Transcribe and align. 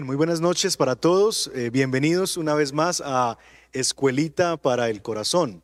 Muy 0.00 0.16
buenas 0.16 0.40
noches 0.40 0.78
para 0.78 0.96
todos. 0.96 1.50
Eh, 1.54 1.68
bienvenidos 1.68 2.38
una 2.38 2.54
vez 2.54 2.72
más 2.72 3.02
a 3.04 3.36
Escuelita 3.74 4.56
para 4.56 4.88
el 4.88 5.02
Corazón. 5.02 5.62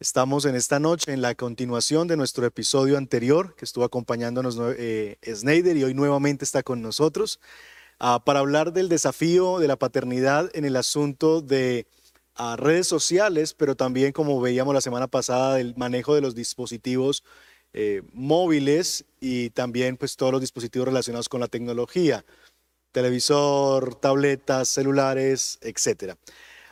Estamos 0.00 0.46
en 0.46 0.54
esta 0.54 0.80
noche 0.80 1.12
en 1.12 1.20
la 1.20 1.34
continuación 1.34 2.08
de 2.08 2.16
nuestro 2.16 2.46
episodio 2.46 2.96
anterior 2.96 3.54
que 3.56 3.66
estuvo 3.66 3.84
acompañándonos 3.84 4.58
eh, 4.78 5.18
Snyder 5.22 5.76
y 5.76 5.84
hoy 5.84 5.92
nuevamente 5.92 6.46
está 6.46 6.62
con 6.62 6.80
nosotros 6.80 7.40
ah, 7.98 8.24
para 8.24 8.38
hablar 8.38 8.72
del 8.72 8.88
desafío 8.88 9.58
de 9.58 9.68
la 9.68 9.76
paternidad 9.76 10.50
en 10.54 10.64
el 10.64 10.74
asunto 10.74 11.42
de 11.42 11.86
ah, 12.36 12.56
redes 12.56 12.86
sociales, 12.86 13.52
pero 13.52 13.76
también 13.76 14.12
como 14.12 14.40
veíamos 14.40 14.72
la 14.72 14.80
semana 14.80 15.08
pasada 15.08 15.56
del 15.56 15.74
manejo 15.76 16.14
de 16.14 16.22
los 16.22 16.34
dispositivos 16.34 17.22
eh, 17.74 18.00
móviles 18.14 19.04
y 19.20 19.50
también 19.50 19.98
pues 19.98 20.16
todos 20.16 20.32
los 20.32 20.40
dispositivos 20.40 20.88
relacionados 20.88 21.28
con 21.28 21.40
la 21.40 21.48
tecnología 21.48 22.24
televisor, 22.98 23.94
tabletas, 23.94 24.68
celulares, 24.68 25.60
etc. 25.62 26.16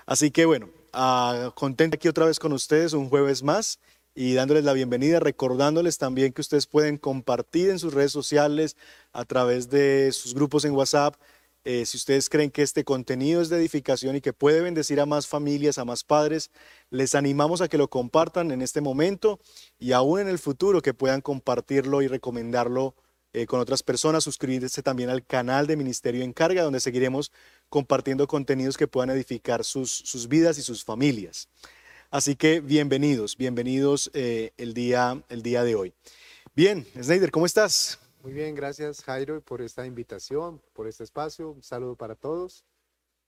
Así 0.06 0.32
que 0.32 0.44
bueno, 0.44 0.69
uh, 0.92 1.53
aquí 1.92 2.09
otra 2.09 2.26
vez 2.26 2.41
con 2.41 2.53
ustedes 2.53 2.94
un 2.94 3.09
jueves 3.09 3.44
más 3.44 3.78
y 4.12 4.34
dándoles 4.34 4.65
la 4.65 4.72
bienvenida, 4.72 5.20
recordándoles 5.20 5.98
también 5.98 6.32
que 6.32 6.41
ustedes 6.41 6.66
pueden 6.66 6.98
compartir 6.98 7.70
en 7.70 7.78
sus 7.78 7.94
redes 7.94 8.10
sociales 8.10 8.76
a 9.12 9.25
través 9.25 9.70
de 9.70 10.10
sus 10.10 10.34
grupos 10.34 10.65
en 10.65 10.72
WhatsApp. 10.72 11.15
Eh, 11.65 11.86
si 11.86 11.97
ustedes 11.97 12.28
creen 12.28 12.50
que 12.50 12.62
este 12.62 12.82
contenido 12.82 13.41
es 13.41 13.48
de 13.48 13.59
edificación 13.59 14.16
y 14.16 14.20
que 14.20 14.32
puede 14.32 14.62
bendecir 14.62 14.98
a 14.98 15.06
más 15.06 15.28
familias, 15.28 15.78
a 15.78 15.84
más 15.84 16.03
padres, 16.03 16.50
les 16.91 17.15
animamos 17.15 17.60
a 17.60 17.69
que 17.69 17.78
lo 17.78 17.88
compartan 17.88 18.50
en 18.50 18.62
este 18.62 18.81
momento 18.81 19.38
y 19.78 19.92
aún 19.92 20.19
en 20.19 20.28
el 20.28 20.41
futuro 20.41 20.82
que 20.82 20.92
puedan 20.92 21.20
compartirlo 21.20 22.03
y 22.03 22.09
recomendarlo 22.09 22.97
eh, 23.36 23.47
con 23.47 23.60
otras 23.60 23.82
personas, 23.82 24.24
suscribirse 24.24 24.82
también 24.82 25.10
al 25.10 25.22
canal 25.22 25.66
de 25.66 25.76
Ministerio 25.76 26.24
en 26.24 26.32
Carga, 26.32 26.62
donde 26.62 26.80
seguiremos 26.80 27.30
compartiendo 27.69 28.26
contenidos 28.26 28.78
que 28.78 28.88
puedan 28.88 29.10
edificar 29.10 29.62
sus, 29.62 29.91
sus 29.91 30.26
vidas 30.26 30.56
y 30.56 30.62
sus 30.62 30.82
familias. 30.82 31.50
Así 32.10 32.34
que 32.34 32.60
bienvenidos, 32.60 33.36
bienvenidos 33.36 34.10
eh, 34.14 34.52
el, 34.56 34.72
día, 34.72 35.22
el 35.28 35.42
día 35.42 35.64
de 35.64 35.74
hoy. 35.74 35.92
Bien, 36.54 36.86
Snyder, 36.98 37.30
¿cómo 37.30 37.44
estás? 37.44 37.98
Muy 38.22 38.32
bien, 38.32 38.54
gracias 38.54 39.02
Jairo 39.02 39.42
por 39.42 39.60
esta 39.60 39.84
invitación, 39.84 40.62
por 40.72 40.88
este 40.88 41.04
espacio. 41.04 41.50
Un 41.50 41.62
saludo 41.62 41.94
para 41.94 42.14
todos. 42.14 42.64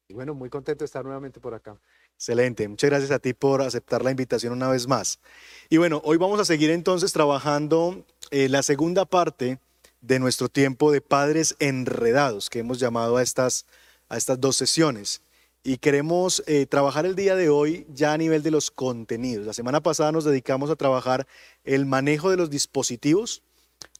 Y 0.08 0.14
bueno, 0.14 0.32
muy 0.32 0.48
contento 0.48 0.84
de 0.84 0.86
estar 0.86 1.04
nuevamente 1.04 1.38
por 1.38 1.52
acá. 1.52 1.78
Excelente, 2.14 2.66
muchas 2.66 2.88
gracias 2.88 3.10
a 3.10 3.19
ti 3.19 3.34
por 3.34 3.60
aceptar 3.60 4.02
la 4.02 4.10
invitación 4.10 4.54
una 4.54 4.70
vez 4.70 4.87
más. 4.87 5.20
Y 5.69 5.76
bueno, 5.76 6.00
hoy 6.02 6.16
vamos 6.16 6.40
a 6.40 6.46
seguir 6.46 6.70
entonces 6.70 7.12
trabajando 7.12 8.06
eh, 8.31 8.49
la 8.49 8.62
segunda 8.62 9.05
parte 9.05 9.58
de 10.00 10.18
nuestro 10.18 10.48
tiempo 10.48 10.92
de 10.92 11.00
padres 11.00 11.56
enredados, 11.58 12.50
que 12.50 12.60
hemos 12.60 12.78
llamado 12.78 13.16
a 13.16 13.22
estas, 13.22 13.66
a 14.08 14.16
estas 14.16 14.40
dos 14.40 14.56
sesiones. 14.56 15.22
Y 15.64 15.78
queremos 15.78 16.42
eh, 16.46 16.66
trabajar 16.66 17.04
el 17.04 17.16
día 17.16 17.34
de 17.34 17.48
hoy 17.48 17.86
ya 17.92 18.12
a 18.12 18.18
nivel 18.18 18.42
de 18.42 18.50
los 18.50 18.70
contenidos. 18.70 19.46
La 19.46 19.52
semana 19.52 19.80
pasada 19.80 20.12
nos 20.12 20.24
dedicamos 20.24 20.70
a 20.70 20.76
trabajar 20.76 21.26
el 21.64 21.84
manejo 21.84 22.30
de 22.30 22.36
los 22.36 22.48
dispositivos. 22.48 23.42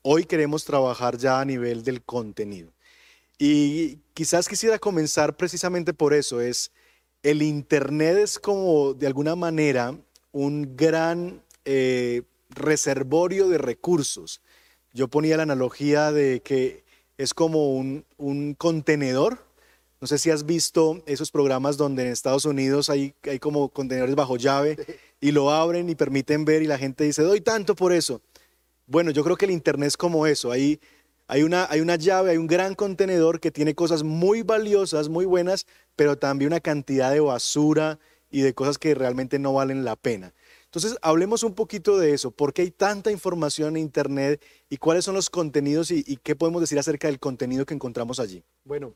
Hoy 0.03 0.25
queremos 0.25 0.65
trabajar 0.65 1.19
ya 1.19 1.41
a 1.41 1.45
nivel 1.45 1.83
del 1.83 2.03
contenido. 2.03 2.73
Y 3.39 3.99
quizás 4.15 4.49
quisiera 4.49 4.79
comenzar 4.79 5.37
precisamente 5.37 5.93
por 5.93 6.15
eso. 6.15 6.41
Es 6.41 6.71
el 7.23 7.43
Internet 7.43 8.19
es 8.19 8.39
como 8.39 8.95
de 8.95 9.07
alguna 9.07 9.35
manera 9.35 9.99
un 10.33 10.77
gran 10.77 11.43
eh, 11.65 12.23
reservorio 12.51 13.49
de 13.49 13.59
recursos 13.59 14.41
yo 14.93 15.09
ponía 15.09 15.37
la 15.37 15.43
analogía 15.45 16.13
de 16.13 16.41
que 16.41 16.85
es 17.17 17.35
como 17.35 17.75
un, 17.77 18.05
contenedor. 18.57 19.39
No 20.01 20.07
sé 20.07 20.19
si 20.19 20.31
has 20.31 20.47
visto 20.47 21.03
esos 21.07 21.31
programas 21.31 21.77
donde 21.77 22.03
en 22.03 22.09
Estados 22.13 22.45
Unidos 22.45 22.89
hay, 22.89 23.15
hay 23.25 23.39
como 23.41 23.69
contenedores 23.69 24.15
bajo 24.15 24.37
llave 24.37 24.77
y 25.21 25.33
lo 25.33 25.51
abren 25.51 25.89
y 25.91 25.97
permiten 25.97 26.45
ver 26.45 26.63
y 26.63 26.67
la 26.67 26.79
gente 26.79 27.05
dice, 27.05 27.23
doy 27.23 27.41
tanto 27.41 27.75
por 27.75 27.93
eso. 27.93 28.21
Bueno, 28.87 29.11
yo 29.11 29.25
creo 29.25 29.37
que 29.37 29.47
el 29.47 29.51
Internet 29.51 29.89
es 29.89 29.97
como 29.97 30.27
eso. 30.27 30.53
Hay, 30.53 30.81
hay, 31.27 31.43
una, 31.43 31.67
hay 31.69 31.81
una 31.81 31.97
llave, 31.97 32.31
hay 32.31 32.37
un 32.37 32.47
gran 32.47 32.75
contenedor 32.75 33.41
que 33.41 33.51
tiene 33.51 33.75
cosas 33.75 34.05
muy 34.05 34.43
valiosas, 34.43 35.09
muy 35.09 35.27
buenas, 35.27 35.67
pero 35.97 36.17
también 36.17 36.53
una 36.53 36.61
cantidad 36.61 37.11
de 37.11 37.21
basura 37.21 37.99
y 38.31 38.43
de 38.43 38.55
cosas 38.55 38.79
que 38.79 38.95
realmente 38.95 39.39
no 39.39 39.53
valen 39.53 39.85
la 39.85 39.97
pena. 39.97 40.33
Entonces, 40.69 40.99
hablemos 41.01 41.45
un 41.45 41.55
poquito 41.55 41.97
de 41.97 42.13
eso. 42.13 42.31
¿Por 42.31 42.53
qué 42.53 42.61
hay 42.61 42.71
tanta 42.71 43.11
información 43.11 43.77
en 43.77 43.83
Internet 43.83 44.45
y 44.69 44.77
cuáles 44.77 45.03
son 45.03 45.15
los 45.15 45.31
contenidos 45.31 45.91
y, 45.91 46.17
qué 46.19 46.37
podemos 46.37 46.61
decir 46.61 46.79
acerca 46.79 47.09
del 47.09 47.19
contenido 47.19 47.65
que 47.65 47.73
encontramos 47.73 48.21
allí? 48.21 48.45
Bueno, 48.65 48.95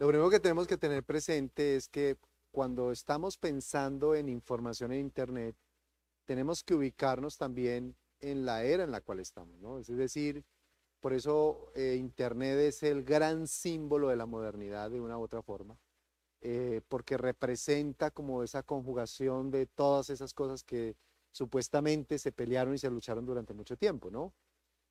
lo 0.00 0.08
primero 0.08 0.28
que 0.30 0.40
tenemos 0.40 0.66
que 0.66 0.76
tener 0.76 1.04
presente 1.04 1.76
es 1.76 1.88
que 1.88 2.16
cuando 2.50 2.90
estamos 2.90 3.38
pensando 3.38 4.16
en 4.16 4.28
información 4.28 4.90
en 4.92 5.00
Internet, 5.00 5.54
tenemos 6.24 6.64
que 6.64 6.74
ubicarnos 6.74 7.38
también 7.38 7.94
en 8.20 8.44
la 8.44 8.64
era 8.64 8.82
en 8.82 8.90
la 8.90 9.00
cual 9.00 9.20
estamos. 9.20 9.88
Es 9.88 9.96
decir, 9.96 10.42
por 11.00 11.12
eso 11.12 11.70
eh, 11.76 11.94
Internet 12.00 12.58
es 12.58 12.82
el 12.82 13.04
gran 13.04 13.46
símbolo 13.46 14.08
de 14.08 14.16
la 14.16 14.26
modernidad 14.26 14.90
de 14.90 15.00
una 15.00 15.16
u 15.18 15.22
otra 15.22 15.40
forma. 15.40 15.76
Eh, 16.42 16.80
porque 16.88 17.16
representa 17.16 18.10
como 18.10 18.42
esa 18.42 18.62
conjugación 18.62 19.50
de 19.50 19.66
todas 19.66 20.10
esas 20.10 20.34
cosas 20.34 20.62
que 20.62 20.94
supuestamente 21.32 22.18
se 22.18 22.30
pelearon 22.30 22.74
y 22.74 22.78
se 22.78 22.90
lucharon 22.90 23.24
durante 23.26 23.54
mucho 23.54 23.76
tiempo, 23.76 24.10
¿no? 24.10 24.32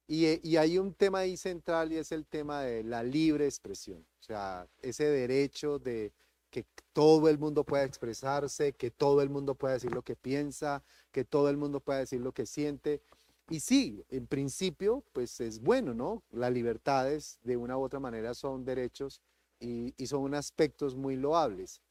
Y, 0.07 0.25
eh, 0.25 0.39
y, 0.43 0.57
hay 0.57 0.77
un 0.77 0.93
tema 0.93 1.19
ahí 1.19 1.37
central 1.37 1.91
y 1.91 1.97
es 1.97 2.11
el 2.11 2.25
tema 2.25 2.61
de 2.61 2.83
la 2.83 3.03
libre 3.03 3.45
expresión, 3.45 4.05
o 4.19 4.23
sea, 4.23 4.67
ese 4.81 5.05
derecho 5.05 5.79
de 5.79 6.13
que 6.55 6.65
todo 6.93 7.27
el 7.27 7.37
mundo 7.37 7.63
pueda 7.63 7.83
expresarse, 7.83 8.73
que 8.73 8.89
todo 8.91 9.21
el 9.21 9.29
mundo 9.29 9.55
pueda 9.55 9.73
decir 9.73 9.91
lo 9.91 10.03
que 10.03 10.15
piensa, 10.15 10.83
que 11.11 11.25
todo 11.25 11.49
el 11.49 11.57
mundo 11.57 11.81
pueda 11.81 11.99
decir 11.99 12.21
lo 12.21 12.31
que 12.31 12.45
siente. 12.45 13.01
Y 13.49 13.59
sí, 13.59 14.05
en 14.09 14.25
principio, 14.25 15.03
pues 15.11 15.41
es 15.41 15.59
bueno, 15.59 15.93
¿no? 15.93 16.23
Las 16.31 16.53
libertades 16.53 17.39
de 17.43 17.57
una 17.57 17.77
u 17.77 17.81
otra 17.83 17.99
manera 17.99 18.33
son 18.33 18.63
derechos 18.63 19.21
y, 19.59 19.93
son 20.05 20.35
aspectos 20.35 20.95
muy 20.95 21.15
loables. 21.15 21.81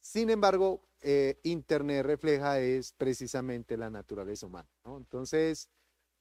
Sin 0.00 0.30
embargo, 0.30 0.82
eh, 1.00 1.38
Internet 1.42 2.04
refleja 2.04 2.60
es 2.60 2.92
precisamente 2.92 3.76
la 3.76 3.90
naturaleza 3.90 4.46
humana. 4.46 4.68
¿no? 4.84 4.96
Entonces, 4.96 5.68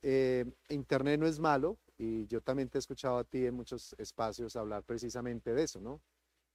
eh, 0.02 0.46
Internet 0.70 1.20
no 1.20 1.28
es 1.28 1.40
malo 1.40 1.78
y 1.98 2.26
yo 2.28 2.42
también 2.42 2.70
te 2.70 2.78
he 2.78 2.80
escuchado 2.80 3.18
a 3.18 3.24
ti 3.24 3.46
en 3.46 3.56
muchos 3.56 3.94
espacios 3.98 4.56
hablar 4.56 4.84
precisamente 4.84 5.54
de 5.54 5.64
eso, 5.64 5.80
¿no? 5.80 6.02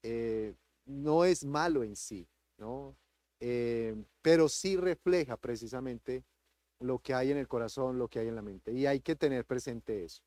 Eh, 0.03 0.55
no 0.85 1.25
es 1.25 1.45
malo 1.45 1.83
en 1.83 1.97
sí, 1.97 2.29
¿no? 2.59 2.97
pero 4.23 4.49
sí 4.49 4.79
refleja 4.79 5.37
precisamente 5.37 6.25
lo 6.81 6.99
que 7.01 7.13
hay 7.13 7.33
en 7.33 7.37
el 7.37 7.47
corazón, 7.47 7.99
lo 7.99 8.09
que 8.09 8.19
hay 8.19 8.29
en 8.29 8.35
la 8.35 8.41
mente 8.41 8.73
y 8.73 8.87
hay 8.87 9.01
que 9.01 9.15
tener 9.15 9.45
presente 9.45 10.05
eso. 10.05 10.23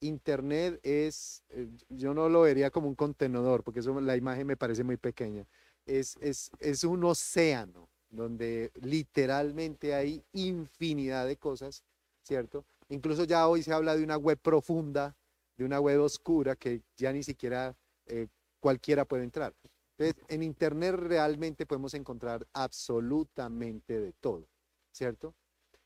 Internet 0.00 0.80
es, 0.82 1.42
yo 1.88 2.14
no 2.14 2.28
lo 2.28 2.42
vería 2.42 2.70
como 2.70 2.88
un 2.88 2.94
contenedor, 2.94 3.62
porque 3.62 3.80
eso, 3.80 4.00
la 4.00 4.16
imagen 4.16 4.46
me 4.46 4.56
parece 4.56 4.84
muy 4.84 4.96
pequeña 4.96 5.46
es, 5.86 6.84
un 6.84 7.04
océano 7.04 7.88
donde 8.10 8.72
literalmente 8.80 9.94
hay 9.94 10.22
infinidad 10.32 11.26
de 11.26 11.36
cosas, 11.36 11.84
¿cierto? 12.22 12.64
Incluso 12.88 13.24
ya 13.24 13.46
hoy 13.46 13.62
se 13.62 13.72
habla 13.72 13.96
de 13.96 14.02
una 14.02 14.16
web 14.16 14.38
profunda, 14.38 15.14
de 15.56 15.64
una 15.64 15.80
web 15.80 16.00
oscura 16.00 16.56
que 16.56 16.82
ya 16.96 17.12
ni 17.12 17.22
siquiera 17.22 17.76
eh, 18.06 18.26
cualquiera 18.58 19.04
puede 19.04 19.24
entrar. 19.24 19.54
Entonces, 19.96 20.24
en 20.28 20.42
Internet 20.42 20.94
realmente 20.96 21.66
podemos 21.66 21.94
encontrar 21.94 22.46
absolutamente 22.52 24.00
de 24.00 24.12
todo, 24.12 24.48
¿cierto? 24.90 25.34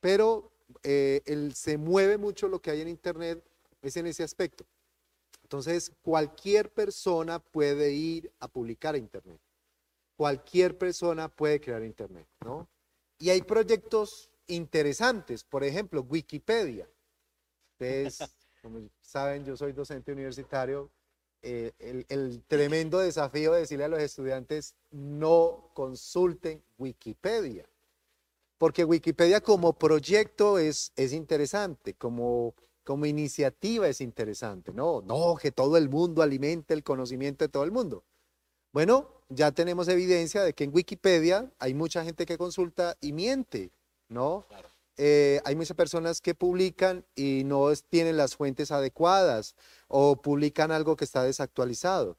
Pero 0.01 0.53
eh, 0.83 1.21
se 1.55 1.77
mueve 1.77 2.17
mucho 2.17 2.49
lo 2.49 2.61
que 2.61 2.71
hay 2.71 2.81
en 2.81 2.89
Internet 2.89 3.43
es 3.89 3.97
en 3.97 4.07
ese 4.07 4.23
aspecto. 4.23 4.65
Entonces, 5.43 5.93
cualquier 6.03 6.73
persona 6.73 7.39
puede 7.39 7.93
ir 7.93 8.33
a 8.41 8.49
publicar 8.49 8.95
a 8.95 8.99
Internet 8.99 9.41
cualquier 10.17 10.77
persona 10.79 11.29
puede 11.29 11.61
crear 11.61 11.83
Internet, 11.83 12.27
¿no? 12.45 12.69
Y 13.19 13.31
hay 13.31 13.43
proyectos 13.43 14.31
interesantes, 14.47 15.45
por 15.45 15.65
ejemplo, 15.65 16.03
Wikipedia. 16.03 16.89
Ustedes, 17.73 18.19
como 18.63 18.89
saben, 19.01 19.45
yo 19.45 19.57
soy 19.57 19.73
docente 19.73 20.13
universitario. 20.13 20.91
Eh, 21.43 21.73
el, 21.79 22.07
el, 22.09 22.43
tremendo 22.47 22.99
desafío 22.99 23.53
de 23.53 23.61
decirle 23.61 23.85
a 23.85 23.89
los 23.89 24.01
estudiantes 24.01 24.75
no 24.91 25.71
consulten 25.75 26.63
Wikipedia, 26.79 27.69
porque 28.57 28.83
Wikipedia 28.83 29.43
como 29.43 29.75
proyecto 29.75 30.59
es, 30.59 30.91
es 30.97 31.13
interesante, 31.13 31.93
como, 31.93 32.55
como 32.85 33.07
iniciativa 33.07 33.89
es 33.89 34.01
interesante, 34.01 34.73
¿no? 34.73 35.03
No, 35.03 35.37
que 35.41 35.51
todo 35.51 35.77
el 35.77 35.89
mundo 35.89 36.23
alimente 36.23 36.75
el 36.75 36.83
conocimiento 36.83 37.45
de 37.45 37.49
todo 37.49 37.65
el 37.65 37.73
mundo. 37.73 38.05
Bueno, 38.73 39.09
ya 39.29 39.53
tenemos 39.53 39.89
evidencia 39.89 40.43
de 40.43 40.53
que 40.53 40.65
en 40.65 40.75
Wikipedia 40.75 41.51
hay 41.59 41.75
mucha 41.75 42.05
gente 42.05 42.27
que 42.27 42.37
consulta 42.37 42.97
y 43.01 43.13
miente, 43.13 43.71
¿no? 44.09 44.47
Eh, 44.97 45.41
hay 45.45 45.57
muchas 45.57 45.77
personas 45.77 46.21
que 46.21 46.35
publican 46.35 47.05
y 47.15 47.43
no 47.45 47.73
tienen 47.89 48.17
las 48.17 48.37
fuentes 48.37 48.71
adecuadas 48.71 49.57
o 49.89 50.17
publican 50.17 50.71
algo 50.71 50.97
que 50.97 51.05
está 51.05 51.25
desactualizado. 51.25 52.17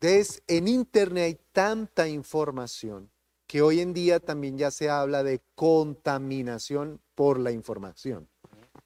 Entonces, 0.00 0.42
en 0.46 0.68
Internet 0.68 1.24
hay 1.24 1.38
tanta 1.52 2.08
información 2.08 3.10
que 3.46 3.60
hoy 3.60 3.80
en 3.80 3.92
día 3.92 4.20
también 4.20 4.56
ya 4.56 4.70
se 4.70 4.88
habla 4.88 5.22
de 5.22 5.42
contaminación 5.54 7.00
por 7.14 7.38
la 7.38 7.50
información. 7.50 8.29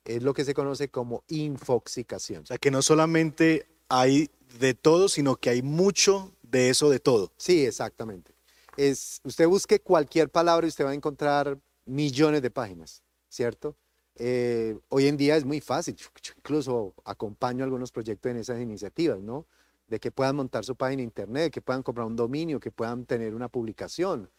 Es 0.04 0.22
lo 0.22 0.34
que 0.34 0.44
se 0.44 0.54
conoce 0.54 0.88
como 0.88 1.24
infoxicación. 1.28 2.42
O 2.42 2.46
sea, 2.46 2.58
que 2.58 2.70
no 2.70 2.82
solamente 2.82 3.66
hay 3.88 4.30
de 4.58 4.74
todo, 4.74 5.08
sino 5.08 5.36
que 5.36 5.50
hay 5.50 5.62
mucho 5.62 6.32
de 6.42 6.70
eso 6.70 6.90
de 6.90 7.00
todo. 7.00 7.32
Sí, 7.36 7.64
exactamente. 7.64 8.32
Es, 8.76 9.20
usted 9.24 9.46
busque 9.46 9.80
cualquier 9.80 10.28
palabra 10.30 10.66
y 10.66 10.68
usted 10.68 10.84
va 10.84 10.90
a 10.90 10.94
encontrar 10.94 11.58
millones 11.86 12.42
de 12.42 12.50
páginas, 12.50 13.02
¿cierto? 13.28 13.76
Eh, 14.16 14.78
hoy 14.88 15.06
en 15.06 15.16
día 15.16 15.36
es 15.36 15.44
muy 15.44 15.60
fácil, 15.60 15.96
yo, 15.96 16.06
incluso 16.36 16.94
acompaño 17.04 17.64
algunos 17.64 17.90
proyectos 17.90 18.30
en 18.30 18.36
esas 18.38 18.60
iniciativas, 18.60 19.20
¿no? 19.20 19.46
De 19.88 19.98
que 19.98 20.10
puedan 20.10 20.36
montar 20.36 20.64
su 20.64 20.76
página 20.76 20.98
de 20.98 21.04
internet, 21.04 21.52
que 21.52 21.60
puedan 21.60 21.82
comprar 21.82 22.06
un 22.06 22.16
dominio, 22.16 22.60
que 22.60 22.70
puedan 22.70 23.04
tener 23.06 23.34
una 23.34 23.48
publicación. 23.48 24.30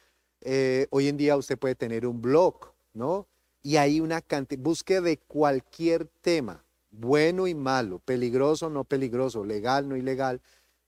Eh, 0.41 0.87
hoy 0.91 1.07
en 1.07 1.17
día 1.17 1.35
usted 1.35 1.57
puede 1.57 1.75
tener 1.75 2.05
un 2.05 2.21
blog, 2.21 2.73
¿no? 2.93 3.27
Y 3.65 3.77
hay 3.77 3.99
una 3.99 4.21
cantidad, 4.21 4.61
busque 4.61 5.01
de 5.01 5.17
cualquier 5.17 6.05
tema, 6.21 6.63
bueno 6.91 7.47
y 7.47 7.55
malo, 7.55 7.97
peligroso, 7.97 8.69
no 8.69 8.83
peligroso, 8.83 9.43
legal, 9.43 9.89
no 9.89 9.97
ilegal, 9.97 10.39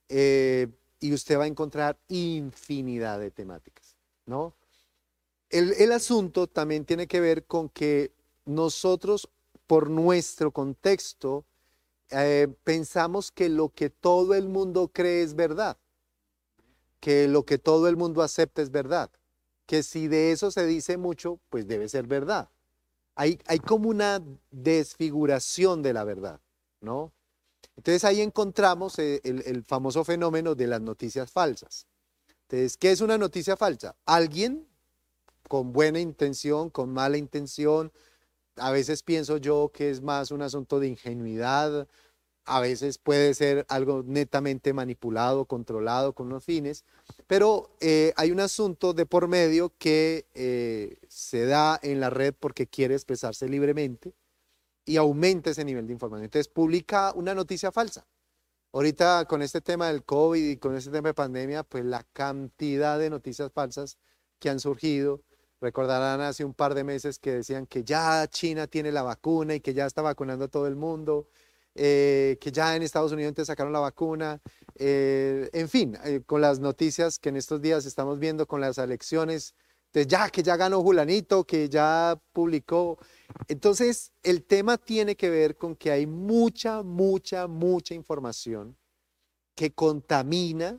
eh, 0.08 0.68
y 1.00 1.12
usted 1.12 1.36
va 1.36 1.42
a 1.42 1.48
encontrar 1.48 1.98
infinidad 2.06 3.18
de 3.18 3.32
temáticas, 3.32 3.96
¿no? 4.26 4.54
El, 5.50 5.90
asunto 5.90 6.46
también 6.46 6.84
tiene 6.84 7.08
que 7.08 7.18
ver 7.18 7.46
con 7.46 7.68
que 7.68 8.12
nosotros, 8.46 9.28
por 9.66 9.90
nuestro 9.90 10.52
contexto, 10.52 11.44
eh, 12.10 12.46
pensamos 12.62 13.32
que 13.32 13.48
lo 13.48 13.70
que 13.70 13.90
todo 13.90 14.36
el 14.36 14.48
mundo 14.48 14.86
cree 14.86 15.24
es 15.24 15.34
verdad, 15.34 15.76
que 17.00 17.26
lo 17.26 17.44
que 17.44 17.58
todo 17.58 17.88
el 17.88 17.96
mundo 17.96 18.22
acepta 18.22 18.62
es 18.62 18.70
verdad, 18.70 19.10
que 19.66 19.82
si 19.82 20.06
de 20.06 20.30
eso 20.30 20.52
se 20.52 20.64
dice 20.64 20.96
mucho, 20.96 21.40
pues 21.50 21.66
debe 21.66 21.88
ser 21.88 22.06
verdad. 22.06 22.48
Hay, 23.20 23.58
como 23.66 23.88
una 23.88 24.22
desfiguración 24.52 25.82
de 25.82 25.92
la 25.92 26.04
verdad, 26.04 26.40
¿no? 26.80 27.12
Entonces 27.76 28.04
ahí 28.04 28.20
encontramos 28.20 28.96
eh, 29.00 29.20
el, 29.24 29.64
famoso 29.64 30.04
fenómeno 30.04 30.54
de 30.54 30.68
las 30.68 30.80
noticias 30.80 31.28
falsas. 31.28 31.88
Entonces, 32.42 32.76
¿qué 32.76 32.92
es 32.92 33.00
una 33.00 33.18
noticia 33.18 33.56
falsa? 33.56 33.96
Alguien 34.06 34.68
con 35.48 35.72
buena 35.72 35.98
intención, 35.98 36.70
con 36.70 36.92
mala 36.92 37.16
intención, 37.16 37.90
a 38.54 38.70
veces 38.70 39.02
pienso 39.02 39.38
yo 39.38 39.72
que 39.74 39.90
es 39.90 40.00
más 40.00 40.30
un 40.30 40.42
asunto 40.42 40.78
de 40.78 40.86
ingenuidad, 40.86 41.88
a 42.48 42.60
veces 42.60 42.98
puede 42.98 43.34
ser 43.34 43.66
algo 43.68 44.02
netamente 44.06 44.72
manipulado, 44.72 45.44
controlado 45.44 46.14
con 46.14 46.26
unos 46.28 46.44
fines, 46.44 46.84
pero 47.26 47.70
eh, 47.80 48.12
hay 48.16 48.30
un 48.30 48.40
asunto 48.40 48.94
de 48.94 49.06
por 49.06 49.28
medio 49.28 49.72
que 49.78 50.26
eh, 50.34 50.96
se 51.08 51.46
da 51.46 51.78
en 51.82 52.00
la 52.00 52.10
red 52.10 52.34
porque 52.38 52.66
quiere 52.66 52.94
expresarse 52.94 53.48
libremente 53.48 54.14
y 54.84 54.96
aumenta 54.96 55.50
ese 55.50 55.64
nivel 55.64 55.86
de 55.86 55.92
información. 55.92 56.24
Entonces, 56.24 56.48
publica 56.48 57.12
una 57.14 57.34
noticia 57.34 57.70
falsa. 57.70 58.06
Ahorita 58.72 59.26
con 59.26 59.42
este 59.42 59.60
tema 59.60 59.88
del 59.88 60.04
COVID 60.04 60.50
y 60.50 60.56
con 60.56 60.76
este 60.76 60.90
tema 60.90 61.08
de 61.08 61.14
pandemia, 61.14 61.62
pues 61.62 61.84
la 61.84 62.04
cantidad 62.12 62.98
de 62.98 63.10
noticias 63.10 63.52
falsas 63.52 63.98
que 64.38 64.50
han 64.50 64.60
surgido, 64.60 65.22
recordarán 65.60 66.20
hace 66.20 66.44
un 66.44 66.54
par 66.54 66.74
de 66.74 66.84
meses 66.84 67.18
que 67.18 67.32
decían 67.32 67.66
que 67.66 67.84
ya 67.84 68.26
China 68.28 68.66
tiene 68.66 68.92
la 68.92 69.02
vacuna 69.02 69.54
y 69.54 69.60
que 69.60 69.74
ya 69.74 69.86
está 69.86 70.02
vacunando 70.02 70.46
a 70.46 70.48
todo 70.48 70.66
el 70.66 70.76
mundo, 70.76 71.28
eh, 71.78 72.36
que 72.40 72.50
ya 72.50 72.74
en 72.76 72.82
Estados 72.82 73.12
Unidos 73.12 73.34
te 73.34 73.44
sacaron 73.44 73.72
la 73.72 73.80
vacuna, 73.80 74.40
eh, 74.74 75.48
en 75.52 75.68
fin, 75.68 75.96
eh, 76.04 76.20
con 76.26 76.40
las 76.40 76.58
noticias 76.58 77.18
que 77.18 77.28
en 77.28 77.36
estos 77.36 77.62
días 77.62 77.86
estamos 77.86 78.18
viendo 78.18 78.46
con 78.46 78.60
las 78.60 78.78
elecciones, 78.78 79.54
de 79.92 80.06
ya 80.06 80.28
que 80.28 80.42
ya 80.42 80.56
ganó 80.56 80.82
Julanito, 80.82 81.44
que 81.44 81.68
ya 81.68 82.20
publicó, 82.32 82.98
entonces, 83.46 84.12
el 84.22 84.42
tema 84.42 84.78
tiene 84.78 85.16
que 85.16 85.30
ver 85.30 85.56
con 85.56 85.76
que 85.76 85.90
hay 85.90 86.06
mucha, 86.06 86.82
mucha, 86.82 87.46
mucha 87.46 87.94
información 87.94 88.76
que 89.54 89.72
contamina, 89.72 90.78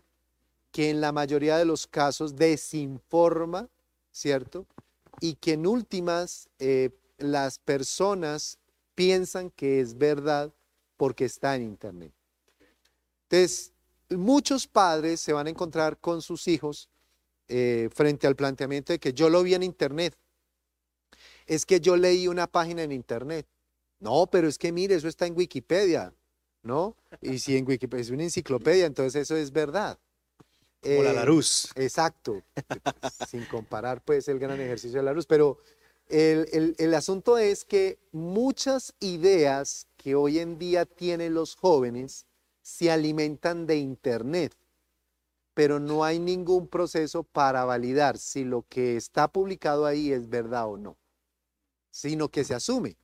que 0.72 0.90
en 0.90 1.02
la 1.02 1.12
mayoría 1.12 1.58
de 1.58 1.66
los 1.66 1.88
casos 1.88 2.36
desinforma, 2.36 3.70
¿cierto? 4.12 4.66
Y 5.20 5.36
que 5.36 5.54
en 5.54 5.68
últimas 5.68 6.50
eh, 6.60 6.92
las 7.18 7.60
personas 7.60 8.58
piensan 8.96 9.50
que 9.52 9.80
es 9.80 9.98
verdad 9.98 10.54
porque 11.00 11.24
está 11.24 11.56
en 11.56 11.64
Internet. 11.64 12.12
Entonces, 13.24 13.72
muchos 14.10 14.68
padres 14.68 15.22
se 15.22 15.32
van 15.32 15.48
a 15.48 15.50
encontrar 15.50 15.98
con 15.98 16.22
sus 16.22 16.46
hijos 16.50 16.90
eh, 17.48 17.88
frente 17.94 18.28
al 18.28 18.36
planteamiento 18.36 18.92
de 18.92 19.00
que 19.00 19.14
yo 19.14 19.30
lo 19.30 19.42
vi 19.42 19.54
en 19.54 19.64
Internet 19.64 20.18
es 21.48 21.66
que 21.66 21.80
yo 21.80 21.96
leí 21.96 22.28
una 22.28 22.48
página 22.48 22.84
en 22.84 22.92
internet. 22.92 23.48
No, 24.00 24.28
pero 24.32 24.48
es 24.48 24.58
que 24.58 24.72
mire, 24.72 24.96
eso 24.96 25.08
está 25.08 25.26
en 25.26 25.36
Wikipedia, 25.36 26.14
¿no? 26.64 26.96
Y 27.22 27.40
si 27.40 27.58
en 27.58 27.66
Wikipedia 27.66 28.02
es 28.02 28.10
una 28.12 28.24
enciclopedia, 28.24 28.86
entonces 28.86 29.24
eso 29.24 29.36
es 29.36 29.52
verdad. 29.52 29.98
Como 30.82 31.02
la 31.02 31.14
Larus. 31.14 31.72
Eh, 31.76 31.86
exacto, 31.86 32.44
sin 33.30 33.46
comparar 33.46 34.04
pues 34.04 34.28
el 34.28 34.38
gran 34.38 34.62
ejercicio 34.62 35.00
de 35.00 35.06
la 35.06 35.14
luz, 35.14 35.26
pero 35.26 35.58
el, 36.08 36.76
el 36.78 36.94
asunto 36.94 37.38
es 37.38 37.66
que 37.66 37.98
muchas 38.12 38.94
ideas 39.00 39.89
que 40.00 40.16
hoy 40.16 40.40
en 40.40 40.58
día 40.58 40.86
tienen 40.86 41.36
los 41.36 41.56
jóvenes 41.56 42.26
se 42.64 42.90
alimentan 42.90 43.68
de 43.68 43.78
Internet, 43.78 44.56
pero 45.54 45.80
no 45.80 46.04
hay 46.04 46.18
ningún 46.18 46.68
proceso 46.68 47.22
para 47.24 47.66
validar 47.66 48.18
si 48.18 48.46
lo 48.46 48.66
que 48.68 48.96
está 48.96 49.28
publicado 49.28 49.86
ahí 49.86 50.12
es 50.12 50.28
verdad 50.28 50.68
o 50.68 50.78
no 50.78 50.98
sino 51.92 52.30
que 52.30 52.44
se 52.44 52.56
asume. 52.56 52.96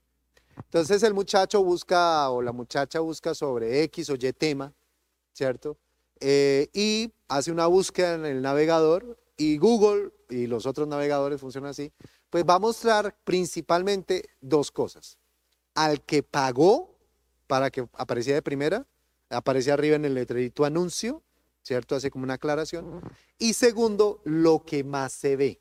Entonces 0.58 1.04
el 1.04 1.14
muchacho 1.14 1.64
busca 1.64 2.30
o 2.30 2.42
la 2.42 2.52
muchacha 2.52 3.00
busca 3.00 3.36
sobre 3.36 3.84
X 3.84 4.10
o 4.10 4.16
Y 4.16 4.32
tema, 4.34 4.74
¿cierto? 5.34 5.78
Eh, 6.20 6.70
y 6.74 7.12
hace 7.28 7.52
una 7.52 7.68
búsqueda 7.68 8.16
en 8.16 8.26
el 8.26 8.42
navegador 8.42 9.18
y 9.36 9.58
Google 9.58 10.12
y 10.30 10.48
los 10.48 10.66
otros 10.66 10.88
navegadores 10.88 11.42
funcionan 11.42 11.72
así, 11.72 11.92
pues 12.30 12.46
va 12.46 12.56
a 12.56 12.60
mostrar 12.60 13.18
principalmente 13.26 14.30
dos 14.40 14.72
cosas. 14.72 15.18
Al 15.76 16.02
que 16.02 16.24
pagó 16.24 16.96
para 17.48 17.70
que 17.70 17.88
apareciera 17.94 18.38
de 18.38 18.42
primera, 18.42 18.88
aparece 19.30 19.72
arriba 19.72 19.96
en 19.96 20.06
el 20.06 20.16
letrerito 20.16 20.66
anuncio, 20.66 21.24
¿cierto? 21.62 21.96
Hace 21.96 22.12
como 22.12 22.24
una 22.24 22.36
aclaración. 22.36 23.02
Y 23.38 23.54
segundo, 23.54 24.22
lo 24.24 24.64
que 24.66 24.84
más 24.84 25.14
se 25.14 25.36
ve, 25.36 25.60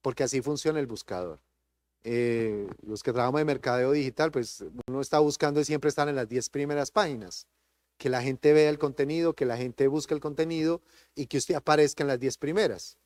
porque 0.00 0.24
así 0.24 0.40
funciona 0.40 0.80
el 0.80 0.86
buscador. 0.86 1.40
Eh, 2.04 2.68
los 2.84 3.02
que 3.02 3.12
trabajamos 3.12 3.40
de 3.40 3.44
mercadeo 3.44 3.92
digital, 3.92 4.32
pues 4.32 4.64
uno 4.88 5.00
está 5.00 5.20
buscando 5.20 5.60
y 5.60 5.64
siempre 5.64 5.88
están 5.88 6.08
en 6.08 6.16
las 6.16 6.28
10 6.28 6.50
primeras 6.50 6.90
páginas. 6.90 7.46
Que 7.98 8.08
la 8.08 8.22
gente 8.22 8.52
vea 8.52 8.68
el 8.68 8.78
contenido, 8.78 9.34
que 9.34 9.44
la 9.44 9.56
gente 9.56 9.86
busque 9.86 10.14
el 10.14 10.20
contenido 10.20 10.82
y 11.14 11.26
que 11.26 11.38
usted 11.38 11.54
aparezca 11.54 12.02
en 12.02 12.08
las 12.08 12.18
10 12.18 12.38
primeras. 12.38 12.98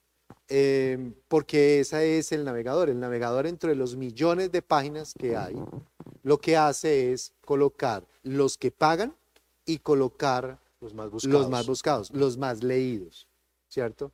Eh, 0.48 1.12
porque 1.28 1.80
ese 1.80 2.18
es 2.18 2.32
el 2.32 2.44
navegador. 2.44 2.88
El 2.88 3.00
navegador 3.00 3.46
entre 3.46 3.74
los 3.74 3.96
millones 3.96 4.52
de 4.52 4.62
páginas 4.62 5.12
que 5.18 5.36
hay, 5.36 5.56
lo 6.22 6.38
que 6.38 6.56
hace 6.56 7.12
es 7.12 7.32
colocar 7.44 8.06
los 8.22 8.56
que 8.56 8.70
pagan 8.70 9.16
y 9.64 9.78
colocar 9.78 10.60
los 10.80 10.94
más 10.94 11.10
buscados, 11.10 11.40
los 11.40 11.50
más, 11.50 11.66
buscados, 11.66 12.10
los 12.12 12.36
más 12.38 12.62
leídos, 12.62 13.26
¿cierto? 13.68 14.12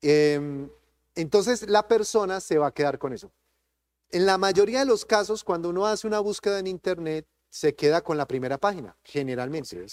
Em, 0.00 0.70
entonces 1.14 1.68
la 1.68 1.86
persona 1.86 2.40
se 2.40 2.58
va 2.58 2.68
a 2.68 2.74
quedar 2.74 2.98
con 2.98 3.12
eso. 3.12 3.30
En 4.10 4.26
la 4.26 4.38
mayoría 4.38 4.80
de 4.80 4.86
los 4.86 5.04
casos, 5.04 5.44
cuando 5.44 5.68
uno 5.68 5.86
hace 5.86 6.06
una 6.06 6.20
búsqueda 6.20 6.58
en 6.58 6.66
Internet, 6.66 7.26
se 7.48 7.74
queda 7.74 8.00
con 8.00 8.16
la 8.16 8.26
primera 8.26 8.58
página, 8.58 8.96
generalmente. 9.04 9.84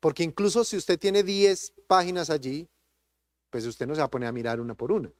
Porque 0.00 0.22
incluso 0.22 0.64
si 0.64 0.76
usted 0.76 0.98
tiene 0.98 1.22
10 1.22 1.72
páginas 1.86 2.30
allí, 2.30 2.68
pues 3.54 3.66
usted 3.66 3.86
no 3.86 3.94
se 3.94 4.00
va 4.00 4.06
a 4.06 4.10
poner 4.10 4.28
a 4.28 4.32
mirar 4.32 4.60
una 4.60 4.74
por 4.74 4.90
una. 4.90 5.12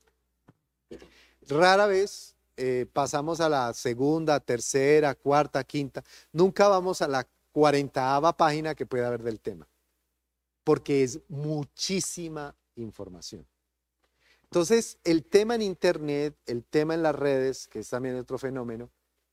Rara 1.46 1.86
vez 1.86 2.34
eh, 2.56 2.84
pasamos 2.92 3.40
a 3.40 3.48
la 3.48 3.72
segunda, 3.74 4.40
tercera, 4.40 5.14
cuarta, 5.14 5.62
quinta. 5.62 6.02
Nunca 6.32 6.66
vamos 6.66 7.00
a 7.00 7.06
la 7.06 7.28
cuarentaava 7.52 8.36
página 8.36 8.74
que 8.74 8.86
pueda 8.86 9.06
haber 9.06 9.22
del 9.22 9.38
tema, 9.38 9.68
porque 10.64 11.04
es 11.04 11.20
muchísima 11.28 12.56
información. 12.74 13.46
Entonces, 14.42 14.98
el 15.04 15.24
tema 15.24 15.54
en 15.54 15.62
Internet, 15.62 16.34
el 16.46 16.64
tema 16.64 16.94
en 16.94 17.04
las 17.04 17.14
redes, 17.14 17.68
que 17.68 17.78
es 17.78 17.88
también 17.88 18.18
otro 18.18 18.36
fenómeno, 18.36 18.90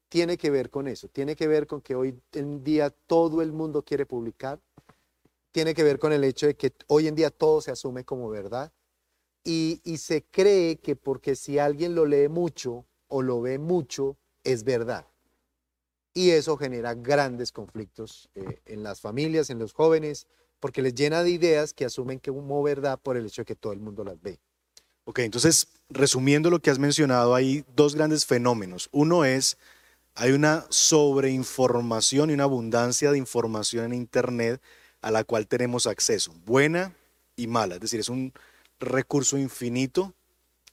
tiene 0.09 0.37
que 0.37 0.51
ver 0.51 0.69
con 0.69 0.87
eso, 0.87 1.07
tiene 1.07 1.35
que 1.35 1.47
ver 1.47 1.65
con 1.65 1.81
que 1.81 1.95
hoy 1.95 2.21
en 2.33 2.63
día 2.63 2.91
todo 2.91 3.41
el 3.41 3.51
mundo 3.51 3.81
quiere 3.81 4.05
publicar, 4.05 4.59
tiene 5.51 5.73
que 5.73 5.83
ver 5.83 5.97
con 5.97 6.13
el 6.13 6.23
hecho 6.23 6.45
de 6.45 6.53
que 6.53 6.71
hoy 6.85 7.07
en 7.07 7.15
día 7.15 7.31
todo 7.31 7.61
se 7.61 7.71
asume 7.71 8.05
como 8.05 8.29
verdad 8.29 8.71
y, 9.43 9.81
se 9.97 10.23
cree 10.23 10.77
que 10.77 10.95
porque 10.95 11.35
si 11.35 11.59
alguien 11.59 11.95
lo 11.95 12.05
lee 12.05 12.27
mucho 12.27 12.85
o 13.07 13.21
lo 13.21 13.41
ve 13.41 13.57
mucho, 13.57 14.17
es 14.43 14.63
verdad. 14.63 15.07
Y 16.13 16.31
eso 16.31 16.57
genera 16.57 16.93
grandes 16.93 17.51
conflictos 17.51 18.29
eh, 18.35 18.61
en 18.65 18.83
las 18.83 19.01
familias, 19.01 19.49
en 19.49 19.59
los 19.59 19.73
jóvenes, 19.73 20.27
porque 20.59 20.81
les 20.81 20.93
llena 20.93 21.23
de 21.23 21.31
ideas 21.31 21.73
que 21.73 21.85
asumen 21.85 22.19
que 22.19 22.31
como 22.31 22.61
verdad 22.61 22.99
por 23.01 23.17
el 23.17 23.25
hecho 23.25 23.41
de 23.41 23.45
que 23.45 23.55
todo 23.55 23.73
el 23.73 23.79
mundo 23.79 24.03
las 24.03 24.21
ve. 24.21 24.39
Ok, 25.05 25.19
entonces, 25.19 25.67
resumiendo 25.89 26.49
lo 26.49 26.59
que 26.59 26.69
has 26.69 26.77
mencionado, 26.77 27.33
hay 27.33 27.65
dos 27.75 27.95
grandes 27.95 28.25
fenómenos. 28.25 28.87
Uno 28.91 29.25
es, 29.25 29.57
hay 30.13 30.31
una 30.31 30.65
sobreinformación 30.69 32.29
y 32.29 32.33
una 32.33 32.43
abundancia 32.43 33.11
de 33.11 33.17
información 33.17 33.85
en 33.85 33.93
Internet 33.93 34.61
a 35.01 35.09
la 35.09 35.23
cual 35.23 35.47
tenemos 35.47 35.87
acceso, 35.87 36.33
buena 36.45 36.95
y 37.35 37.47
mala. 37.47 37.75
Es 37.75 37.81
decir, 37.81 37.99
es 37.99 38.09
un 38.09 38.31
recurso 38.81 39.37
infinito 39.37 40.13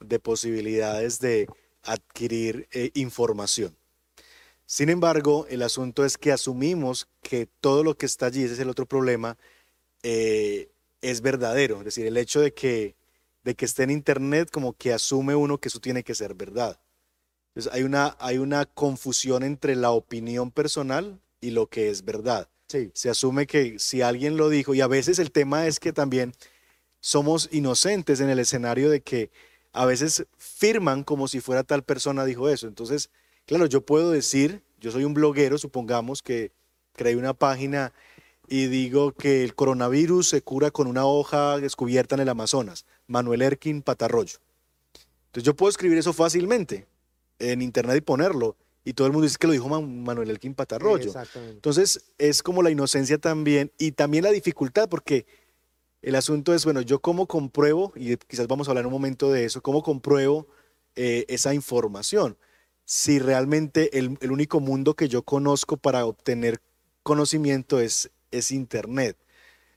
de 0.00 0.18
posibilidades 0.18 1.20
de 1.20 1.46
adquirir 1.82 2.68
eh, 2.72 2.90
información. 2.94 3.76
Sin 4.66 4.90
embargo, 4.90 5.46
el 5.48 5.62
asunto 5.62 6.04
es 6.04 6.18
que 6.18 6.32
asumimos 6.32 7.08
que 7.22 7.48
todo 7.60 7.84
lo 7.84 7.96
que 7.96 8.06
está 8.06 8.26
allí, 8.26 8.42
ese 8.42 8.54
es 8.54 8.60
el 8.60 8.68
otro 8.68 8.86
problema, 8.86 9.38
eh, 10.02 10.70
es 11.00 11.20
verdadero. 11.20 11.78
Es 11.78 11.84
decir, 11.84 12.06
el 12.06 12.16
hecho 12.16 12.40
de 12.40 12.52
que 12.52 12.98
de 13.48 13.54
que 13.54 13.64
esté 13.64 13.84
en 13.84 13.90
Internet, 13.90 14.50
como 14.50 14.74
que 14.74 14.92
asume 14.92 15.34
uno 15.34 15.56
que 15.56 15.68
eso 15.68 15.80
tiene 15.80 16.02
que 16.02 16.14
ser 16.14 16.34
verdad. 16.34 16.78
Entonces 17.54 17.72
hay 17.72 17.82
una, 17.82 18.14
hay 18.20 18.36
una 18.36 18.66
confusión 18.66 19.42
entre 19.42 19.74
la 19.74 19.90
opinión 19.90 20.50
personal 20.50 21.18
y 21.40 21.50
lo 21.50 21.66
que 21.66 21.88
es 21.88 22.04
verdad. 22.04 22.50
Sí. 22.66 22.90
Se 22.92 23.08
asume 23.08 23.46
que 23.46 23.78
si 23.78 24.02
alguien 24.02 24.36
lo 24.36 24.50
dijo, 24.50 24.74
y 24.74 24.82
a 24.82 24.86
veces 24.86 25.18
el 25.18 25.32
tema 25.32 25.66
es 25.66 25.80
que 25.80 25.94
también 25.94 26.34
somos 27.00 27.48
inocentes 27.52 28.20
en 28.20 28.30
el 28.30 28.38
escenario 28.38 28.90
de 28.90 29.00
que 29.00 29.30
a 29.72 29.86
veces 29.86 30.26
firman 30.36 31.04
como 31.04 31.28
si 31.28 31.40
fuera 31.40 31.62
tal 31.62 31.82
persona 31.82 32.24
dijo 32.24 32.48
eso. 32.48 32.66
Entonces, 32.66 33.10
claro, 33.46 33.66
yo 33.66 33.80
puedo 33.80 34.10
decir, 34.10 34.62
yo 34.80 34.90
soy 34.90 35.04
un 35.04 35.14
bloguero, 35.14 35.58
supongamos 35.58 36.22
que 36.22 36.52
creé 36.94 37.16
una 37.16 37.34
página 37.34 37.92
y 38.48 38.66
digo 38.66 39.12
que 39.12 39.44
el 39.44 39.54
coronavirus 39.54 40.28
se 40.28 40.42
cura 40.42 40.70
con 40.70 40.86
una 40.86 41.04
hoja 41.06 41.58
descubierta 41.58 42.14
en 42.14 42.22
el 42.22 42.28
Amazonas, 42.28 42.86
Manuel 43.06 43.42
Erkin 43.42 43.82
Patarroyo. 43.82 44.38
Entonces 45.26 45.44
yo 45.44 45.54
puedo 45.54 45.70
escribir 45.70 45.98
eso 45.98 46.12
fácilmente 46.12 46.86
en 47.38 47.62
internet 47.62 47.98
y 47.98 48.00
ponerlo. 48.00 48.56
Y 48.84 48.94
todo 48.94 49.06
el 49.06 49.12
mundo 49.12 49.24
dice 49.24 49.36
que 49.38 49.46
lo 49.46 49.52
dijo 49.52 49.68
Manuel 49.68 50.30
Erkin 50.30 50.54
Patarroyo. 50.54 51.12
Entonces 51.50 52.06
es 52.16 52.42
como 52.42 52.62
la 52.62 52.70
inocencia 52.70 53.18
también 53.18 53.70
y 53.78 53.92
también 53.92 54.24
la 54.24 54.30
dificultad 54.30 54.88
porque 54.88 55.26
el 56.02 56.14
asunto 56.14 56.54
es, 56.54 56.64
bueno, 56.64 56.80
yo 56.80 57.00
cómo 57.00 57.26
compruebo, 57.26 57.92
y 57.96 58.16
quizás 58.16 58.46
vamos 58.46 58.68
a 58.68 58.70
hablar 58.70 58.86
un 58.86 58.92
momento 58.92 59.30
de 59.30 59.44
eso, 59.44 59.62
cómo 59.62 59.82
compruebo 59.82 60.48
eh, 60.94 61.24
esa 61.28 61.54
información. 61.54 62.36
Si 62.84 63.18
realmente 63.18 63.98
el, 63.98 64.16
único 64.30 64.60
mundo 64.60 64.94
que 64.94 65.08
yo 65.08 65.22
conozco 65.22 65.76
para 65.76 66.06
obtener 66.06 66.60
conocimiento 67.02 67.80
es 67.80 68.10
es 68.30 68.50
Internet. 68.50 69.16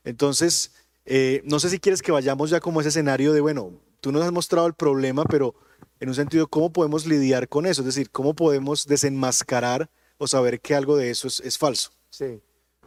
Entonces, 0.04 0.72
eh, 1.04 1.42
no 1.44 1.60
sé 1.60 1.70
si 1.70 1.78
quieres 1.78 2.02
que 2.02 2.12
vayamos 2.12 2.50
ya 2.50 2.60
como 2.60 2.80
ese 2.80 2.90
escenario 2.90 3.32
de, 3.32 3.40
bueno, 3.40 3.72
tú 4.00 4.12
nos 4.12 4.22
has 4.22 4.32
mostrado 4.32 4.66
el 4.66 4.74
problema, 4.74 5.24
pero 5.24 5.54
en 6.00 6.08
un 6.08 6.14
sentido, 6.14 6.48
¿cómo 6.48 6.72
podemos 6.72 7.06
lidiar 7.06 7.48
con 7.48 7.66
eso? 7.66 7.82
Es 7.82 7.86
decir, 7.86 8.10
¿cómo 8.10 8.34
podemos 8.34 8.86
desenmascarar 8.86 9.90
o 10.18 10.26
saber 10.26 10.60
que 10.60 10.74
algo 10.74 10.96
de 10.96 11.10
eso 11.10 11.28
es, 11.28 11.58
falso? 11.58 11.90
Sí. 12.10 12.40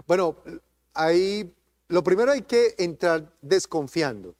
Bueno, 0.07 0.37
ahí 0.93 1.53
lo 1.87 2.03
primero 2.03 2.31
hay 2.31 2.41
que 2.41 2.75
entrar 2.77 3.31
desconfiando. 3.41 4.35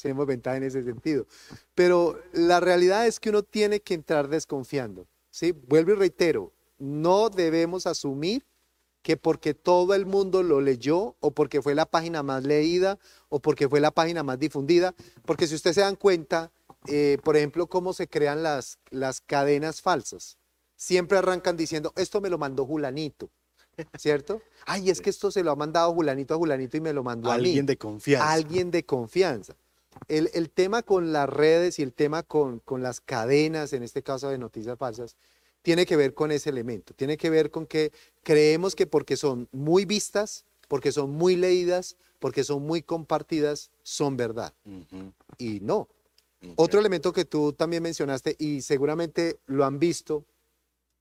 Tenemos 0.00 0.26
ventaja 0.26 0.56
en 0.56 0.62
ese 0.62 0.84
sentido. 0.84 1.26
Pero 1.74 2.20
la 2.32 2.60
realidad 2.60 3.06
es 3.06 3.18
que 3.18 3.30
uno 3.30 3.42
tiene 3.42 3.80
que 3.80 3.94
entrar 3.94 4.28
desconfiando. 4.28 5.06
¿sí? 5.30 5.52
Vuelvo 5.52 5.92
y 5.92 5.96
reitero, 5.96 6.52
no 6.78 7.30
debemos 7.30 7.86
asumir 7.86 8.44
que 9.02 9.16
porque 9.16 9.54
todo 9.54 9.94
el 9.94 10.06
mundo 10.06 10.42
lo 10.42 10.60
leyó 10.60 11.16
o 11.20 11.30
porque 11.30 11.62
fue 11.62 11.74
la 11.74 11.86
página 11.86 12.22
más 12.22 12.44
leída 12.44 12.98
o 13.28 13.40
porque 13.40 13.68
fue 13.68 13.80
la 13.80 13.90
página 13.90 14.22
más 14.22 14.38
difundida, 14.38 14.94
porque 15.24 15.46
si 15.46 15.54
ustedes 15.54 15.76
se 15.76 15.82
dan 15.82 15.96
cuenta, 15.96 16.50
eh, 16.86 17.18
por 17.24 17.36
ejemplo, 17.36 17.66
cómo 17.68 17.92
se 17.92 18.08
crean 18.08 18.42
las, 18.42 18.78
las 18.90 19.20
cadenas 19.20 19.80
falsas. 19.80 20.36
Siempre 20.76 21.18
arrancan 21.18 21.56
diciendo, 21.56 21.92
esto 21.96 22.20
me 22.20 22.30
lo 22.30 22.38
mandó 22.38 22.66
Julanito, 22.66 23.30
¿cierto? 23.98 24.42
Ay, 24.66 24.90
es 24.90 25.00
que 25.00 25.10
esto 25.10 25.30
se 25.30 25.42
lo 25.42 25.50
ha 25.50 25.56
mandado 25.56 25.92
Julanito 25.92 26.34
a 26.34 26.36
Julanito 26.36 26.76
y 26.76 26.80
me 26.80 26.92
lo 26.92 27.02
mandó 27.02 27.30
a 27.30 27.38
mí. 27.38 27.48
Alguien 27.48 27.66
de 27.66 27.76
confianza. 27.76 28.32
Alguien 28.32 28.70
de 28.70 28.84
confianza. 28.84 29.54
El, 30.06 30.30
el, 30.34 30.50
tema 30.50 30.82
con 30.82 31.12
las 31.12 31.28
redes 31.28 31.78
y 31.78 31.82
el 31.82 31.92
tema 31.92 32.22
con, 32.22 32.60
con 32.60 32.82
las 32.82 33.00
cadenas, 33.00 33.72
en 33.72 33.82
este 33.82 34.02
caso 34.02 34.28
de 34.28 34.38
noticias 34.38 34.78
falsas, 34.78 35.16
tiene 35.62 35.86
que 35.86 35.96
ver 35.96 36.14
con 36.14 36.30
ese 36.30 36.50
elemento, 36.50 36.94
tiene 36.94 37.16
que 37.16 37.30
ver 37.30 37.50
con 37.50 37.66
que 37.66 37.92
creemos 38.22 38.76
que 38.76 38.86
porque 38.86 39.16
son 39.16 39.48
muy 39.50 39.84
vistas, 39.84 40.44
porque 40.68 40.92
son 40.92 41.10
muy 41.10 41.34
leídas, 41.34 41.96
porque 42.20 42.44
son 42.44 42.62
muy 42.62 42.82
compartidas, 42.82 43.70
son 43.82 44.16
verdad. 44.16 44.54
Y 45.36 45.60
no. 45.60 45.88
Otro 46.54 46.78
elemento 46.78 47.12
que 47.12 47.24
tú 47.24 47.52
también 47.52 47.82
mencionaste 47.82 48.36
y 48.38 48.62
seguramente 48.62 49.40
lo 49.46 49.64
han 49.64 49.80
visto 49.80 50.24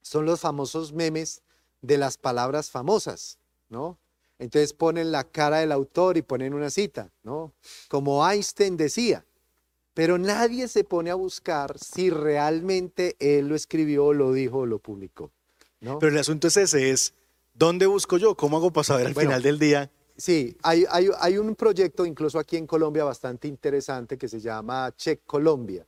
son 0.01 0.25
los 0.25 0.39
famosos 0.39 0.93
memes 0.93 1.43
de 1.87 1.97
las 1.97 2.17
palabras 2.17 2.69
famosas, 2.69 3.39
¿no? 3.69 3.97
Entonces 4.39 4.73
ponen 4.73 5.11
la 5.11 5.23
cara 5.23 5.59
del 5.59 5.71
autor 5.71 6.17
y 6.17 6.21
ponen 6.21 6.53
una 6.53 6.69
cita, 6.69 7.11
¿no? 7.23 7.53
Como 7.87 8.29
Einstein 8.29 8.77
decía, 8.77 9.25
pero 9.93 10.19
nadie 10.19 10.67
se 10.67 10.83
pone 10.83 11.09
a 11.09 11.15
buscar 11.15 11.79
si 11.79 12.11
realmente 12.11 13.15
él 13.19 13.47
lo 13.47 13.55
escribió, 13.55 14.13
lo 14.13 14.31
dijo 14.31 14.59
o 14.59 14.65
lo 14.65 14.77
publicó. 14.77 15.31
¿no? 15.79 15.97
Pero 15.97 16.11
el 16.11 16.19
asunto 16.19 16.49
es 16.49 16.57
ese, 16.57 16.91
es 16.91 17.13
¿dónde 17.53 17.87
busco 17.87 18.17
yo? 18.17 18.35
¿Cómo 18.35 18.57
hago 18.57 18.71
para 18.71 18.83
saber 18.83 19.07
al 19.07 19.15
final 19.15 19.41
del 19.41 19.57
día? 19.57 19.89
Sí, 20.17 20.55
hay, 20.63 20.85
hay, 20.89 21.09
hay, 21.19 21.37
un 21.37 21.55
proyecto 21.55 22.05
incluso 22.05 22.37
aquí 22.37 22.57
en 22.57 22.67
Colombia 22.67 23.03
bastante 23.03 23.47
interesante 23.47 24.17
que 24.17 24.27
se 24.27 24.39
llama 24.39 24.93
Check 24.95 25.21
Colombia. 25.25 25.87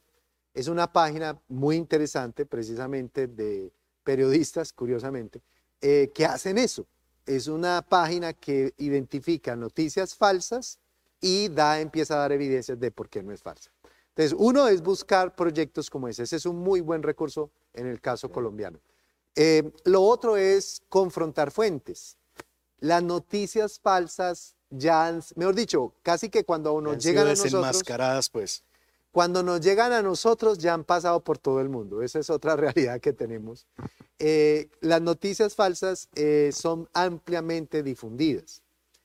Es 0.53 0.67
una 0.67 0.91
página 0.91 1.39
muy 1.47 1.75
interesante 1.75 2.45
precisamente 2.45 3.27
de 3.27 3.71
periodistas, 4.03 4.73
curiosamente, 4.73 5.41
eh, 5.81 6.11
que 6.13 6.25
hacen 6.25 6.57
eso. 6.57 6.85
Es 7.25 7.47
una 7.47 7.81
página 7.81 8.33
que 8.33 8.73
identifica 8.77 9.55
noticias 9.55 10.15
falsas 10.15 10.79
y 11.21 11.49
da, 11.49 11.79
empieza 11.79 12.15
a 12.15 12.19
dar 12.19 12.31
evidencias 12.31 12.79
de 12.79 12.91
por 12.91 13.09
qué 13.09 13.21
no 13.21 13.31
es 13.31 13.41
falsa. 13.41 13.71
Entonces, 14.09 14.35
uno 14.37 14.67
es 14.67 14.81
buscar 14.81 15.35
proyectos 15.35 15.89
como 15.89 16.07
ese. 16.07 16.23
Ese 16.23 16.37
es 16.37 16.45
un 16.45 16.57
muy 16.57 16.81
buen 16.81 17.03
recurso 17.03 17.51
en 17.73 17.87
el 17.87 18.01
caso 18.01 18.29
colombiano. 18.29 18.79
Eh, 19.35 19.71
lo 19.85 20.01
otro 20.01 20.35
es 20.35 20.81
confrontar 20.89 21.51
fuentes. 21.51 22.17
Las 22.79 23.03
noticias 23.03 23.79
falsas 23.79 24.55
ya 24.69 25.07
han, 25.07 25.23
mejor 25.35 25.55
dicho, 25.55 25.93
casi 26.01 26.29
que 26.29 26.43
cuando 26.43 26.79
nos 26.81 27.01
llegan 27.03 27.27
a 27.27 27.29
nosotros, 27.29 28.29
pues. 28.29 28.63
cuando 29.11 29.43
nos 29.43 29.61
llegan 29.61 29.93
a 29.93 30.01
nosotros 30.01 30.57
ya 30.57 30.73
han 30.73 30.83
pasado 30.83 31.23
por 31.23 31.37
todo 31.37 31.61
el 31.61 31.69
mundo. 31.69 32.01
Esa 32.01 32.19
es 32.19 32.29
otra 32.29 32.55
realidad 32.57 32.99
que 32.99 33.13
tenemos. 33.13 33.67
Eh, 34.19 34.69
las 34.81 35.01
noticias 35.01 35.55
falsas 35.55 36.09
eh, 36.15 36.51
son 36.53 36.89
ampliamente 36.93 37.83
difundidas. 37.83 38.61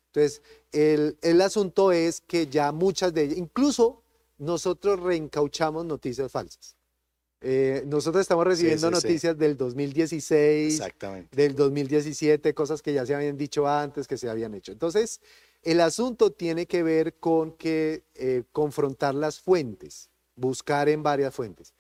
Entonces, 0.07 0.43
el, 0.73 1.17
el 1.23 1.41
asunto 1.41 1.93
es 1.93 2.21
que 2.21 2.49
ya 2.49 2.73
muchas 2.73 3.15
de 3.15 3.23
ellas, 3.23 3.39
incluso 3.39 4.03
nosotros 4.39 5.01
reencauchamos 5.01 5.85
noticias 5.87 6.31
falsas. 6.33 6.77
Eh, 7.41 7.85
nosotros 7.87 8.23
estamos 8.23 8.45
recibiendo 8.45 8.89
sí, 8.89 8.97
sí. 8.97 9.07
noticias 9.07 9.39
del 9.39 9.57
2016, 9.57 10.75
Exactamente. 10.75 11.37
del 11.37 11.55
2017, 11.55 12.55
cosas 12.55 12.83
que 12.83 12.93
ya 12.93 13.07
se 13.07 13.15
habían 13.15 13.37
dicho 13.37 13.69
antes, 13.69 14.09
que 14.09 14.17
se 14.17 14.29
habían 14.29 14.55
hecho. 14.55 14.73
Entonces, 14.73 15.21
el 15.63 15.81
asunto 15.81 16.33
tiene 16.33 16.67
que 16.67 16.83
ver 16.83 17.15
con 17.15 17.53
que 17.53 18.03
confrontar 18.51 19.15
las 19.15 19.41
fuentes, 19.41 20.11
buscar 20.37 20.89
en 20.89 21.03
varias 21.03 21.35
fuentes. 21.35 21.74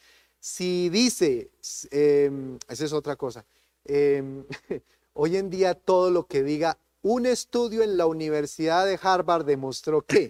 Si 0.46 0.90
dice, 0.90 1.48
em, 1.90 2.58
esa 2.68 2.84
es 2.84 2.92
otra 2.92 3.16
cosa, 3.16 3.46
em, 3.82 4.44
hoy 5.14 5.38
en 5.38 5.48
día 5.48 5.72
todo 5.72 6.10
lo 6.10 6.26
que 6.26 6.42
diga 6.42 6.76
un 7.00 7.24
estudio 7.24 7.82
en 7.82 7.96
la 7.96 8.04
Universidad 8.04 8.84
de 8.84 8.98
Harvard 9.00 9.46
demostró 9.46 10.02
que, 10.02 10.28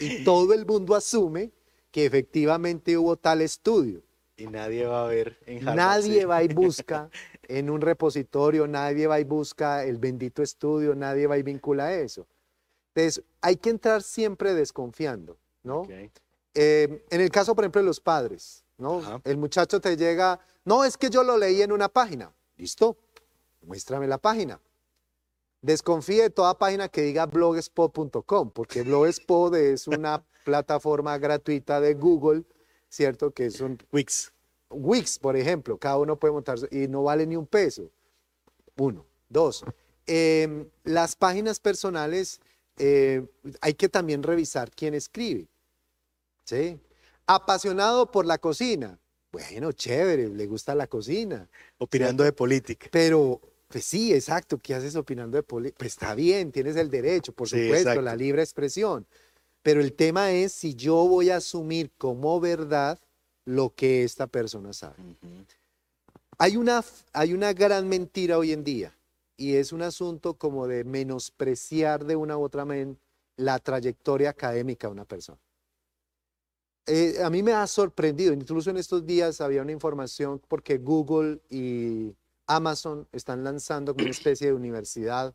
y 0.00 0.24
todo 0.24 0.52
el 0.52 0.66
mundo 0.66 0.96
asume 0.96 1.52
que 1.92 2.06
efectivamente 2.06 2.98
hubo 2.98 3.16
tal 3.16 3.40
estudio. 3.42 4.02
Y 4.36 4.48
nadie 4.48 4.84
va 4.84 5.04
a 5.04 5.06
ver 5.06 5.38
en 5.46 5.58
Harvard, 5.58 5.76
Nadie 5.76 6.20
sí. 6.22 6.24
va 6.24 6.42
y 6.42 6.48
busca 6.48 7.08
en 7.46 7.70
un 7.70 7.82
repositorio, 7.82 8.66
nadie 8.66 9.06
va 9.06 9.20
y 9.20 9.24
busca 9.24 9.84
el 9.84 9.98
bendito 9.98 10.42
estudio, 10.42 10.96
nadie 10.96 11.28
va 11.28 11.38
y 11.38 11.44
vincula 11.44 11.94
eso. 11.94 12.26
Entonces, 12.92 13.22
hay 13.40 13.58
que 13.58 13.70
entrar 13.70 14.02
siempre 14.02 14.54
desconfiando, 14.54 15.38
¿no? 15.62 15.86
Eh, 16.56 17.04
en 17.10 17.20
el 17.20 17.30
caso, 17.30 17.54
por 17.54 17.62
ejemplo, 17.62 17.80
de 17.80 17.86
los 17.86 18.00
padres, 18.00 18.63
¿no? 18.78 18.98
Ajá. 18.98 19.20
El 19.24 19.36
muchacho 19.36 19.80
te 19.80 19.96
llega, 19.96 20.40
no, 20.64 20.84
es 20.84 20.96
que 20.96 21.10
yo 21.10 21.22
lo 21.22 21.36
leí 21.36 21.62
en 21.62 21.72
una 21.72 21.88
página. 21.88 22.32
Listo, 22.56 22.96
muéstrame 23.62 24.06
la 24.06 24.18
página. 24.18 24.60
Desconfíe 25.62 26.22
de 26.22 26.30
toda 26.30 26.58
página 26.58 26.88
que 26.88 27.02
diga 27.02 27.26
blogspot.com, 27.26 28.50
porque 28.50 28.82
Blogspot 28.82 29.54
es 29.54 29.88
una 29.88 30.22
plataforma 30.44 31.16
gratuita 31.16 31.80
de 31.80 31.94
Google, 31.94 32.44
¿cierto? 32.88 33.30
Que 33.30 33.46
es 33.46 33.60
un 33.60 33.78
Wix. 33.90 34.30
Wix, 34.68 35.18
por 35.18 35.36
ejemplo, 35.36 35.78
cada 35.78 35.96
uno 35.98 36.18
puede 36.18 36.32
montar 36.32 36.58
su- 36.58 36.68
y 36.70 36.86
no 36.88 37.02
vale 37.04 37.26
ni 37.26 37.36
un 37.36 37.46
peso. 37.46 37.90
Uno. 38.76 39.06
Dos, 39.28 39.64
em, 40.06 40.68
las 40.84 41.16
páginas 41.16 41.58
personales 41.58 42.40
eh, 42.76 43.24
hay 43.60 43.74
que 43.74 43.88
también 43.88 44.22
revisar 44.22 44.70
quién 44.70 44.94
escribe. 44.94 45.48
¿Sí? 46.44 46.78
Apasionado 47.26 48.10
por 48.10 48.26
la 48.26 48.38
cocina. 48.38 48.98
Bueno, 49.32 49.72
chévere, 49.72 50.28
le 50.28 50.46
gusta 50.46 50.74
la 50.74 50.86
cocina. 50.86 51.48
Opinando 51.78 52.22
de 52.22 52.32
política. 52.32 52.88
Pero, 52.92 53.40
pues 53.68 53.84
sí, 53.84 54.12
exacto, 54.12 54.58
¿qué 54.58 54.74
haces 54.74 54.94
opinando 54.94 55.36
de 55.36 55.42
política? 55.42 55.78
Pues 55.78 55.92
está 55.92 56.14
bien, 56.14 56.52
tienes 56.52 56.76
el 56.76 56.90
derecho, 56.90 57.32
por 57.32 57.48
Sí, 57.48 57.56
supuesto, 57.56 57.90
exacto. 57.90 58.02
la 58.02 58.14
libre 58.14 58.42
expresión. 58.42 59.06
Pero 59.62 59.80
el 59.80 59.94
tema 59.94 60.30
es 60.30 60.52
si 60.52 60.74
yo 60.74 60.94
voy 61.08 61.30
a 61.30 61.36
asumir 61.36 61.90
como 61.96 62.38
verdad 62.38 62.98
lo 63.46 63.74
que 63.74 64.04
esta 64.04 64.26
persona 64.26 64.72
sabe. 64.72 64.96
Hay 66.38 66.56
una, 66.56 66.84
hay 67.12 67.32
una 67.32 67.52
gran 67.52 67.88
mentira 67.88 68.38
hoy 68.38 68.52
en 68.52 68.62
día 68.64 68.96
y 69.36 69.54
es 69.54 69.72
un 69.72 69.82
asunto 69.82 70.34
como 70.34 70.66
de 70.66 70.84
menospreciar 70.84 72.04
de 72.04 72.16
una 72.16 72.36
u 72.36 72.42
otra 72.42 72.64
manera 72.64 72.92
la 73.36 73.58
trayectoria 73.58 74.30
académica 74.30 74.86
de 74.86 74.92
una 74.92 75.04
persona. 75.04 75.38
Eh, 76.86 77.22
a 77.22 77.30
mí 77.30 77.42
me 77.42 77.52
ha 77.52 77.66
sorprendido, 77.66 78.34
incluso 78.34 78.68
en 78.68 78.76
estos 78.76 79.06
días 79.06 79.40
había 79.40 79.62
una 79.62 79.72
información 79.72 80.40
porque 80.48 80.76
Google 80.76 81.40
y 81.48 82.14
Amazon 82.46 83.08
están 83.12 83.42
lanzando 83.42 83.94
una 83.94 84.10
especie 84.10 84.48
de 84.48 84.52
universidad 84.52 85.34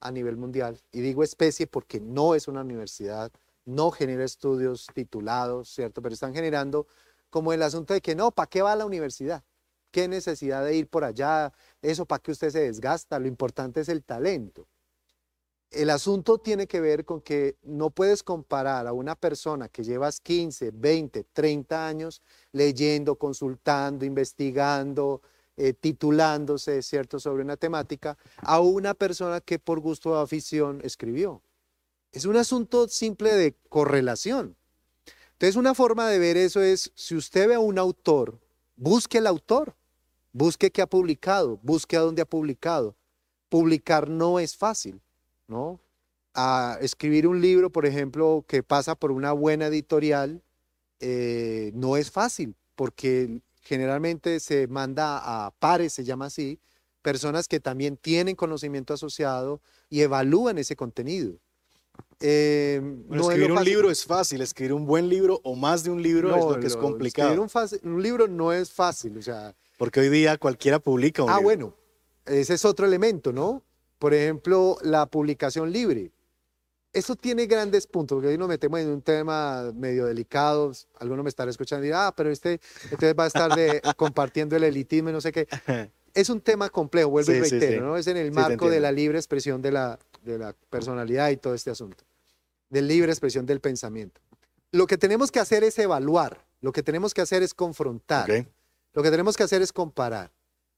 a 0.00 0.10
nivel 0.10 0.36
mundial. 0.36 0.78
Y 0.92 1.00
digo 1.00 1.22
especie 1.22 1.66
porque 1.66 2.00
no 2.00 2.34
es 2.34 2.48
una 2.48 2.60
universidad, 2.60 3.32
no 3.64 3.90
genera 3.90 4.24
estudios 4.24 4.86
titulados, 4.94 5.70
¿cierto? 5.70 6.02
Pero 6.02 6.12
están 6.12 6.34
generando 6.34 6.86
como 7.30 7.52
el 7.52 7.62
asunto 7.62 7.94
de 7.94 8.02
que 8.02 8.14
no, 8.14 8.30
¿para 8.30 8.48
qué 8.48 8.60
va 8.60 8.72
a 8.72 8.76
la 8.76 8.84
universidad? 8.86 9.42
¿Qué 9.90 10.06
necesidad 10.06 10.64
de 10.64 10.76
ir 10.76 10.88
por 10.88 11.04
allá? 11.04 11.52
Eso, 11.80 12.04
¿para 12.06 12.20
qué 12.22 12.32
usted 12.32 12.50
se 12.50 12.60
desgasta? 12.60 13.18
Lo 13.18 13.26
importante 13.26 13.80
es 13.80 13.88
el 13.88 14.04
talento. 14.04 14.68
El 15.70 15.90
asunto 15.90 16.38
tiene 16.38 16.66
que 16.66 16.80
ver 16.80 17.04
con 17.04 17.20
que 17.20 17.56
no 17.62 17.90
puedes 17.90 18.24
comparar 18.24 18.88
a 18.88 18.92
una 18.92 19.14
persona 19.14 19.68
que 19.68 19.84
llevas 19.84 20.18
15, 20.20 20.72
20, 20.74 21.24
30 21.32 21.86
años 21.86 22.22
leyendo, 22.50 23.14
consultando, 23.14 24.04
investigando, 24.04 25.22
eh, 25.56 25.72
titulándose, 25.72 26.82
¿cierto?, 26.82 27.20
sobre 27.20 27.44
una 27.44 27.56
temática, 27.56 28.18
a 28.38 28.58
una 28.58 28.94
persona 28.94 29.40
que 29.40 29.60
por 29.60 29.78
gusto 29.78 30.10
o 30.10 30.16
afición 30.16 30.80
escribió. 30.82 31.40
Es 32.10 32.24
un 32.24 32.36
asunto 32.36 32.88
simple 32.88 33.32
de 33.34 33.54
correlación. 33.68 34.56
Entonces, 35.32 35.54
una 35.54 35.74
forma 35.74 36.08
de 36.08 36.18
ver 36.18 36.36
eso 36.36 36.60
es, 36.60 36.90
si 36.96 37.14
usted 37.14 37.46
ve 37.46 37.54
a 37.54 37.60
un 37.60 37.78
autor, 37.78 38.40
busque 38.74 39.18
el 39.18 39.26
autor, 39.28 39.76
busque 40.32 40.72
qué 40.72 40.82
ha 40.82 40.88
publicado, 40.88 41.60
busque 41.62 41.96
a 41.96 42.00
dónde 42.00 42.22
ha 42.22 42.26
publicado. 42.26 42.96
Publicar 43.48 44.08
no 44.08 44.40
es 44.40 44.56
fácil, 44.56 45.00
¿no? 45.50 45.80
A 46.34 46.78
escribir 46.80 47.26
un 47.26 47.40
libro, 47.40 47.70
por 47.70 47.84
ejemplo, 47.84 48.44
que 48.48 48.62
pasa 48.62 48.94
por 48.94 49.10
una 49.10 49.32
buena 49.32 49.66
editorial, 49.66 50.42
eh, 51.00 51.72
no 51.74 51.96
es 51.96 52.10
fácil, 52.10 52.54
porque 52.76 53.40
generalmente 53.62 54.40
se 54.40 54.66
manda 54.68 55.18
a 55.46 55.50
pares, 55.50 55.92
se 55.92 56.04
llama 56.04 56.26
así, 56.26 56.58
personas 57.02 57.48
que 57.48 57.60
también 57.60 57.96
tienen 57.96 58.36
conocimiento 58.36 58.94
asociado 58.94 59.60
y 59.88 60.00
evalúan 60.02 60.58
ese 60.58 60.76
contenido. 60.76 61.34
Eh, 62.20 62.80
Bueno, 62.82 63.04
no 63.08 63.30
es 63.30 63.36
escribir 63.36 63.52
un 63.52 63.64
libro 63.64 63.90
es 63.90 64.04
fácil, 64.04 64.40
escribir 64.42 64.72
un 64.74 64.86
buen 64.86 65.08
libro 65.08 65.40
o 65.42 65.56
más 65.56 65.82
de 65.84 65.90
un 65.90 66.02
libro 66.02 66.34
es 66.36 66.44
No, 66.44 66.52
lo 66.52 66.60
que 66.60 66.66
es 66.66 66.76
complicado. 66.76 67.28
escribir 67.30 67.40
un, 67.40 67.48
fácil- 67.48 67.80
un 67.82 68.02
libro 68.02 68.28
no 68.28 68.52
es 68.52 68.70
fácil, 68.70 69.16
o 69.18 69.22
sea, 69.22 69.54
Porque 69.78 70.00
hoy 70.00 70.10
día 70.10 70.36
cualquiera 70.38 70.78
publica 70.78 71.22
un 71.22 71.30
ah, 71.30 71.34
libro. 71.38 71.44
bueno, 71.44 71.74
ese 72.26 72.54
es 72.54 72.64
otro 72.64 72.86
elemento, 72.86 73.32
¿no? 73.32 73.62
Por 74.00 74.14
ejemplo, 74.14 74.78
la 74.82 75.04
publicación 75.04 75.70
libre. 75.70 76.10
Eso 76.92 77.14
tiene 77.14 77.46
grandes 77.46 77.86
puntos, 77.86 78.16
porque 78.16 78.28
hoy 78.28 78.38
nos 78.38 78.48
metemos 78.48 78.80
en 78.80 78.88
un 78.88 79.02
tema 79.02 79.70
medio 79.74 80.06
delicado. 80.06 80.72
Alguno 80.98 81.22
me 81.22 81.28
estará 81.28 81.50
escuchando 81.50 81.84
y 81.84 81.88
dirá, 81.88 82.08
ah, 82.08 82.16
pero 82.16 82.30
este 82.30 82.60
entonces 82.84 83.14
va 83.16 83.24
a 83.24 83.26
estar 83.26 83.54
de, 83.54 83.80
compartiendo 83.96 84.56
el 84.56 84.64
elitismo 84.64 85.10
y 85.10 85.12
no 85.12 85.20
sé 85.20 85.30
qué. 85.32 85.46
Es 86.14 86.30
un 86.30 86.40
tema 86.40 86.70
complejo, 86.70 87.10
vuelvo 87.10 87.30
y 87.30 87.36
Sí, 87.36 87.44
sí, 87.44 87.50
reitero, 87.58 87.82
sí. 87.82 87.86
¿no? 87.86 87.96
Es 87.98 88.06
en 88.06 88.16
el 88.16 88.28
Sí, 88.28 88.32
marco 88.32 88.70
de 88.70 88.80
la 88.80 88.90
libre 88.90 89.18
expresión 89.18 89.60
de 89.60 89.70
la, 89.70 89.98
de 90.22 90.38
la 90.38 90.56
personalidad 90.70 91.28
y 91.28 91.36
todo 91.36 91.54
este 91.54 91.70
asunto, 91.70 92.02
de 92.70 92.80
libre 92.82 93.12
expresión 93.12 93.44
del 93.44 93.60
pensamiento. 93.60 94.20
Lo 94.72 94.86
que 94.86 94.96
tenemos 94.96 95.30
que 95.30 95.40
hacer 95.40 95.62
es 95.62 95.78
evaluar, 95.78 96.46
lo 96.62 96.72
que 96.72 96.82
tenemos 96.82 97.12
que 97.12 97.20
hacer 97.20 97.42
es 97.42 97.52
confrontar. 97.52 98.30
Ok. 98.30 98.46
Lo 98.94 99.02
que 99.02 99.10
tenemos 99.10 99.36
que 99.36 99.42
hacer 99.44 99.60
es 99.62 99.72
comparar. 99.72 100.32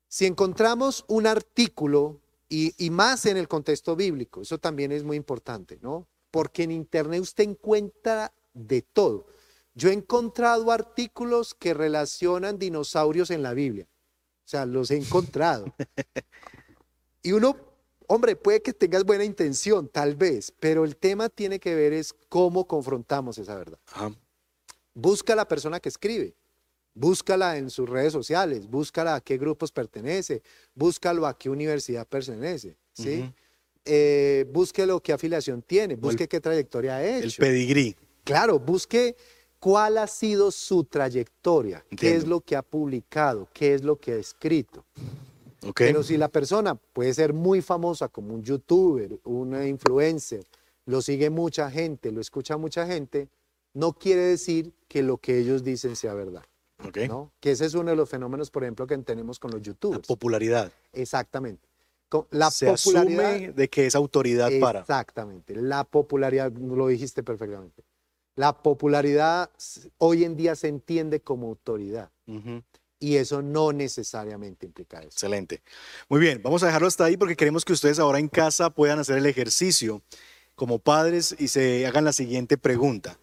Si 0.08 0.26
encontramos 0.26 1.04
un 1.08 1.26
artículo, 1.26 2.20
y, 2.52 2.74
y 2.76 2.90
más 2.90 3.24
en 3.24 3.38
el 3.38 3.48
contexto 3.48 3.96
bíblico, 3.96 4.42
eso 4.42 4.58
también 4.58 4.92
es 4.92 5.04
muy 5.04 5.16
importante, 5.16 5.78
¿no? 5.80 6.06
Porque 6.30 6.64
en 6.64 6.70
Internet 6.70 7.22
usted 7.22 7.44
encuentra 7.44 8.34
de 8.52 8.82
todo. 8.82 9.26
Yo 9.74 9.88
he 9.88 9.94
encontrado 9.94 10.70
artículos 10.70 11.54
que 11.54 11.72
relacionan 11.72 12.58
dinosaurios 12.58 13.30
en 13.30 13.42
la 13.42 13.54
Biblia. 13.54 13.88
O 14.44 14.48
sea, 14.48 14.66
los 14.66 14.90
he 14.90 14.96
encontrado. 14.96 15.64
Y 17.24 17.30
uno, 17.30 17.56
hombre, 18.08 18.34
puede 18.34 18.62
que 18.62 18.72
tengas 18.72 19.04
buena 19.04 19.22
intención, 19.22 19.88
tal 19.88 20.16
vez, 20.16 20.52
pero 20.58 20.84
el 20.84 20.96
tema 20.96 21.28
tiene 21.28 21.60
que 21.60 21.72
ver 21.72 21.92
es 21.92 22.12
cómo 22.28 22.66
confrontamos 22.66 23.38
esa 23.38 23.54
verdad. 23.54 23.78
Ajá. 23.86 24.12
Busca 24.92 25.34
a 25.34 25.36
la 25.36 25.46
persona 25.46 25.78
que 25.78 25.88
escribe, 25.88 26.34
búscala 26.94 27.56
en 27.56 27.70
sus 27.70 27.88
redes 27.88 28.12
sociales, 28.12 28.68
búscala 28.68 29.14
a 29.14 29.20
qué 29.20 29.38
grupos 29.38 29.72
pertenece, 29.72 30.42
búscalo 30.74 31.26
a 31.26 31.36
qué 31.36 31.48
universidad 31.50 32.06
pertenece, 32.06 32.76
¿sí? 32.92 33.20
Ujú. 33.20 33.32
Eh, 33.84 34.46
búsquelo 34.52 35.00
qué 35.00 35.12
afiliación 35.12 35.62
tiene, 35.62 35.96
busque 35.96 36.28
qué 36.28 36.40
trayectoria 36.40 36.96
ha 36.96 37.04
El 37.04 37.24
hecho. 37.24 37.40
pedigrí. 37.40 37.96
Claro, 38.22 38.60
busque 38.60 39.16
cuál 39.58 39.98
ha 39.98 40.06
sido 40.06 40.50
su 40.50 40.84
trayectoria, 40.84 41.84
qué 41.96 42.14
es 42.14 42.26
lo 42.26 42.40
que 42.40 42.54
ha 42.54 42.62
publicado, 42.62 43.48
qué 43.52 43.74
es 43.74 43.82
lo 43.82 43.96
que 43.96 44.12
ha 44.12 44.16
escrito. 44.16 44.84
Ok. 45.66 45.78
Pero 45.78 46.02
si 46.02 46.16
la 46.16 46.28
persona 46.28 46.74
puede 46.74 47.14
ser 47.14 47.32
muy 47.32 47.62
famosa 47.62 48.08
como 48.08 48.34
un 48.34 48.42
youtuber, 48.42 49.18
una 49.24 49.66
influencer, 49.66 50.44
lo 50.86 51.00
sigue 51.00 51.30
mucha 51.30 51.70
gente, 51.70 52.12
lo 52.12 52.20
escucha 52.20 52.56
mucha 52.56 52.86
gente, 52.86 53.28
no 53.74 53.92
quiere 53.92 54.22
decir 54.22 54.72
que 54.88 55.02
lo 55.02 55.18
que 55.18 55.38
ellos 55.38 55.64
dicen 55.64 55.96
sea 55.96 56.14
verdad. 56.14 56.44
Que 57.40 57.50
ese 57.50 57.66
es 57.66 57.74
uno 57.74 57.90
de 57.90 57.96
los 57.96 58.08
fenómenos, 58.08 58.50
por 58.50 58.64
ejemplo, 58.64 58.86
que 58.86 58.96
tenemos 58.98 59.38
con 59.38 59.50
los 59.50 59.60
La 59.60 59.64
youtubers. 59.64 60.06
popularidad. 60.08 60.72
Exactamente. 60.92 61.68
La 62.30 62.50
Se 62.50 62.66
popularidad. 62.66 63.30
asume 63.34 63.52
de 63.52 63.68
que 63.68 63.86
es 63.86 63.94
autoridad 63.94 64.50
para. 64.60 64.80
Exactamente. 64.80 65.54
La 65.56 65.84
popularidad, 65.84 66.52
lo 66.52 66.88
dijiste 66.88 67.22
perfectamente. 67.22 67.82
La 68.34 68.62
popularidad 68.62 69.50
hoy 69.98 70.24
en 70.24 70.36
día 70.36 70.56
se 70.56 70.68
entiende 70.68 71.20
como 71.20 71.48
autoridad 71.48 72.10
y 72.98 73.16
eso 73.16 73.42
no 73.42 73.72
necesariamente 73.72 74.64
implica 74.64 74.98
eso. 75.00 75.08
Excelente. 75.08 75.62
Muy 76.08 76.20
bien, 76.20 76.40
vamos 76.42 76.62
a 76.62 76.66
dejarlo 76.66 76.88
hasta 76.88 77.04
ahí 77.04 77.16
porque 77.16 77.36
queremos 77.36 77.64
que 77.64 77.72
ustedes 77.74 77.98
ahora 77.98 78.18
en 78.18 78.28
casa 78.28 78.70
puedan 78.70 78.98
hacer 78.98 79.18
el 79.18 79.26
ejercicio 79.26 80.00
como 80.54 80.78
padres 80.78 81.34
y 81.38 81.48
se 81.48 81.86
hagan 81.86 82.04
la 82.04 82.12
siguiente 82.12 82.56
pregunta. 82.56 83.18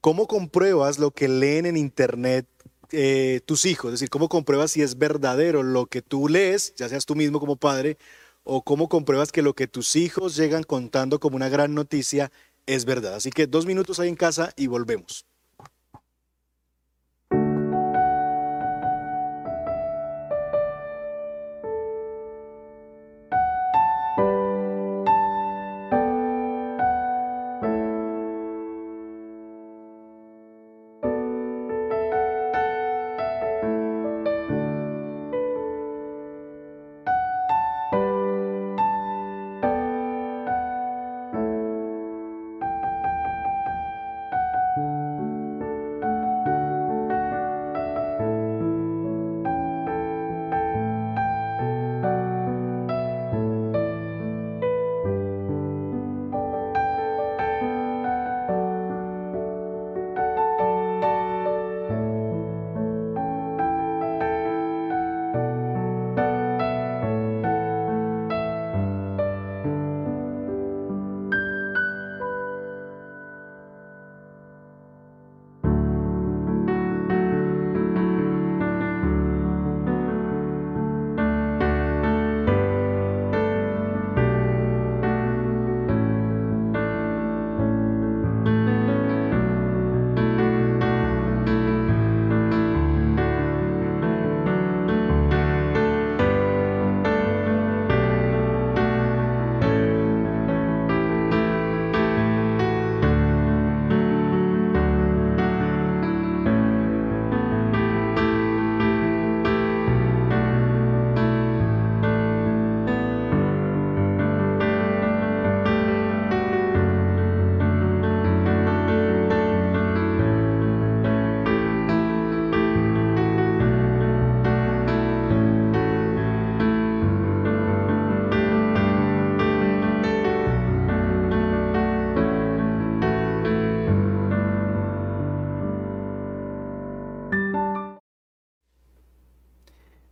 ¿Cómo 0.00 0.26
compruebas 0.26 0.98
lo 0.98 1.12
que 1.12 1.28
leen 1.28 1.64
en 1.66 1.76
internet 1.76 2.46
eh, 2.92 3.40
tus 3.46 3.66
hijos? 3.66 3.88
Es 3.88 4.00
decir, 4.00 4.10
¿cómo 4.10 4.28
compruebas 4.28 4.72
si 4.72 4.82
es 4.82 4.98
verdadero 4.98 5.62
lo 5.62 5.86
que 5.86 6.02
tú 6.02 6.28
lees, 6.28 6.74
ya 6.76 6.88
seas 6.88 7.06
tú 7.06 7.14
mismo 7.14 7.40
como 7.40 7.56
padre, 7.56 7.98
o 8.44 8.62
cómo 8.62 8.88
compruebas 8.88 9.32
que 9.32 9.42
lo 9.42 9.54
que 9.54 9.68
tus 9.68 9.96
hijos 9.96 10.36
llegan 10.36 10.62
contando 10.64 11.20
como 11.20 11.36
una 11.36 11.48
gran 11.48 11.74
noticia 11.74 12.30
es 12.66 12.84
verdad? 12.84 13.14
Así 13.14 13.30
que 13.30 13.46
dos 13.46 13.66
minutos 13.66 14.00
ahí 14.00 14.08
en 14.08 14.16
casa 14.16 14.52
y 14.56 14.66
volvemos. 14.66 15.26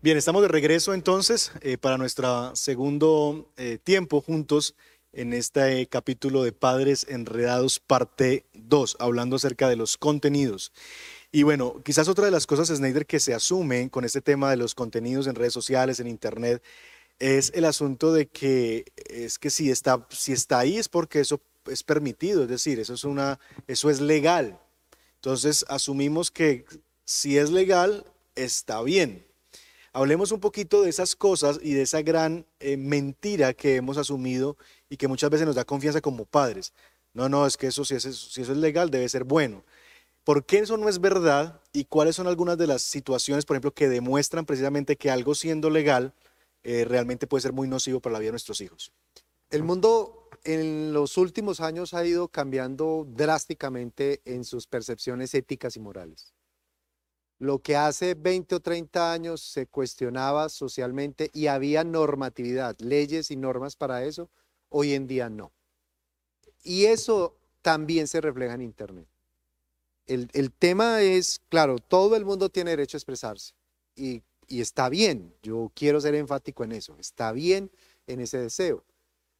Bien, 0.02 0.16
estamos 0.16 0.40
de 0.40 0.48
regreso 0.48 0.94
entonces 0.94 1.52
eh, 1.60 1.76
para 1.76 1.98
nuestro 1.98 2.56
segundo 2.56 3.52
eh, 3.58 3.76
tiempo 3.84 4.22
juntos 4.22 4.74
en 5.12 5.34
este 5.34 5.86
capítulo 5.88 6.42
de 6.42 6.52
Padres 6.52 7.04
Enredados, 7.06 7.80
parte 7.80 8.46
2, 8.54 8.96
hablando 8.98 9.36
acerca 9.36 9.68
de 9.68 9.76
los 9.76 9.98
contenidos. 9.98 10.72
Y 11.32 11.42
bueno, 11.42 11.82
quizás 11.84 12.08
otra 12.08 12.24
de 12.24 12.30
las 12.30 12.46
cosas, 12.46 12.68
Snyder, 12.68 13.04
que 13.04 13.20
se 13.20 13.34
asume 13.34 13.90
con 13.90 14.06
este 14.06 14.22
tema 14.22 14.48
de 14.48 14.56
los 14.56 14.74
contenidos 14.74 15.26
en 15.26 15.34
redes 15.34 15.52
sociales, 15.52 16.00
en 16.00 16.06
Internet, 16.06 16.62
es 17.18 17.52
el 17.54 17.66
asunto 17.66 18.14
de 18.14 18.26
que 18.26 18.86
es 19.04 19.38
que 19.38 19.50
si 19.50 19.70
está, 19.70 20.06
si 20.08 20.32
está 20.32 20.60
ahí 20.60 20.78
es 20.78 20.88
porque 20.88 21.20
eso 21.20 21.42
es 21.66 21.82
permitido, 21.82 22.44
es 22.44 22.48
decir, 22.48 22.80
eso 22.80 22.94
es, 22.94 23.04
una, 23.04 23.38
eso 23.66 23.90
es 23.90 24.00
legal. 24.00 24.58
Entonces 25.16 25.66
asumimos 25.68 26.30
que 26.30 26.64
si 27.04 27.36
es 27.36 27.50
legal, 27.50 28.06
está 28.34 28.80
bien. 28.80 29.29
Hablemos 29.92 30.30
un 30.30 30.38
poquito 30.38 30.82
de 30.82 30.90
esas 30.90 31.16
cosas 31.16 31.58
y 31.62 31.74
de 31.74 31.82
esa 31.82 32.02
gran 32.02 32.46
eh, 32.60 32.76
mentira 32.76 33.54
que 33.54 33.76
hemos 33.76 33.96
asumido 33.96 34.56
y 34.88 34.96
que 34.96 35.08
muchas 35.08 35.30
veces 35.30 35.46
nos 35.46 35.56
da 35.56 35.64
confianza 35.64 36.00
como 36.00 36.24
padres. 36.24 36.72
No, 37.12 37.28
no, 37.28 37.44
es 37.44 37.56
que 37.56 37.66
eso 37.66 37.84
si, 37.84 37.96
es, 37.96 38.04
eso 38.04 38.40
es 38.40 38.48
legal 38.48 38.90
debe 38.90 39.08
ser 39.08 39.24
bueno. 39.24 39.64
¿Por 40.22 40.44
qué 40.44 40.58
eso 40.58 40.76
no 40.76 40.88
es 40.88 41.00
verdad 41.00 41.60
y 41.72 41.86
cuáles 41.86 42.14
son 42.14 42.28
algunas 42.28 42.56
de 42.56 42.68
las 42.68 42.82
situaciones, 42.82 43.44
por 43.44 43.56
ejemplo, 43.56 43.72
que 43.72 43.88
demuestran 43.88 44.46
precisamente 44.46 44.96
que 44.96 45.10
algo 45.10 45.34
siendo 45.34 45.70
legal 45.70 46.14
eh, 46.62 46.84
realmente 46.84 47.26
puede 47.26 47.42
ser 47.42 47.52
muy 47.52 47.66
nocivo 47.66 48.00
para 48.00 48.12
la 48.12 48.18
vida 48.20 48.28
de 48.28 48.32
nuestros 48.32 48.60
hijos? 48.60 48.92
El 49.50 49.64
mundo 49.64 50.28
en 50.44 50.92
los 50.92 51.16
últimos 51.18 51.60
años 51.60 51.94
ha 51.94 52.06
ido 52.06 52.28
cambiando 52.28 53.08
drásticamente 53.10 54.20
en 54.24 54.44
sus 54.44 54.68
percepciones 54.68 55.34
éticas 55.34 55.74
y 55.76 55.80
morales. 55.80 56.32
Lo 57.40 57.58
que 57.58 57.74
hace 57.74 58.14
20 58.14 58.56
o 58.56 58.60
30 58.60 59.12
años 59.12 59.40
se 59.40 59.66
cuestionaba 59.66 60.50
socialmente 60.50 61.30
y 61.32 61.46
había 61.46 61.84
normatividad, 61.84 62.78
leyes 62.80 63.30
y 63.30 63.36
normas 63.36 63.76
para 63.76 64.04
eso, 64.04 64.28
hoy 64.68 64.92
en 64.92 65.06
día 65.06 65.30
no. 65.30 65.50
Y 66.62 66.84
eso 66.84 67.34
también 67.62 68.08
se 68.08 68.20
refleja 68.20 68.54
en 68.54 68.60
Internet. 68.60 69.06
El, 70.06 70.28
el 70.34 70.52
tema 70.52 71.00
es, 71.00 71.40
claro, 71.48 71.78
todo 71.78 72.14
el 72.14 72.26
mundo 72.26 72.50
tiene 72.50 72.72
derecho 72.72 72.98
a 72.98 73.00
expresarse 73.00 73.54
y, 73.96 74.22
y 74.46 74.60
está 74.60 74.90
bien, 74.90 75.34
yo 75.42 75.72
quiero 75.74 75.98
ser 75.98 76.14
enfático 76.16 76.62
en 76.62 76.72
eso, 76.72 76.94
está 76.98 77.32
bien 77.32 77.70
en 78.06 78.20
ese 78.20 78.36
deseo. 78.36 78.84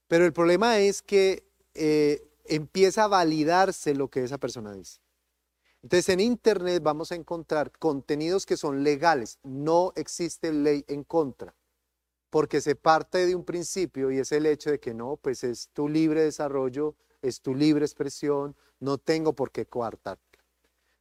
Pero 0.09 0.25
el 0.25 0.33
problema 0.33 0.79
es 0.79 1.03
que 1.03 1.45
eh, 1.75 2.27
empieza 2.47 3.05
a 3.05 3.09
validarse 3.09 3.95
lo 3.95 4.09
que 4.09 4.25
esa 4.25 4.39
persona 4.39 4.73
dice. 4.73 5.01
Entonces 5.83 6.09
en 6.11 6.21
Internet 6.21 6.83
vamos 6.83 7.11
a 7.11 7.15
encontrar 7.15 7.73
contenidos 7.79 8.45
que 8.45 8.59
son 8.59 8.83
legales, 8.83 9.39
no 9.43 9.93
existe 9.97 10.53
ley 10.53 10.85
en 10.89 11.05
contra, 11.05 11.55
porque 12.29 12.61
se 12.61 12.75
parte 12.75 13.27
de 13.27 13.35
un 13.35 13.45
principio 13.45 14.11
y 14.11 14.19
es 14.19 14.31
el 14.33 14.45
hecho 14.45 14.71
de 14.71 14.79
que 14.79 14.93
no, 14.93 15.17
pues 15.17 15.43
es 15.43 15.71
tu 15.73 15.89
libre 15.89 16.23
desarrollo, 16.23 16.97
es 17.23 17.41
tu 17.41 17.55
libre 17.55 17.87
expresión, 17.87 18.55
no 18.79 18.99
tengo 18.99 19.35
por 19.35 19.53
qué 19.53 19.67
coartarte. 19.67 20.39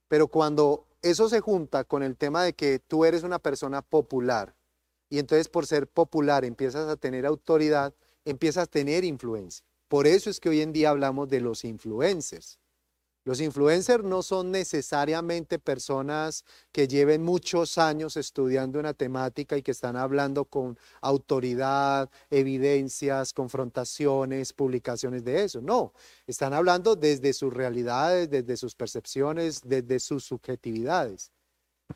Pero 0.07 0.27
cuando 0.27 0.87
eso 1.01 1.27
se 1.27 1.41
junta 1.41 1.83
con 1.83 2.01
el 2.01 2.15
tema 2.15 2.43
de 2.43 2.53
que 2.53 2.79
tú 2.79 3.03
eres 3.03 3.23
una 3.23 3.39
persona 3.39 3.81
popular 3.81 4.55
y 5.09 5.19
entonces 5.19 5.49
por 5.49 5.65
ser 5.65 5.87
popular 5.87 6.45
empiezas 6.45 6.87
a 6.87 6.95
tener 6.95 7.25
autoridad, 7.25 7.93
empiezas 8.23 8.63
a 8.63 8.71
tener 8.71 9.03
influencia. 9.03 9.65
Por 9.89 10.07
eso 10.07 10.29
es 10.29 10.39
que 10.39 10.49
hoy 10.49 10.61
en 10.61 10.71
día 10.71 10.91
hablamos 10.91 11.27
de 11.29 11.41
los 11.41 11.65
influencers. 11.65 12.59
Los 13.25 13.41
influencers 13.41 14.03
no 14.03 14.23
son 14.23 14.49
necesariamente 14.49 15.59
personas 15.59 16.45
que 16.71 16.87
lleven 16.87 17.21
muchos 17.21 17.77
años 17.77 18.15
estudiando 18.15 18.79
una 18.79 18.93
temática 18.93 19.57
y 19.57 19.61
que 19.61 19.71
están 19.71 19.97
hablando 19.97 20.45
con 20.45 20.79
autoridad, 21.01 22.09
evidencias, 22.29 23.33
confrontaciones, 23.33 24.53
publicaciones 24.53 25.23
de 25.25 25.43
eso. 25.43 25.61
No, 25.61 25.93
están 26.27 26.53
hablando 26.53 26.95
desde 26.95 27.33
sus 27.33 27.53
realidades, 27.53 28.29
desde 28.29 28.55
sus 28.55 28.73
percepciones, 28.73 29.61
desde 29.65 29.99
sus 29.99 30.23
subjetividades. 30.23 31.31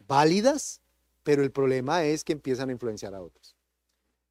Válidas, 0.08 0.82
pero 1.24 1.42
el 1.44 1.52
problema 1.52 2.04
es 2.04 2.24
que 2.24 2.34
empiezan 2.34 2.70
a 2.70 2.74
influenciar 2.74 3.16
a 3.16 3.22
otros 3.22 3.53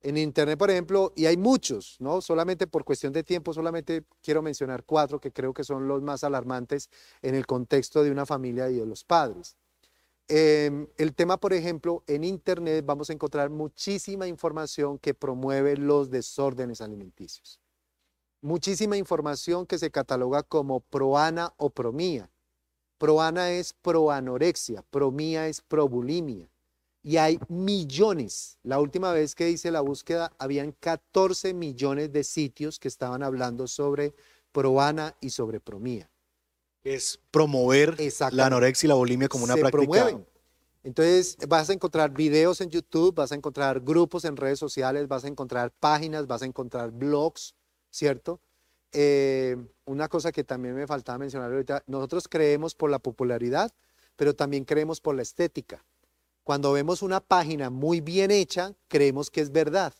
en 0.02 0.16
Internet, 0.16 0.58
por 0.58 0.70
ejemplo, 0.70 1.12
y 1.14 1.26
hay 1.26 1.36
muchos, 1.36 1.96
¿no? 2.00 2.20
Solamente 2.20 2.66
por 2.66 2.84
cuestión 2.84 3.12
de 3.12 3.22
tiempo, 3.22 3.52
solamente 3.52 4.04
quiero 4.22 4.42
mencionar 4.42 4.84
cuatro 4.84 5.20
que 5.20 5.32
creo 5.32 5.54
que 5.54 5.64
son 5.64 5.86
los 5.86 6.02
más 6.02 6.24
alarmantes 6.24 6.90
en 7.22 7.34
el 7.34 7.46
contexto 7.46 8.02
de 8.02 8.10
una 8.10 8.26
familia 8.26 8.68
y 8.68 8.76
de 8.76 8.86
los 8.86 9.04
padres. 9.04 9.56
Em, 10.28 10.88
el 10.96 11.14
tema, 11.14 11.38
por 11.38 11.52
ejemplo, 11.52 12.02
en 12.06 12.24
Internet 12.24 12.84
vamos 12.84 13.10
a 13.10 13.12
encontrar 13.12 13.50
muchísima 13.50 14.26
información 14.26 14.98
que 14.98 15.14
promueve 15.14 15.76
los 15.76 16.10
desórdenes 16.10 16.80
alimenticios. 16.80 17.60
Muchísima 18.40 18.96
información 18.96 19.66
que 19.66 19.78
se 19.78 19.90
cataloga 19.90 20.42
como 20.42 20.80
proana 20.80 21.54
o 21.58 21.70
promía. 21.70 22.28
Proana 22.98 23.52
es 23.52 23.72
proanorexia, 23.72 24.84
promía 24.90 25.48
es 25.48 25.60
probulimia 25.60 26.51
y 27.02 27.16
hay 27.16 27.38
millones. 27.48 28.58
La 28.62 28.78
última 28.78 29.12
vez 29.12 29.34
que 29.34 29.50
hice 29.50 29.70
la 29.70 29.80
búsqueda, 29.80 30.32
habían 30.38 30.72
14 30.72 31.52
millones 31.54 32.12
de 32.12 32.24
sitios 32.24 32.78
que 32.78 32.88
estaban 32.88 33.22
hablando 33.22 33.66
sobre 33.66 34.14
Proana 34.52 35.16
y 35.20 35.30
sobre 35.30 35.60
Promía. 35.60 36.08
Es 36.84 37.18
promover 37.30 37.96
la 38.32 38.46
anorexia 38.46 38.86
y 38.86 38.88
la 38.88 38.94
bulimia 38.94 39.28
como 39.28 39.44
una 39.44 39.56
práctica. 39.56 40.18
Entonces 40.84 41.36
vas 41.46 41.70
a 41.70 41.72
encontrar 41.72 42.10
videos 42.10 42.60
en 42.60 42.68
YouTube, 42.68 43.14
vas 43.14 43.30
a 43.30 43.36
encontrar 43.36 43.80
grupos 43.80 44.24
en 44.24 44.36
redes 44.36 44.58
sociales, 44.58 45.06
vas 45.06 45.24
a 45.24 45.28
encontrar 45.28 45.70
páginas, 45.70 46.26
vas 46.26 46.42
a 46.42 46.46
encontrar 46.46 46.90
blogs, 46.90 47.54
¿cierto? 47.90 48.40
Eh, 48.92 49.56
una 49.84 50.08
cosa 50.08 50.32
que 50.32 50.42
también 50.42 50.74
me 50.74 50.86
faltaba 50.88 51.18
mencionar 51.18 51.52
ahorita, 51.52 51.84
nosotros 51.86 52.26
creemos 52.26 52.74
por 52.74 52.90
la 52.90 52.98
popularidad, 52.98 53.72
pero 54.16 54.34
también 54.34 54.64
creemos 54.64 55.00
por 55.00 55.14
la 55.14 55.22
estética. 55.22 55.84
Cuando 56.44 56.72
vemos 56.72 57.02
una 57.02 57.20
página 57.20 57.70
muy 57.70 58.00
bien 58.00 58.30
hecha, 58.30 58.74
creemos 58.88 59.30
que 59.30 59.40
es 59.40 59.52
verdad. 59.52 59.94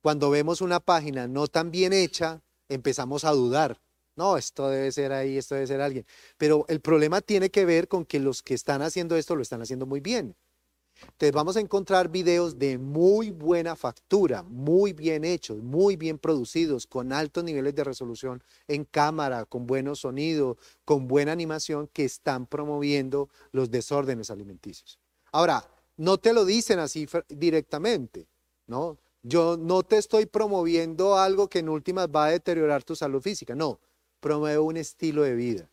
Cuando 0.00 0.30
vemos 0.30 0.60
una 0.60 0.80
página 0.80 1.28
no 1.28 1.46
tan 1.46 1.70
bien 1.70 1.92
hecha, 1.92 2.42
empezamos 2.68 3.24
a 3.24 3.32
dudar. 3.32 3.80
No, 4.16 4.36
esto 4.36 4.68
debe 4.68 4.92
ser 4.92 5.12
ahí, 5.12 5.36
esto 5.36 5.54
debe 5.56 5.66
ser 5.66 5.80
alguien. 5.80 6.06
Pero 6.38 6.64
el 6.68 6.80
problema 6.80 7.20
tiene 7.20 7.50
que 7.50 7.64
ver 7.64 7.88
con 7.88 8.04
que 8.04 8.20
los 8.20 8.42
que 8.42 8.54
están 8.54 8.80
haciendo 8.82 9.16
esto 9.16 9.36
lo 9.36 9.42
están 9.42 9.60
haciendo 9.60 9.86
muy 9.86 10.00
bien. 10.00 10.36
Entonces 11.02 11.32
vamos 11.32 11.56
a 11.56 11.60
encontrar 11.60 12.08
videos 12.08 12.58
de 12.58 12.78
muy 12.78 13.30
buena 13.30 13.76
factura, 13.76 14.42
muy 14.44 14.92
bien 14.92 15.24
hechos, 15.24 15.62
muy 15.62 15.96
bien 15.96 16.18
producidos, 16.18 16.86
con 16.86 17.12
altos 17.12 17.44
niveles 17.44 17.74
de 17.74 17.84
resolución 17.84 18.42
en 18.68 18.84
cámara, 18.84 19.44
con 19.44 19.66
buenos 19.66 20.00
sonidos, 20.00 20.56
con 20.84 21.08
buena 21.08 21.32
animación, 21.32 21.88
que 21.92 22.04
están 22.04 22.46
promoviendo 22.46 23.28
los 23.50 23.70
desórdenes 23.70 24.30
alimenticios. 24.30 25.00
Ahora, 25.32 25.68
no 25.96 26.18
te 26.18 26.32
lo 26.32 26.44
dicen 26.44 26.78
así 26.78 27.06
directamente, 27.28 28.26
¿no? 28.66 28.98
Yo 29.22 29.56
no 29.56 29.82
te 29.82 29.96
estoy 29.96 30.26
promoviendo 30.26 31.16
algo 31.16 31.48
que 31.48 31.60
en 31.60 31.68
últimas 31.68 32.08
va 32.08 32.26
a 32.26 32.30
deteriorar 32.30 32.84
tu 32.84 32.94
salud 32.94 33.22
física, 33.22 33.54
no, 33.54 33.80
promuevo 34.20 34.66
un 34.66 34.76
estilo 34.76 35.22
de 35.22 35.34
vida, 35.34 35.70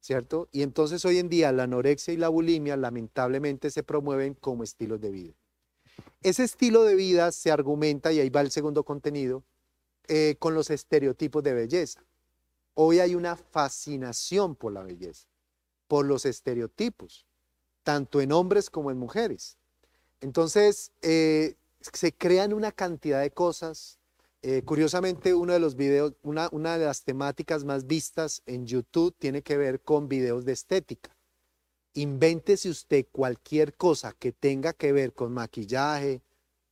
¿cierto? 0.00 0.48
Y 0.50 0.62
entonces 0.62 1.04
hoy 1.04 1.18
en 1.18 1.28
día 1.28 1.52
la 1.52 1.64
anorexia 1.64 2.12
y 2.12 2.16
la 2.16 2.28
bulimia 2.28 2.76
lamentablemente 2.76 3.70
se 3.70 3.82
promueven 3.82 4.34
como 4.34 4.64
estilos 4.64 5.00
de 5.00 5.10
vida. 5.10 5.34
Ese 6.22 6.44
estilo 6.44 6.82
de 6.84 6.94
vida 6.94 7.30
se 7.32 7.50
argumenta, 7.50 8.12
y 8.12 8.20
ahí 8.20 8.30
va 8.30 8.40
el 8.40 8.50
segundo 8.50 8.84
contenido, 8.84 9.44
eh, 10.08 10.36
con 10.38 10.54
los 10.54 10.70
estereotipos 10.70 11.42
de 11.42 11.54
belleza. 11.54 12.04
Hoy 12.74 12.98
hay 12.98 13.14
una 13.14 13.36
fascinación 13.36 14.56
por 14.56 14.72
la 14.72 14.82
belleza, 14.82 15.28
por 15.86 16.06
los 16.06 16.26
estereotipos 16.26 17.26
tanto 17.82 18.20
en 18.20 18.32
hombres 18.32 18.70
como 18.70 18.90
en 18.90 18.98
mujeres. 18.98 19.56
Entonces, 20.20 20.92
eh, 21.02 21.56
se 21.80 22.12
crean 22.12 22.52
una 22.52 22.72
cantidad 22.72 23.20
de 23.20 23.30
cosas. 23.30 23.98
Eh, 24.42 24.62
curiosamente, 24.62 25.34
uno 25.34 25.52
de 25.52 25.60
los 25.60 25.76
videos, 25.76 26.14
una, 26.22 26.48
una 26.52 26.78
de 26.78 26.86
las 26.86 27.04
temáticas 27.04 27.64
más 27.64 27.86
vistas 27.86 28.42
en 28.46 28.66
YouTube 28.66 29.14
tiene 29.18 29.42
que 29.42 29.56
ver 29.56 29.80
con 29.80 30.08
videos 30.08 30.44
de 30.44 30.52
estética. 30.52 31.16
Invéntese 31.94 32.70
usted 32.70 33.06
cualquier 33.10 33.74
cosa 33.76 34.12
que 34.12 34.32
tenga 34.32 34.72
que 34.72 34.92
ver 34.92 35.12
con 35.12 35.32
maquillaje, 35.32 36.22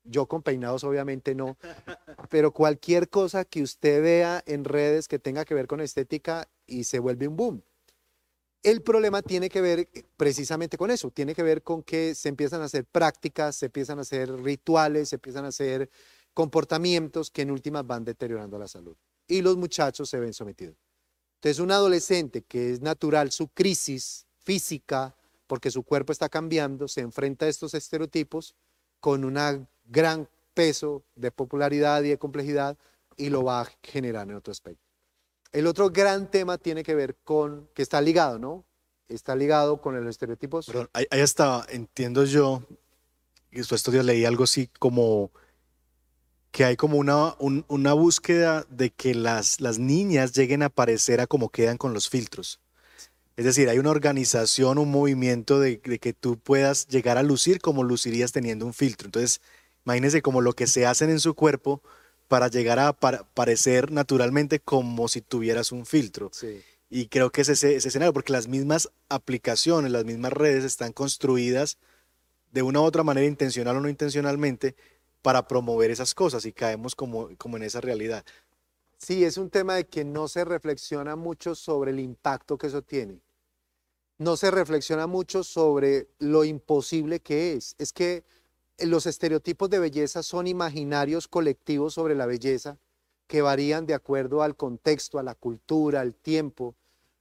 yo 0.05 0.27
con 0.27 0.42
peinados 0.42 0.85
obviamente 0.85 1.35
no, 1.35 1.59
pero 2.31 2.53
cualquier 2.53 3.09
cosa 3.09 3.44
que 3.44 3.62
usted 3.62 4.03
vea 4.03 4.42
en 4.47 4.64
redes 4.64 5.09
que 5.09 5.18
tenga 5.18 5.44
que 5.44 5.55
ver 5.55 5.66
con 5.66 5.81
estética 5.81 6.49
y 6.66 6.85
se 6.85 6.99
vuelve 6.99 7.29
un 7.29 7.37
boom. 7.37 7.62
El 8.62 8.83
problema 8.83 9.23
tiene 9.23 9.49
que 9.49 9.61
ver 9.61 9.81
eh, 9.81 10.05
precisamente 10.16 10.77
con 10.77 10.90
eso, 10.90 11.11
tiene 11.11 11.35
que 11.35 11.42
ver 11.42 11.62
con 11.62 11.83
que 11.83 12.14
se 12.14 12.29
empiezan 12.29 12.61
a 12.61 12.64
hacer 12.64 12.85
prácticas, 12.85 13.57
se 13.57 13.66
empiezan 13.66 13.99
a 13.99 14.03
hacer 14.03 14.31
rituales, 14.33 15.11
se 15.11 15.16
empiezan 15.16 15.44
a 15.44 15.49
hacer 15.49 15.88
comportamientos 16.35 17.31
que 17.31 17.42
en 17.42 17.51
últimas 17.51 17.87
van 17.87 18.05
deteriorando 18.05 18.59
la 18.59 18.68
salud. 18.68 18.97
Y 19.27 19.42
los 19.42 19.57
muchachos 19.57 20.09
se 20.09 20.18
ven 20.18 20.33
sometidos. 20.33 20.77
Entonces, 21.37 21.61
un 21.61 21.71
adolescente 21.71 22.42
que 22.42 22.73
es 22.73 22.81
natural 22.81 23.31
su 23.31 23.49
crisis 23.49 24.27
física, 24.44 25.14
porque 25.47 25.71
su 25.71 25.85
cuerpo 25.85 26.12
está 26.12 26.29
cambiando, 26.29 26.88
se 26.88 27.01
enfrenta 27.01 27.47
a 27.47 27.49
estos 27.49 27.75
estereotipos 27.75 28.57
con 28.99 29.25
un 29.25 29.68
gran 29.85 30.29
peso 30.55 31.05
de 31.14 31.31
popularidad 31.31 32.03
y 32.03 32.09
de 32.09 32.18
complejidad 32.18 32.77
y 33.16 33.31
lo 33.31 33.44
va 33.44 33.61
a 33.61 33.68
generar 33.83 34.29
en 34.29 34.35
otro 34.35 34.51
aspecto. 34.51 34.88
El 35.52 35.66
otro 35.66 35.90
gran 35.90 36.30
tema 36.30 36.58
tiene 36.58 36.82
que 36.82 36.94
ver 36.94 37.16
con, 37.24 37.68
que 37.74 37.82
está 37.82 38.00
ligado, 38.00 38.38
¿no? 38.38 38.64
Está 39.08 39.34
ligado 39.34 39.80
con 39.80 39.98
los 39.98 40.11
estereotipos. 40.11 40.66
Pero 40.66 40.90
ahí, 40.92 41.06
está, 41.11 41.64
entiendo 41.70 42.24
yo, 42.24 42.62
y 43.50 43.61
estos 43.61 43.90
días 43.90 44.04
leí 44.04 44.24
algo 44.26 44.44
así 44.44 44.68
como 44.78 45.30
que 46.50 46.64
hay 46.64 46.76
como 46.76 46.98
una, 46.98 47.34
una 47.38 47.92
búsqueda 47.92 48.66
de 48.68 48.90
que 48.90 49.14
las, 49.14 49.61
las 49.61 49.78
niñas 49.78 50.32
lleguen 50.32 50.62
a 50.62 50.68
parecer 50.68 51.20
a 51.20 51.26
como 51.26 51.50
quedan 51.50 51.78
con 51.78 51.94
los 51.94 52.08
filtros. 52.08 52.61
Es 53.37 53.44
decir, 53.44 53.68
hay 53.68 53.78
una 53.78 53.90
organización, 53.90 54.78
un 54.78 54.90
movimiento 54.90 55.61
de, 55.61 55.80
de, 55.82 55.98
que 55.98 56.12
tú 56.12 56.38
puedas 56.38 56.88
llegar 56.88 57.18
a 57.18 57.22
lucir 57.22 57.61
como 57.61 57.84
lucirías 57.84 58.32
teniendo 58.32 58.66
un 58.66 58.74
filtro. 58.74 59.06
Entonces, 59.06 59.40
imagínense 59.84 60.22
como 60.22 60.40
lo 60.40 60.54
que 60.54 60.66
se 60.66 60.87
hacen 60.87 61.11
en 61.11 61.20
su 61.20 61.34
cuerpo 61.34 61.82
para 62.29 62.49
llegar 62.49 62.79
a 62.79 62.93
parecer 62.93 63.91
naturalmente 63.91 64.61
como 64.61 65.09
si 65.09 65.23
tuvieras 65.23 65.73
un 65.73 65.87
filtro. 65.87 66.31
Y 66.91 67.09
creo 67.09 67.31
que 67.31 67.41
es 67.41 67.49
ese, 67.49 67.77
escenario, 67.77 68.12
porque 68.12 68.33
las 68.33 68.49
mismas 68.49 68.91
aplicaciones, 69.09 69.91
las 69.91 70.05
mismas 70.05 70.33
redes 70.33 70.64
están 70.64 70.93
construidas 70.93 71.79
de 72.53 72.62
una 72.62 72.81
u 72.81 72.85
otra 72.85 73.03
manera, 73.03 73.27
intencional 73.27 73.77
o 73.77 73.81
no 73.81 73.88
intencionalmente, 73.88 74.75
para 75.23 75.49
promover 75.49 75.91
esas 75.91 76.14
cosas 76.14 76.45
y 76.47 76.53
caemos 76.53 76.95
como, 76.95 77.31
como 77.37 77.57
en 77.57 77.64
esa 77.64 77.81
realidad. 77.81 78.25
Sí, 78.99 79.25
es 79.25 79.37
un 79.37 79.51
tema 79.51 79.75
de 79.75 79.87
que 79.87 80.05
no 80.05 80.29
se 80.29 80.45
reflexiona 80.45 81.17
mucho 81.17 81.55
sobre 81.55 81.91
el 81.91 82.01
impacto 82.01 82.57
que 82.57 82.69
eso 82.69 82.83
tiene. 82.83 83.21
No 84.19 84.37
se 84.37 84.51
reflexiona 84.51 85.07
mucho 85.07 85.45
sobre 85.45 86.09
lo 86.19 86.45
imposible 86.45 87.21
que 87.21 87.53
es. 87.53 87.75
Es 87.79 87.93
que 87.93 88.25
los 88.79 89.07
estereotipos 89.07 89.71
de 89.71 89.79
belleza 89.79 90.23
son 90.23 90.47
imaginarios 90.47 91.29
colectivos 91.29 91.95
sobre 91.95 92.14
la 92.14 92.27
belleza 92.27 92.79
que 93.27 93.43
varían 93.43 93.87
de 93.87 93.95
acuerdo 93.95 94.43
al 94.43 94.57
contexto, 94.57 95.19
a 95.19 95.23
la 95.23 95.35
cultura, 95.35 96.01
al 96.01 96.14
tiempo. 96.14 96.75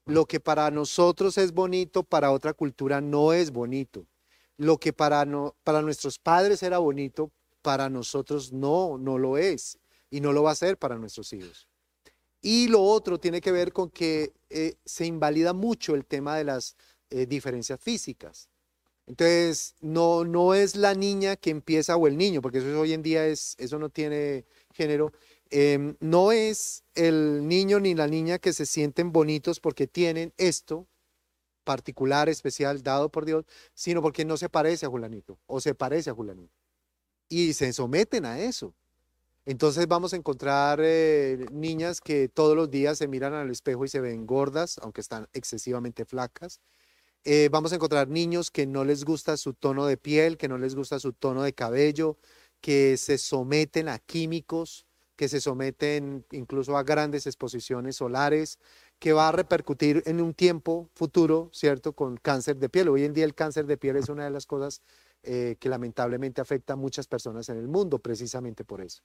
Lo 0.05 0.25
que 0.25 0.39
para 0.39 0.71
nosotros 0.71 1.37
es 1.37 1.51
bonito, 1.51 2.03
para 2.03 2.31
otra 2.31 2.53
cultura 2.53 3.01
no 3.01 3.33
es 3.33 3.51
bonito. 3.51 4.05
Lo 4.55 4.77
que 4.77 4.93
para, 4.93 5.25
nuestros 5.25 6.17
padres 6.17 6.63
era 6.63 6.77
bonito, 6.77 7.31
para 7.61 7.89
nosotros 7.89 8.53
no, 8.53 8.97
no 8.97 9.17
lo 9.17 9.37
es. 9.37 9.77
Y 10.09 10.21
no 10.21 10.31
lo 10.31 10.43
va 10.43 10.51
a 10.51 10.55
ser 10.55 10.77
para 10.77 10.97
nuestros 10.97 11.33
hijos. 11.33 11.67
Y 12.41 12.69
lo 12.69 12.81
otro 12.81 13.19
tiene 13.19 13.41
que 13.41 13.51
ver 13.51 13.73
con 13.73 13.89
que 13.89 14.31
eh, 14.49 14.75
se 14.85 15.05
invalida 15.05 15.51
mucho 15.51 15.95
el 15.95 16.05
tema 16.05 16.37
de 16.37 16.45
las 16.45 16.77
eh, 17.09 17.25
diferencias 17.25 17.79
físicas. 17.81 18.47
Entonces, 19.07 19.75
no, 19.79 20.25
no 20.25 20.53
es 20.53 20.75
la 20.75 20.93
niña 20.93 21.37
que 21.37 21.49
empieza 21.49 21.95
o 21.95 22.07
el 22.07 22.17
niño, 22.17 22.41
porque 22.41 22.59
eso 22.59 22.79
hoy 22.79 22.93
en 22.93 23.01
día 23.01 23.25
es, 23.25 23.55
eso 23.57 23.79
no 23.79 23.89
tiene 23.89 24.45
género. 24.73 25.13
Em, 25.49 25.95
no 26.01 26.33
es 26.33 26.83
el 26.93 27.47
niño 27.47 27.79
ni 27.79 27.95
la 27.95 28.07
niña 28.07 28.37
que 28.37 28.51
se 28.51 28.65
sienten 28.65 29.13
bonitos 29.13 29.61
porque 29.61 29.87
tienen 29.87 30.33
esto 30.37 30.87
particular, 31.63 32.29
especial, 32.29 32.83
dado 32.83 33.09
por 33.09 33.25
Dios, 33.25 33.45
sino 33.73 34.01
porque 34.01 34.25
no 34.25 34.37
se 34.37 34.49
parece 34.49 34.85
a 34.85 34.89
Julanito 34.89 35.39
o 35.47 35.61
se 35.61 35.73
parece 35.75 36.09
a 36.09 36.13
Julanito. 36.13 36.53
Y 37.29 37.53
se 37.53 37.73
someten 37.73 38.25
a 38.25 38.39
eso. 38.39 38.73
Entonces 39.45 39.87
vamos 39.87 40.13
a 40.13 40.17
encontrar 40.17 40.79
eh, 40.83 41.45
niñas 41.51 42.01
que 42.01 42.27
todos 42.29 42.55
los 42.55 42.69
días 42.69 42.97
se 42.97 43.07
miran 43.07 43.33
al 43.33 43.49
espejo 43.49 43.85
y 43.85 43.87
se 43.89 44.01
ven 44.01 44.27
gordas, 44.27 44.77
aunque 44.79 45.01
están 45.01 45.27
excesivamente 45.33 46.05
flacas. 46.05 46.59
Eh, 47.29 47.49
vamos 47.51 47.73
a 47.73 47.75
encontrar 47.75 48.07
niños 48.07 48.49
que 48.51 48.65
no 48.65 48.85
les 48.85 49.03
gusta 49.03 49.35
su 49.35 49.53
tono 49.53 49.85
de 49.85 49.97
piel, 49.97 50.37
que 50.37 50.47
no 50.47 50.57
les 50.57 50.75
gusta 50.75 50.97
su 50.97 51.11
tono 51.11 51.43
de 51.43 51.51
cabello, 51.51 52.15
que 52.61 52.95
se 52.95 53.17
someten 53.17 53.89
a 53.89 53.99
químicos, 53.99 54.85
que 55.17 55.27
se 55.27 55.41
someten 55.41 56.25
incluso 56.31 56.77
a 56.77 56.83
grandes 56.83 57.27
exposiciones 57.27 57.97
solares, 57.97 58.59
que 58.97 59.11
va 59.11 59.27
a 59.27 59.33
repercutir 59.33 60.03
en 60.05 60.21
un 60.21 60.33
tiempo 60.33 60.89
futuro, 60.93 61.49
¿cierto?, 61.51 61.91
con 61.91 62.15
cáncer 62.15 62.55
de 62.59 62.69
piel. 62.69 62.87
Hoy 62.87 63.03
en 63.03 63.13
día 63.13 63.25
el 63.25 63.35
cáncer 63.35 63.65
de 63.65 63.75
piel 63.75 63.97
es 63.97 64.07
una 64.07 64.23
de 64.23 64.31
las 64.31 64.45
cosas 64.45 64.81
eh, 65.21 65.57
que 65.59 65.67
lamentablemente 65.67 66.39
afecta 66.39 66.73
a 66.73 66.75
muchas 66.77 67.07
personas 67.07 67.49
en 67.49 67.57
el 67.57 67.67
mundo, 67.67 67.99
precisamente 67.99 68.63
por 68.63 68.79
eso. 68.79 69.03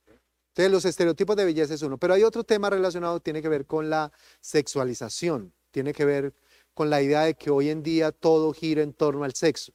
Entonces, 0.50 0.70
los 0.70 0.84
estereotipos 0.84 1.34
de 1.34 1.44
belleza 1.44 1.74
es 1.74 1.82
uno, 1.82 1.98
pero 1.98 2.14
hay 2.14 2.22
otro 2.22 2.44
tema 2.44 2.70
relacionado, 2.70 3.18
tiene 3.18 3.42
que 3.42 3.48
ver 3.48 3.66
con 3.66 3.90
la 3.90 4.12
sexualización, 4.40 5.52
tiene 5.72 5.92
que 5.92 6.04
ver 6.04 6.32
con 6.74 6.90
la 6.90 7.02
idea 7.02 7.22
de 7.22 7.34
que 7.34 7.50
hoy 7.50 7.70
en 7.70 7.82
día 7.82 8.12
todo 8.12 8.52
gira 8.52 8.82
en 8.82 8.92
torno 8.92 9.24
al 9.24 9.34
sexo 9.34 9.72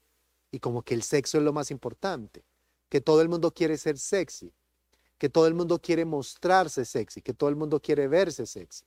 y 0.52 0.60
como 0.60 0.82
que 0.82 0.94
el 0.94 1.04
sexo 1.04 1.38
es 1.38 1.44
lo 1.44 1.54
más 1.54 1.72
importante, 1.72 2.44
que 2.90 3.02
todo 3.02 3.22
el 3.22 3.30
mundo 3.30 3.54
quiere 3.54 3.78
ser 3.78 3.98
sexy, 3.98 4.54
que 5.18 5.30
todo 5.30 5.48
el 5.48 5.54
mundo 5.54 5.80
quiere 5.80 6.06
mostrarse 6.06 6.86
sexy, 6.86 7.22
que 7.22 7.34
todo 7.34 7.50
el 7.50 7.56
mundo 7.56 7.82
quiere 7.82 8.08
verse 8.08 8.46
sexy. 8.46 8.86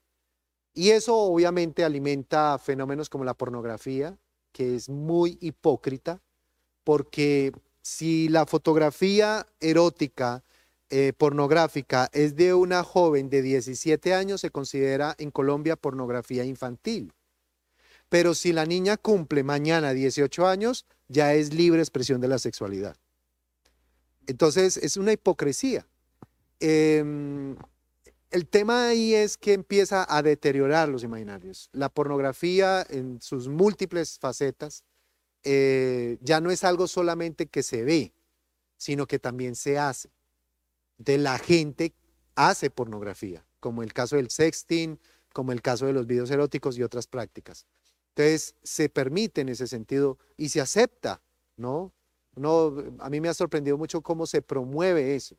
Y 0.73 0.91
eso 0.91 1.17
obviamente 1.17 1.85
alimenta 1.85 2.59
fenómenos 2.59 3.09
como 3.09 3.25
la 3.25 3.35
pornografía, 3.35 4.17
que 4.53 4.77
es 4.77 4.89
muy 4.89 5.37
hipócrita, 5.41 6.23
porque 6.85 7.53
si 7.83 8.29
la 8.29 8.47
fotografía 8.47 9.47
erótica 9.59 10.45
eh, 10.91 11.13
pornográfica 11.17 12.09
es 12.13 12.37
de 12.37 12.55
una 12.55 12.83
joven 12.83 13.31
de 13.31 13.43
17 13.43 14.15
años, 14.15 14.41
se 14.41 14.51
considera 14.51 15.15
en 15.19 15.31
Colombia 15.31 15.77
pornografía 15.77 16.45
infantil. 16.45 17.13
Pero 18.11 18.35
si 18.35 18.53
la 18.53 18.67
niña 18.67 18.99
cumple 18.99 19.43
mañana 19.43 19.95
18 19.95 20.47
años, 20.47 20.85
ya 21.09 21.33
es 21.33 21.55
libre 21.55 21.81
expresión 21.81 22.21
de 22.21 22.29
la 22.29 22.39
sexualidad. 22.39 22.97
Entonces 24.27 24.77
es 24.77 24.99
una 24.99 25.13
hipocresía. 25.13 25.87
Em, 26.61 27.57
el 28.31 28.47
tema 28.47 28.89
ahí 28.89 29.15
es 29.15 29.39
que 29.39 29.55
empieza 29.55 30.07
a 30.15 30.23
deteriorar 30.23 30.91
los 30.91 31.03
imaginarios. 31.05 31.71
La 31.73 31.89
pornografía 31.89 32.87
en 32.91 33.23
sus 33.23 33.49
múltiples 33.49 34.19
facetas 34.19 34.85
eh, 35.43 36.19
ya 36.21 36.43
no 36.43 36.51
es 36.51 36.65
algo 36.65 36.87
solamente 36.87 37.47
que 37.47 37.63
se 37.63 37.83
ve, 37.83 38.13
sino 38.77 39.07
que 39.07 39.19
también 39.19 39.55
se 39.55 39.79
hace 39.79 40.11
de 41.01 41.17
la 41.17 41.39
gente 41.39 41.95
hace 42.35 42.71
pornografía, 42.71 43.45
como 43.59 43.83
el 43.83 43.93
caso 43.93 44.17
del 44.17 44.31
sexting, 44.31 45.01
como 45.33 45.53
el 45.53 45.63
caso 45.63 45.87
de 45.87 45.95
los 45.95 46.07
videos 46.07 46.31
eróticos 46.31 46.77
y 46.77 46.83
otras 46.83 47.07
prácticas. 47.07 47.67
Entonces, 48.11 48.55
se 48.63 48.89
permite 48.89 49.41
en 49.41 49.49
ese 49.49 49.67
sentido 49.67 50.19
y 50.37 50.49
se 50.51 50.61
acepta, 50.61 51.23
¿no? 51.57 51.93
no 52.37 52.75
a 52.99 53.11
mí 53.11 53.21
me 53.21 53.29
ha 53.29 53.35
sorprendido 53.35 53.79
mucho 53.79 54.01
cómo 54.01 54.27
se 54.27 54.43
promueve 54.43 55.15
eso 55.15 55.37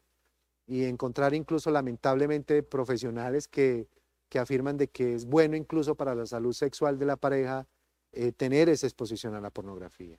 y 0.68 0.86
encontrar 0.86 1.34
incluso 1.34 1.70
lamentablemente 1.72 2.64
profesionales 2.64 3.48
que, 3.48 3.88
que 4.30 4.40
afirman 4.40 4.78
de 4.78 4.88
que 4.88 5.14
es 5.16 5.26
bueno 5.26 5.56
incluso 5.56 5.96
para 5.96 6.16
la 6.16 6.26
salud 6.26 6.54
sexual 6.54 6.98
de 6.98 7.06
la 7.06 7.18
pareja 7.18 7.68
eh, 8.14 8.32
tener 8.32 8.70
esa 8.70 8.88
exposición 8.88 9.36
a 9.36 9.42
la 9.42 9.50
pornografía. 9.50 10.18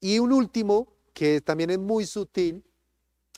Y 0.00 0.18
un 0.18 0.32
último, 0.32 0.88
que 1.14 1.40
también 1.40 1.70
es 1.70 1.78
muy 1.78 2.04
sutil, 2.06 2.64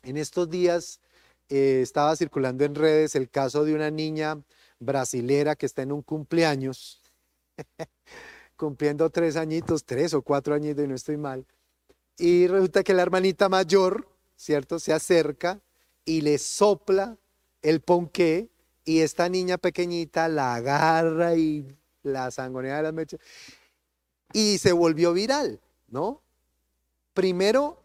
en 0.02 0.16
estos 0.16 0.48
días 0.48 1.00
eh, 1.48 1.80
estaba 1.82 2.14
circulando 2.16 2.64
en 2.64 2.74
redes 2.74 3.14
el 3.14 3.30
caso 3.30 3.64
de 3.64 3.74
una 3.74 3.90
niña 3.90 4.42
brasilera 4.78 5.56
que 5.56 5.66
está 5.66 5.82
en 5.82 5.92
un 5.92 6.02
cumpleaños, 6.02 7.00
cumpliendo 8.56 9.08
tres 9.10 9.36
añitos, 9.36 9.84
tres 9.84 10.14
o 10.14 10.22
cuatro 10.22 10.54
añitos 10.54 10.84
y 10.84 10.88
no 10.88 10.94
estoy 10.94 11.16
mal, 11.16 11.46
y 12.16 12.46
resulta 12.48 12.82
que 12.82 12.94
la 12.94 13.02
hermanita 13.02 13.48
mayor, 13.48 14.08
¿cierto?, 14.36 14.78
se 14.78 14.92
acerca 14.92 15.60
y 16.04 16.20
le 16.22 16.38
sopla 16.38 17.16
el 17.62 17.80
ponqué 17.80 18.48
y 18.84 19.00
esta 19.00 19.28
niña 19.28 19.58
pequeñita 19.58 20.28
la 20.28 20.54
agarra 20.54 21.36
y 21.36 21.66
la 22.02 22.30
sangonea 22.30 22.78
de 22.78 22.82
las 22.82 22.94
mechas 22.94 23.20
y 24.32 24.58
se 24.58 24.72
volvió 24.72 25.12
viral, 25.12 25.60
¿no? 25.88 26.22
Primero 27.14 27.82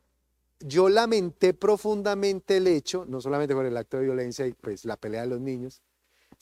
yo 0.60 0.90
lamenté 0.90 1.54
profundamente 1.54 2.58
el 2.58 2.68
hecho, 2.68 3.06
no 3.08 3.20
solamente 3.22 3.54
por 3.54 3.66
el 3.66 3.76
acto 3.76 3.98
de 3.98 4.04
violencia 4.04 4.48
y 4.48 4.54
pues 4.54 4.86
la 4.86 4.96
pelea 4.96 5.22
de 5.22 5.28
los 5.28 5.42
niños, 5.42 5.82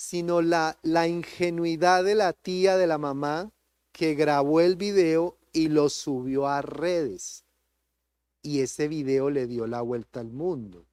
sino 0.01 0.41
la, 0.41 0.79
la 0.81 1.07
ingenuidad 1.07 2.03
de 2.03 2.15
la 2.15 2.33
tía, 2.33 2.75
de 2.75 2.87
la 2.87 2.97
mamá, 2.97 3.51
que 3.91 4.15
grabó 4.15 4.59
el 4.59 4.75
video 4.75 5.37
y 5.53 5.67
lo 5.67 5.89
subió 5.89 6.47
a 6.47 6.63
redes. 6.63 7.45
Y 8.41 8.61
ese 8.61 8.87
video 8.87 9.29
le 9.29 9.45
dio 9.45 9.67
la 9.67 9.83
vuelta 9.83 10.19
al 10.19 10.31
mundo. 10.31 10.87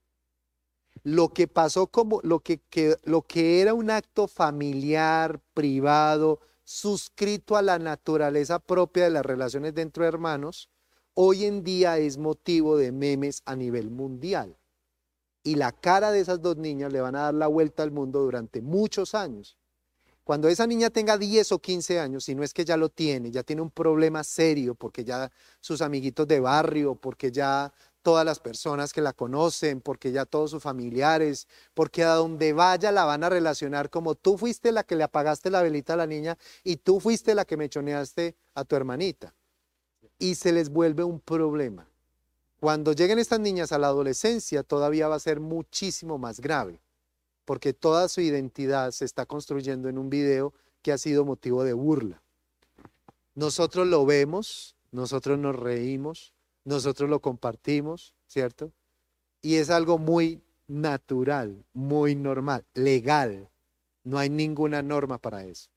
Lo 1.04 1.30
que 1.30 1.48
pasó 1.48 1.86
como 1.86 2.20
lo 2.22 2.40
que, 2.40 2.58
que, 2.68 2.96
lo 3.04 3.22
que 3.22 3.62
era 3.62 3.72
un 3.72 3.88
acto 3.88 4.28
familiar, 4.28 5.40
privado, 5.54 6.40
suscrito 6.62 7.56
a 7.56 7.62
la 7.62 7.78
naturaleza 7.78 8.58
propia 8.58 9.04
de 9.04 9.10
las 9.10 9.24
relaciones 9.24 9.74
dentro 9.74 10.02
de 10.02 10.08
hermanos, 10.08 10.68
hoy 11.14 11.46
en 11.46 11.64
día 11.64 11.96
es 11.96 12.18
motivo 12.18 12.76
de 12.76 12.92
memes 12.92 13.40
a 13.46 13.56
nivel 13.56 13.88
mundial. 13.88 14.57
Y 15.42 15.54
la 15.54 15.72
cara 15.72 16.10
de 16.10 16.20
esas 16.20 16.42
dos 16.42 16.56
niñas 16.56 16.92
le 16.92 17.00
van 17.00 17.16
a 17.16 17.22
dar 17.22 17.34
la 17.34 17.46
vuelta 17.46 17.82
al 17.82 17.90
mundo 17.90 18.20
durante 18.20 18.60
muchos 18.60 19.14
años. 19.14 19.56
Cuando 20.28 20.48
esa 20.48 20.66
niña 20.66 20.90
tenga 20.90 21.16
10 21.16 21.52
o 21.52 21.58
15 21.58 21.98
años, 21.98 22.24
si 22.24 22.34
no 22.34 22.42
es 22.42 22.52
que 22.52 22.66
ya 22.66 22.76
lo 22.76 22.90
tiene, 22.90 23.30
ya 23.30 23.42
tiene 23.42 23.62
un 23.62 23.70
problema 23.70 24.22
serio, 24.22 24.74
porque 24.74 25.02
ya 25.02 25.32
sus 25.60 25.80
amiguitos 25.80 26.28
de 26.28 26.38
barrio, 26.38 26.96
porque 26.96 27.32
ya 27.32 27.72
todas 28.02 28.26
las 28.26 28.38
personas 28.38 28.92
que 28.92 29.00
la 29.00 29.14
conocen, 29.14 29.80
porque 29.80 30.12
ya 30.12 30.26
todos 30.26 30.50
sus 30.50 30.62
familiares, 30.62 31.48
porque 31.72 32.04
a 32.04 32.12
donde 32.12 32.52
vaya 32.52 32.92
la 32.92 33.04
van 33.06 33.24
a 33.24 33.30
relacionar 33.30 33.88
como 33.88 34.16
tú 34.16 34.36
fuiste 34.36 34.70
la 34.70 34.84
que 34.84 34.96
le 34.96 35.04
apagaste 35.04 35.50
la 35.50 35.62
velita 35.62 35.94
a 35.94 35.96
la 35.96 36.06
niña 36.06 36.36
y 36.62 36.76
tú 36.76 37.00
fuiste 37.00 37.34
la 37.34 37.46
que 37.46 37.56
mechoneaste 37.56 38.36
a 38.54 38.64
tu 38.64 38.76
hermanita 38.76 39.34
y 40.18 40.34
se 40.34 40.52
les 40.52 40.68
vuelve 40.68 41.04
un 41.04 41.20
problema. 41.20 41.87
Cuando 42.60 42.92
lleguen 42.92 43.18
estas 43.18 43.40
niñas 43.40 43.72
a 43.72 43.78
la 43.78 43.86
adolescencia 43.86 44.62
todavía 44.62 45.08
va 45.08 45.16
a 45.16 45.20
ser 45.20 45.40
muchísimo 45.40 46.18
más 46.18 46.40
grave, 46.40 46.80
porque 47.44 47.72
toda 47.72 48.08
su 48.08 48.20
identidad 48.20 48.90
se 48.90 49.04
está 49.04 49.26
construyendo 49.26 49.88
en 49.88 49.98
un 49.98 50.10
video 50.10 50.52
que 50.82 50.92
ha 50.92 50.98
sido 50.98 51.24
motivo 51.24 51.64
de 51.64 51.72
burla. 51.72 52.20
Nosotros 53.34 53.86
lo 53.86 54.04
vemos, 54.04 54.74
nosotros 54.90 55.38
nos 55.38 55.54
reímos, 55.54 56.32
nosotros 56.64 57.08
lo 57.08 57.20
compartimos, 57.20 58.14
¿cierto? 58.26 58.72
Y 59.40 59.56
es 59.56 59.70
algo 59.70 59.98
muy 59.98 60.42
natural, 60.66 61.64
muy 61.72 62.16
normal, 62.16 62.64
legal. 62.74 63.48
No 64.02 64.18
hay 64.18 64.30
ninguna 64.30 64.82
norma 64.82 65.18
para 65.18 65.44
eso 65.44 65.70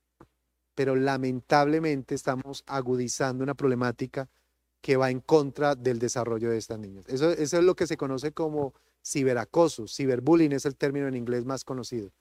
pero 0.76 0.96
lamentablemente 0.96 2.16
estamos 2.16 2.64
agudizando 2.66 3.44
una 3.44 3.54
problemática 3.54 4.30
que 4.82 4.98
va 4.98 5.12
en 5.12 5.20
contra 5.20 5.76
del 5.76 6.00
desarrollo 6.00 6.50
de 6.50 6.58
estas 6.58 6.80
niñas. 6.80 7.06
Eso, 7.08 7.32
es 7.32 7.54
lo 7.54 7.76
que 7.76 7.88
se 7.88 7.98
conoce 7.98 8.32
como 8.32 8.74
ciberacoso, 9.04 9.88
ciberbullying 9.88 10.52
es 10.52 10.66
el 10.66 10.76
término 10.76 11.08
en 11.08 11.16
inglés 11.16 11.46
más 11.46 11.64
conocido. 11.64 12.12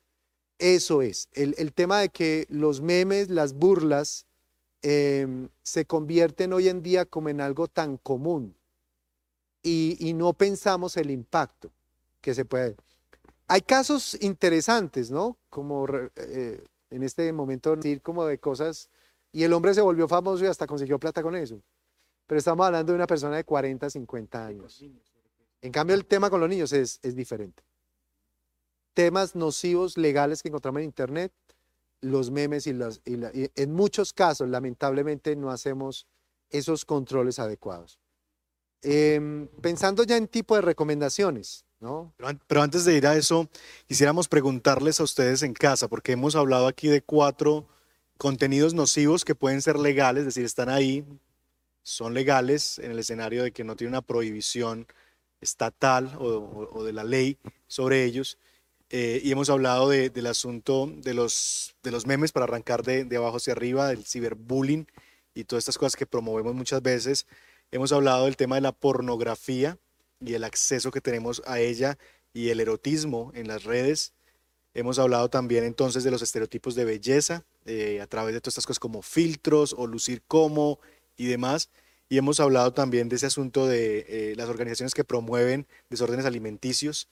Eso 0.59 1.01
es, 1.01 1.29
el, 1.33 1.73
tema 1.73 2.01
de 2.01 2.11
que 2.11 2.47
los 2.51 2.83
memes, 2.83 3.31
las 3.31 3.55
burlas, 3.55 4.27
em, 4.83 5.49
se 5.63 5.87
convierten 5.87 6.53
hoy 6.53 6.69
en 6.69 6.83
día 6.83 7.07
como 7.07 7.31
en 7.31 7.41
algo 7.41 7.67
tan 7.67 7.97
común 7.97 8.55
y, 9.63 10.13
no 10.15 10.33
pensamos 10.33 10.97
el 10.97 11.11
impacto 11.11 11.71
que 12.21 12.35
se 12.35 12.45
puede. 12.45 12.77
Hay 13.47 13.63
casos 13.63 14.17
interesantes, 14.21 15.11
¿no? 15.11 15.37
Como 15.49 15.87
eh, 16.17 16.63
en 16.91 17.03
este 17.03 17.33
momento 17.33 17.75
decir 17.75 18.01
como 18.03 18.25
de 18.27 18.39
cosas, 18.39 18.89
y 19.33 19.45
el 19.45 19.53
hombre 19.53 19.75
se 19.75 19.81
volvió 19.81 20.09
famoso 20.09 20.45
y 20.45 20.49
hasta 20.49 20.67
consiguió 20.67 20.99
plata 20.99 21.23
con 21.23 21.37
eso. 21.37 21.61
Pero 22.31 22.39
estamos 22.39 22.65
hablando 22.65 22.93
de 22.93 22.97
una 22.97 23.09
persona 23.09 23.35
de 23.35 23.43
40, 23.43 23.91
50 23.91 24.47
años. 24.47 24.85
En 25.61 25.73
cambio, 25.73 25.97
el 25.97 26.07
tema 26.07 26.31
con 26.31 26.39
los 26.39 26.49
niños 26.49 26.73
es, 26.73 27.01
es 27.03 27.17
diferente. 27.17 27.65
Temas 28.95 29.35
nocivos 29.35 29.99
legales 29.99 30.41
que 30.41 30.47
encontramos 30.47 30.79
en 30.79 30.85
Internet, 30.85 31.33
los 32.01 32.31
memes 32.31 32.69
y, 32.69 32.73
las, 32.73 33.01
y, 33.05 33.19
en 33.61 33.73
muchos 33.73 34.13
casos, 34.13 34.49
lamentablemente, 34.49 35.35
no 35.35 35.51
hacemos 35.51 36.07
esos 36.51 36.85
controles 36.85 37.41
adecuados. 37.41 37.99
Em, 38.83 39.49
pensando 39.61 40.05
ya 40.05 40.17
en 40.17 40.29
tipo 40.29 40.55
de 40.55 40.61
recomendaciones, 40.61 41.65
pero, 42.47 42.63
antes 42.63 42.85
de 42.85 42.97
ir 42.97 43.09
a 43.09 43.17
eso, 43.17 43.49
quisiéramos 43.89 44.29
preguntarles 44.29 45.01
a 45.01 45.03
ustedes 45.03 45.43
en 45.43 45.53
casa, 45.53 45.89
porque 45.89 46.13
hemos 46.13 46.37
hablado 46.37 46.69
aquí 46.69 46.87
de 46.87 47.03
cuatro 47.03 47.67
contenidos 48.19 48.73
nocivos 48.73 49.25
que 49.25 49.35
pueden 49.35 49.63
ser 49.63 49.81
legales, 49.81 50.21
es 50.21 50.27
decir, 50.27 50.45
están 50.45 50.69
ahí, 50.69 51.05
son 51.83 52.15
legales 52.15 52.79
en 52.79 52.91
el 52.93 52.99
escenario 52.99 53.43
de 53.43 53.53
que 53.53 53.65
no 53.65 53.77
tiene 53.77 53.91
una 53.91 54.03
prohibición 54.03 54.87
estatal 55.41 56.17
o, 56.19 56.85
de 56.85 56.93
la 56.93 57.05
ley 57.05 57.39
sobre 57.67 58.05
ellos. 58.05 58.39
eh, 58.91 59.21
y 59.23 59.31
hemos 59.31 59.51
hablado 59.51 59.89
del 59.89 60.27
asunto 60.27 60.91
de 60.93 61.15
los, 61.15 61.77
de 61.83 61.91
los 61.93 62.07
memes 62.07 62.33
para 62.33 62.45
arrancar 62.45 62.83
de, 62.83 63.05
de 63.05 63.17
abajo 63.17 63.37
hacia 63.37 63.53
arriba, 63.53 63.89
del 63.89 64.05
ciberbullying 64.05 64.87
y 65.35 65.45
todas 65.45 65.63
estas 65.63 65.79
cosas 65.79 65.97
que 65.97 66.07
promovemos 66.07 66.55
muchas 66.55 66.83
veces. 66.83 67.27
Hemos 67.71 67.93
hablado 67.93 68.25
del 68.25 68.37
tema 68.37 68.57
de 68.57 68.63
la 68.63 68.73
pornografía 68.73 69.79
y 70.21 70.35
el 70.35 70.45
acceso 70.45 70.91
que 70.91 71.01
tenemos 71.01 71.43
a 71.47 71.61
ella 71.61 71.99
y 72.33 72.49
el 72.51 72.61
erotismo 72.61 73.31
en 73.35 73.49
las 73.49 73.65
redes. 73.65 74.13
Hemos 74.75 74.99
hablado 74.99 75.31
también 75.31 75.65
entonces 75.65 76.05
de 76.05 76.11
los 76.11 76.23
estereotipos 76.23 76.75
de 76.75 76.85
belleza 76.85 77.45
eh, 77.67 78.01
a 78.01 78.07
través 78.07 78.35
de 78.35 78.41
todas 78.41 78.53
estas 78.55 78.67
cosas 78.67 78.81
como 78.81 79.03
filtros 79.03 79.75
o 79.77 79.87
lucir 79.87 80.23
como 80.27 80.81
y 81.21 81.27
demás. 81.27 81.69
Y 82.09 82.17
hemos 82.17 82.41
hablado 82.41 82.73
también 82.73 83.09
de 83.09 83.17
ese 83.17 83.27
asunto 83.27 83.67
de 83.67 84.07
eh, 84.09 84.35
las 84.37 84.49
organizaciones 84.49 84.95
que 84.95 85.05
promueven 85.05 85.67
desórdenes 85.91 86.25
alimenticios 86.25 87.09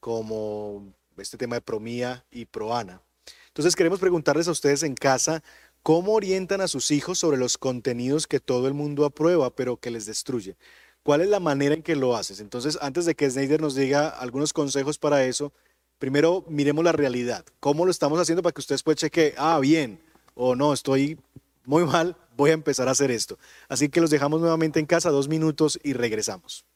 como 0.00 0.92
este 1.16 1.38
tema 1.38 1.54
de 1.54 1.60
Promía 1.62 2.24
y 2.30 2.46
Proana. 2.46 3.00
Entonces 3.46 3.76
queremos 3.76 4.00
preguntarles 4.00 4.48
a 4.48 4.50
ustedes 4.50 4.82
en 4.82 4.94
casa 4.94 5.44
cómo 5.82 6.12
orientan 6.12 6.60
a 6.60 6.68
sus 6.68 6.90
hijos 6.90 7.18
sobre 7.18 7.38
los 7.38 7.56
contenidos 7.56 8.26
que 8.26 8.40
todo 8.40 8.66
el 8.66 8.74
mundo 8.74 9.04
aprueba 9.04 9.54
pero 9.54 9.76
que 9.76 9.92
les 9.92 10.06
destruye. 10.06 10.56
¿Cuál 11.04 11.20
es 11.20 11.28
la 11.28 11.40
manera 11.40 11.74
en 11.74 11.82
que 11.82 11.96
lo 11.96 12.16
haces? 12.16 12.40
Entonces, 12.40 12.78
antes 12.80 13.04
de 13.04 13.14
que 13.14 13.30
Snyder 13.30 13.60
nos 13.60 13.74
diga 13.74 14.08
algunos 14.08 14.52
consejos 14.52 14.98
para 14.98 15.24
eso, 15.24 15.52
primero 15.98 16.44
miremos 16.48 16.84
la 16.84 16.92
realidad. 16.92 17.44
¿Cómo 17.60 17.84
lo 17.84 17.90
estamos 17.90 18.20
haciendo 18.20 18.42
para 18.42 18.52
que 18.52 18.60
ustedes 18.60 18.82
puedan 18.82 18.98
chequear, 18.98 19.34
ah, 19.36 19.58
bien, 19.60 20.00
o 20.34 20.54
no, 20.54 20.72
estoy 20.72 21.18
muy 21.64 21.84
mal, 21.84 22.16
voy 22.36 22.50
a 22.50 22.54
empezar 22.54 22.88
a 22.88 22.92
hacer 22.92 23.10
esto? 23.10 23.38
Así 23.68 23.88
que 23.88 24.00
los 24.00 24.10
dejamos 24.10 24.40
nuevamente 24.40 24.80
en 24.80 24.86
casa 24.86 25.10
dos 25.10 25.28
minutos 25.28 25.78
y 25.82 25.92
regresamos. 25.92 26.66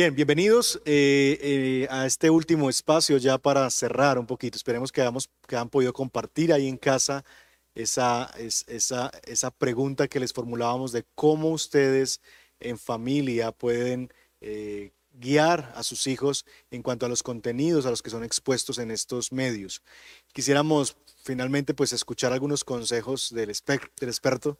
Bien, 0.00 0.14
bienvenidos 0.14 0.80
eh, 0.86 1.36
eh, 1.42 1.86
a 1.90 2.06
este 2.06 2.30
último 2.30 2.70
espacio 2.70 3.18
ya 3.18 3.36
para 3.36 3.68
cerrar 3.68 4.18
un 4.18 4.24
poquito. 4.24 4.56
Esperemos 4.56 4.92
que, 4.92 5.02
hayamos, 5.02 5.28
que 5.46 5.56
han 5.56 5.68
podido 5.68 5.92
compartir 5.92 6.54
ahí 6.54 6.68
en 6.68 6.78
casa 6.78 7.22
esa, 7.74 8.30
esa, 8.38 9.10
esa 9.24 9.50
pregunta 9.50 10.08
que 10.08 10.18
les 10.18 10.32
formulábamos 10.32 10.92
de 10.92 11.04
cómo 11.14 11.50
ustedes 11.50 12.22
en 12.60 12.78
familia 12.78 13.52
pueden 13.52 14.10
eh, 14.40 14.92
guiar 15.12 15.70
a 15.76 15.82
sus 15.82 16.06
hijos 16.06 16.46
en 16.70 16.82
cuanto 16.82 17.04
a 17.04 17.10
los 17.10 17.22
contenidos 17.22 17.84
a 17.84 17.90
los 17.90 18.00
que 18.00 18.08
son 18.08 18.24
expuestos 18.24 18.78
en 18.78 18.90
estos 18.90 19.32
medios. 19.32 19.82
Quisiéramos 20.32 20.96
finalmente 21.24 21.74
pues 21.74 21.92
escuchar 21.92 22.32
algunos 22.32 22.64
consejos 22.64 23.34
del, 23.34 23.54
del 23.66 24.08
experto 24.08 24.56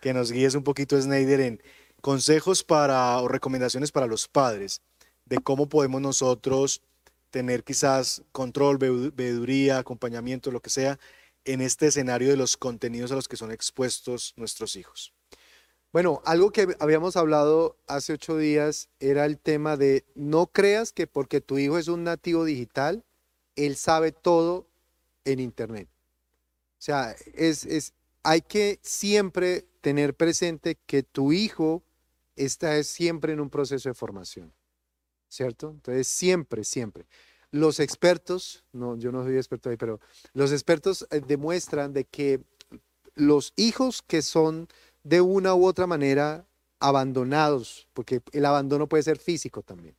que 0.00 0.12
nos 0.12 0.32
guíes 0.32 0.56
un 0.56 0.64
poquito, 0.64 1.00
Snyder, 1.00 1.40
en 1.40 1.62
consejos 2.02 2.64
para 2.64 3.16
o 3.18 3.28
recomendaciones 3.28 3.92
para 3.92 4.06
los 4.06 4.28
padres 4.28 4.82
de 5.24 5.38
cómo 5.38 5.68
podemos 5.68 6.02
nosotros 6.02 6.82
tener 7.30 7.64
quizás 7.64 8.22
control, 8.32 8.76
veeduría, 8.76 9.78
acompañamiento, 9.78 10.50
lo 10.50 10.60
que 10.60 10.68
sea, 10.68 10.98
en 11.44 11.62
este 11.62 11.86
escenario 11.86 12.28
de 12.28 12.36
los 12.36 12.56
contenidos 12.56 13.10
a 13.12 13.14
los 13.14 13.28
que 13.28 13.36
son 13.38 13.50
expuestos 13.50 14.34
nuestros 14.36 14.76
hijos. 14.76 15.14
Bueno, 15.92 16.22
algo 16.24 16.50
que 16.50 16.74
habíamos 16.80 17.16
hablado 17.16 17.76
hace 17.86 18.14
ocho 18.14 18.36
días 18.36 18.88
era 18.98 19.24
el 19.24 19.38
tema 19.38 19.76
de 19.76 20.04
no 20.14 20.48
creas 20.48 20.92
que 20.92 21.06
porque 21.06 21.40
tu 21.40 21.58
hijo 21.58 21.78
es 21.78 21.88
un 21.88 22.04
nativo 22.04 22.44
digital, 22.44 23.04
él 23.56 23.76
sabe 23.76 24.10
todo 24.10 24.66
en 25.24 25.38
Internet. 25.38 25.88
O 26.78 26.84
sea, 26.84 27.14
es, 27.34 27.64
es, 27.64 27.92
hay 28.22 28.40
que 28.40 28.80
siempre 28.82 29.66
tener 29.80 30.14
presente 30.14 30.78
que 30.86 31.02
tu 31.02 31.32
hijo 31.32 31.82
esta 32.36 32.76
es 32.76 32.88
siempre 32.88 33.32
en 33.32 33.40
un 33.40 33.50
proceso 33.50 33.88
de 33.88 33.94
formación, 33.94 34.52
¿cierto? 35.28 35.70
Entonces, 35.70 36.08
siempre, 36.08 36.64
siempre. 36.64 37.06
Los 37.50 37.80
expertos, 37.80 38.64
no, 38.72 38.96
yo 38.96 39.12
no 39.12 39.24
soy 39.24 39.36
experto 39.36 39.68
ahí, 39.68 39.76
pero 39.76 40.00
los 40.32 40.52
expertos 40.52 41.06
eh, 41.10 41.20
demuestran 41.20 41.92
de 41.92 42.04
que 42.04 42.40
los 43.14 43.52
hijos 43.56 44.02
que 44.02 44.22
son 44.22 44.68
de 45.04 45.20
una 45.20 45.54
u 45.54 45.66
otra 45.66 45.86
manera 45.86 46.46
abandonados, 46.80 47.88
porque 47.92 48.22
el 48.32 48.46
abandono 48.46 48.88
puede 48.88 49.02
ser 49.02 49.18
físico 49.18 49.62
también. 49.62 49.94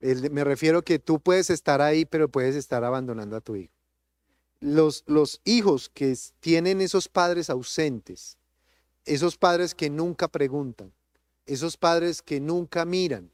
me 0.00 0.44
refiero 0.44 0.82
que 0.82 0.98
tú 0.98 1.20
puedes 1.20 1.50
estar 1.50 1.80
ahí, 1.80 2.04
pero 2.04 2.28
puedes 2.28 2.56
estar 2.56 2.82
abandonando 2.84 3.36
a 3.36 3.40
tu 3.40 3.54
hijo. 3.54 3.72
Los, 4.60 5.04
los 5.06 5.40
hijos 5.44 5.88
que 5.88 6.16
tienen 6.40 6.80
esos 6.80 7.08
padres 7.08 7.50
ausentes, 7.50 8.38
esos 9.04 9.36
padres 9.36 9.74
que 9.74 9.90
nunca 9.90 10.28
preguntan, 10.28 10.92
esos 11.46 11.76
padres 11.76 12.22
que 12.22 12.40
nunca 12.40 12.84
miran, 12.84 13.30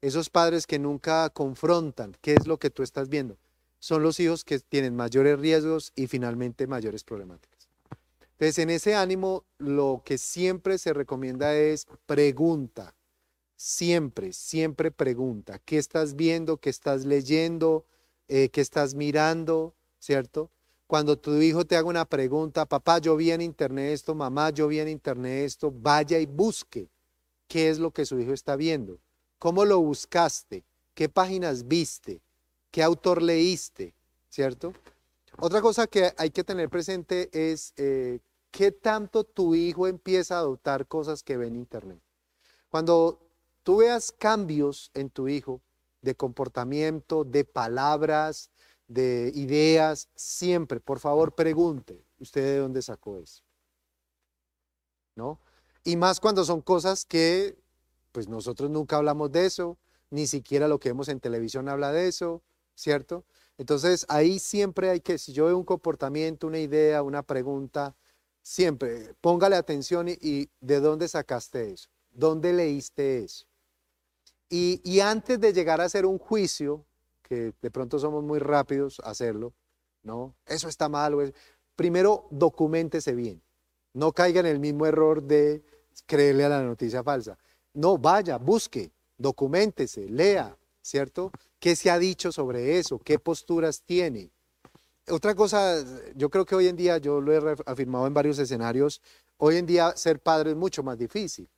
esos 0.00 0.30
padres 0.30 0.66
que 0.66 0.78
nunca 0.78 1.28
confrontan 1.30 2.16
qué 2.20 2.34
es 2.34 2.46
lo 2.46 2.58
que 2.58 2.70
tú 2.70 2.82
estás 2.82 3.08
viendo, 3.08 3.36
son 3.80 4.02
los 4.02 4.20
hijos 4.20 4.44
que 4.44 4.58
tienen 4.58 4.94
mayores 4.94 5.38
riesgos 5.38 5.92
y 5.94 6.06
finalmente 6.06 6.66
mayores 6.66 7.04
problemáticas. 7.04 7.68
Entonces, 8.20 8.58
en 8.58 8.70
ese 8.70 8.94
ánimo, 8.94 9.44
lo 9.58 10.02
que 10.04 10.16
siempre 10.18 10.78
se 10.78 10.92
recomienda 10.92 11.56
es 11.56 11.86
pregunta. 12.06 12.94
Siempre, 13.56 14.32
siempre 14.32 14.92
pregunta. 14.92 15.58
¿Qué 15.64 15.78
estás 15.78 16.14
viendo? 16.14 16.58
¿Qué 16.58 16.70
estás 16.70 17.04
leyendo? 17.04 17.84
Eh, 18.28 18.50
¿Qué 18.50 18.60
estás 18.60 18.94
mirando? 18.94 19.74
¿Cierto? 19.98 20.50
Cuando 20.86 21.18
tu 21.18 21.34
hijo 21.38 21.64
te 21.66 21.76
haga 21.76 21.88
una 21.88 22.04
pregunta, 22.04 22.64
papá, 22.64 22.98
yo 22.98 23.16
vi 23.16 23.32
en 23.32 23.40
internet 23.40 23.92
esto, 23.92 24.14
mamá, 24.14 24.50
yo 24.50 24.68
vi 24.68 24.78
en 24.78 24.88
internet 24.88 25.44
esto, 25.44 25.72
vaya 25.72 26.20
y 26.20 26.26
busque 26.26 26.88
qué 27.48 27.70
es 27.70 27.78
lo 27.78 27.90
que 27.90 28.06
su 28.06 28.20
hijo 28.20 28.32
está 28.32 28.56
viendo. 28.56 29.00
cómo 29.38 29.64
lo 29.64 29.80
buscaste, 29.80 30.64
qué 30.94 31.08
páginas 31.08 31.68
viste, 31.68 32.20
qué 32.72 32.82
autor 32.82 33.22
leíste, 33.22 33.94
¿cierto? 34.28 34.72
Otra 35.38 35.60
cosa 35.60 35.86
que 35.86 36.12
hay 36.16 36.30
que 36.30 36.42
tener 36.42 36.68
presente 36.68 37.28
es 37.32 37.72
eh, 37.76 38.18
qué 38.50 38.72
tanto 38.72 39.22
tu 39.22 39.54
hijo 39.54 39.86
empieza 39.86 40.36
a 40.36 40.40
adoptar 40.40 40.88
cosas 40.88 41.22
que 41.22 41.36
ve 41.36 41.46
en 41.46 41.54
Internet. 41.54 42.00
Cuando 42.68 43.20
tú 43.62 43.76
veas 43.76 44.10
cambios 44.10 44.90
en 44.94 45.08
tu 45.10 45.28
hijo 45.28 45.60
de 46.02 46.16
comportamiento, 46.16 47.22
de 47.22 47.44
palabras, 47.44 48.50
de 48.88 49.30
ideas, 49.34 50.08
siempre, 50.16 50.80
por 50.80 50.98
favor, 50.98 51.32
pregunte, 51.32 52.02
¿usted 52.18 52.42
de 52.42 52.58
dónde 52.58 52.82
sacó 52.82 53.18
eso? 53.18 53.44
¿No? 55.14 55.38
Y 55.88 55.96
más 55.96 56.20
cuando 56.20 56.44
son 56.44 56.60
cosas 56.60 57.06
que, 57.06 57.56
pues 58.12 58.28
nosotros 58.28 58.68
nunca 58.68 58.98
hablamos 58.98 59.32
de 59.32 59.46
eso, 59.46 59.78
ni 60.10 60.26
siquiera 60.26 60.68
lo 60.68 60.78
que 60.78 60.90
vemos 60.90 61.08
en 61.08 61.18
televisión 61.18 61.66
habla 61.66 61.92
de 61.92 62.08
eso, 62.08 62.42
¿cierto? 62.74 63.24
Entonces 63.56 64.04
ahí 64.10 64.38
siempre 64.38 64.90
hay 64.90 65.00
que, 65.00 65.16
si 65.16 65.32
yo 65.32 65.46
veo 65.46 65.56
un 65.56 65.64
comportamiento, 65.64 66.46
una 66.46 66.58
idea, 66.58 67.02
una 67.02 67.22
pregunta, 67.22 67.96
siempre 68.42 69.14
póngale 69.22 69.56
atención 69.56 70.08
y, 70.10 70.50
de 70.60 70.80
dónde 70.80 71.08
sacaste 71.08 71.72
eso, 71.72 71.88
dónde 72.10 72.52
leíste 72.52 73.24
eso. 73.24 73.46
Y, 74.50 74.82
y, 74.84 75.00
antes 75.00 75.40
de 75.40 75.54
llegar 75.54 75.80
a 75.80 75.84
hacer 75.84 76.04
un 76.04 76.18
juicio, 76.18 76.84
que 77.22 77.54
de 77.62 77.70
pronto 77.70 77.98
somos 77.98 78.22
muy 78.22 78.40
rápidos 78.40 79.00
a 79.00 79.08
hacerlo, 79.08 79.54
¿no? 80.02 80.34
Eso 80.44 80.68
está 80.68 80.90
mal. 80.90 81.32
Primero, 81.76 82.26
documentese 82.30 83.14
bien. 83.14 83.42
No 83.94 84.12
caiga 84.12 84.40
en 84.40 84.46
el 84.46 84.60
mismo 84.60 84.84
error 84.84 85.22
de 85.22 85.62
creerle 86.06 86.44
a 86.44 86.48
la 86.48 86.62
noticia 86.62 87.02
falsa. 87.02 87.36
No, 87.74 87.98
vaya, 87.98 88.38
busque, 88.38 88.90
documentese, 89.16 90.08
lea, 90.08 90.56
¿cierto? 90.82 91.30
¿Qué 91.58 91.76
se 91.76 91.90
ha 91.90 91.98
dicho 91.98 92.32
sobre 92.32 92.78
eso? 92.78 92.98
¿Qué 92.98 93.18
posturas 93.18 93.82
tiene? 93.82 94.30
Otra 95.10 95.34
cosa, 95.34 95.84
yo 96.14 96.28
creo 96.30 96.44
que 96.44 96.54
hoy 96.54 96.68
en 96.68 96.76
día, 96.76 96.98
yo 96.98 97.20
lo 97.20 97.32
he 97.32 97.56
afirmado 97.66 98.06
en 98.06 98.14
varios 98.14 98.38
escenarios, 98.38 99.00
hoy 99.38 99.56
en 99.56 99.66
día 99.66 99.96
ser 99.96 100.20
padre 100.20 100.50
es 100.50 100.56
mucho 100.56 100.82
más 100.82 100.98
difícil, 100.98 101.48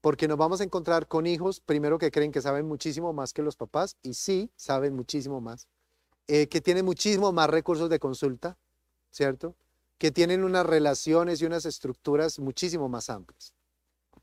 porque 0.00 0.26
nos 0.26 0.38
vamos 0.38 0.60
a 0.60 0.64
encontrar 0.64 1.06
con 1.06 1.26
hijos, 1.26 1.60
primero 1.60 1.98
que 1.98 2.10
creen 2.10 2.32
que 2.32 2.40
saben 2.40 2.66
muchísimo 2.66 3.12
más 3.12 3.32
que 3.32 3.42
los 3.42 3.56
papás, 3.56 3.96
y 4.02 4.14
sí, 4.14 4.50
saben 4.56 4.94
muchísimo 4.94 5.40
más, 5.40 5.68
eh, 6.26 6.46
que 6.48 6.60
tienen 6.60 6.86
muchísimo 6.86 7.32
más 7.32 7.50
recursos 7.50 7.90
de 7.90 7.98
consulta, 7.98 8.56
¿cierto? 9.10 9.54
Que 9.98 10.10
tienen 10.10 10.44
unas 10.44 10.66
relaciones 10.66 11.40
y 11.40 11.46
unas 11.46 11.66
estructuras 11.66 12.38
muchísimo 12.38 12.88
más 12.88 13.10
amplias. 13.10 13.54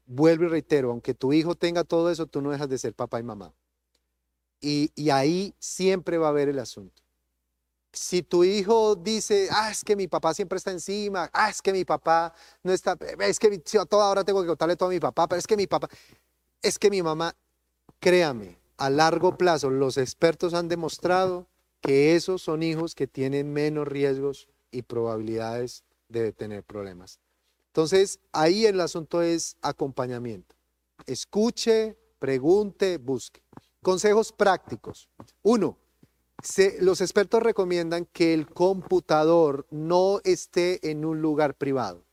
Vuelvo 0.06 0.46
y 0.46 0.48
reitero, 0.50 0.92
aunque 0.92 1.14
tu 1.14 1.34
hijo 1.34 1.56
tenga 1.56 1.84
todo 1.84 2.12
eso, 2.12 2.28
tú 2.28 2.42
no 2.42 2.52
dejas 2.52 2.70
de 2.70 2.78
ser 2.78 2.94
papá 2.94 3.20
y 3.20 3.24
mamá. 3.24 3.54
Y, 4.60 4.92
y 4.96 5.10
ahí 5.10 5.56
siempre 5.60 6.18
va 6.18 6.28
a 6.28 6.30
haber 6.30 6.50
el 6.50 6.60
asunto 6.60 7.02
si 7.94 8.24
tu 8.24 8.44
hijo 8.44 8.96
dice, 8.96 9.50
ah, 9.52 9.70
es 9.72 9.84
que 9.84 9.96
mi 9.96 10.08
papá 10.08 10.34
siempre 10.34 10.58
está 10.58 10.72
encima, 10.72 11.30
ah, 11.34 11.50
es 11.50 11.62
que 11.62 11.74
mi 11.74 11.84
papá 11.84 12.34
no 12.64 12.72
está, 12.72 12.98
es 13.20 13.40
que 13.40 13.62
a 13.80 13.86
toda 13.86 14.10
hora 14.10 14.24
tengo 14.24 14.42
que 14.42 14.48
contarle 14.48 14.76
todo 14.76 14.90
a 14.90 14.94
mi 14.94 15.00
papá, 15.00 15.28
pero 15.28 15.40
es 15.40 15.48
que 15.48 15.58
mi 15.58 15.68
papá, 15.68 15.90
es 16.62 16.80
que 16.80 16.90
mi 16.90 17.02
mamá, 17.02 17.36
créame, 18.00 18.58
a 18.78 18.90
largo 18.90 19.38
plazo 19.38 19.70
los 19.70 19.98
expertos 19.98 20.54
han 20.54 20.68
demostrado 20.68 21.48
que 21.82 22.16
esos 22.16 22.42
son 22.42 22.64
hijos 22.64 22.96
que 22.96 23.08
tienen 23.08 23.52
menos 23.52 23.88
riesgos 23.88 24.48
y 24.72 24.82
probabilidades 24.82 25.84
de 26.10 26.32
tener 26.34 26.64
problemas. 26.64 27.20
Entonces, 27.68 28.20
ahí 28.32 28.66
el 28.66 28.82
asunto 28.82 29.22
es 29.22 29.56
acompañamiento. 29.62 30.56
Escuche, 31.06 31.98
pregunte, 32.20 32.98
busque. 32.98 33.42
Consejos 33.82 34.32
prácticos. 34.32 35.10
Uno, 35.42 35.78
los 36.80 37.02
expertos 37.02 37.42
recomiendan 37.42 38.06
que 38.06 38.34
el 38.34 38.48
computador 38.48 39.66
no 39.70 40.20
esté 40.24 40.92
en 40.92 41.06
un 41.06 41.22
lugar 41.22 41.56
privado. 41.56 42.04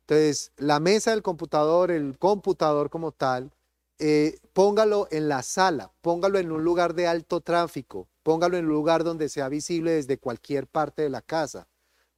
Entonces, 0.00 0.52
la 0.56 0.78
mesa 0.78 1.10
del 1.10 1.22
computador, 1.22 1.90
el 1.90 2.18
computador 2.18 2.90
como 2.90 3.12
tal, 3.12 3.50
eh, 3.98 4.38
póngalo 4.52 5.08
en 5.10 5.28
la 5.28 5.42
sala, 5.42 5.90
póngalo 6.02 6.38
en 6.38 6.52
un 6.52 6.62
lugar 6.62 6.94
de 6.94 7.06
alto 7.06 7.40
tráfico, 7.40 8.08
póngalo 8.26 8.56
en 8.56 8.64
un 8.64 8.72
lugar 8.72 9.04
donde 9.04 9.28
sea 9.28 9.48
visible 9.48 9.92
desde 9.92 10.18
cualquier 10.18 10.66
parte 10.66 11.02
de 11.02 11.08
la 11.08 11.22
casa, 11.22 11.68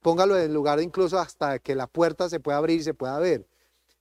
póngalo 0.01 0.35
en 0.35 0.45
el 0.45 0.53
lugar 0.55 0.81
incluso 0.81 1.19
hasta 1.19 1.59
que 1.59 1.75
la 1.75 1.85
puerta 1.85 2.27
se 2.29 2.39
pueda 2.39 2.57
abrir 2.57 2.79
y 2.79 2.83
se 2.83 2.95
pueda 2.95 3.19
ver. 3.19 3.45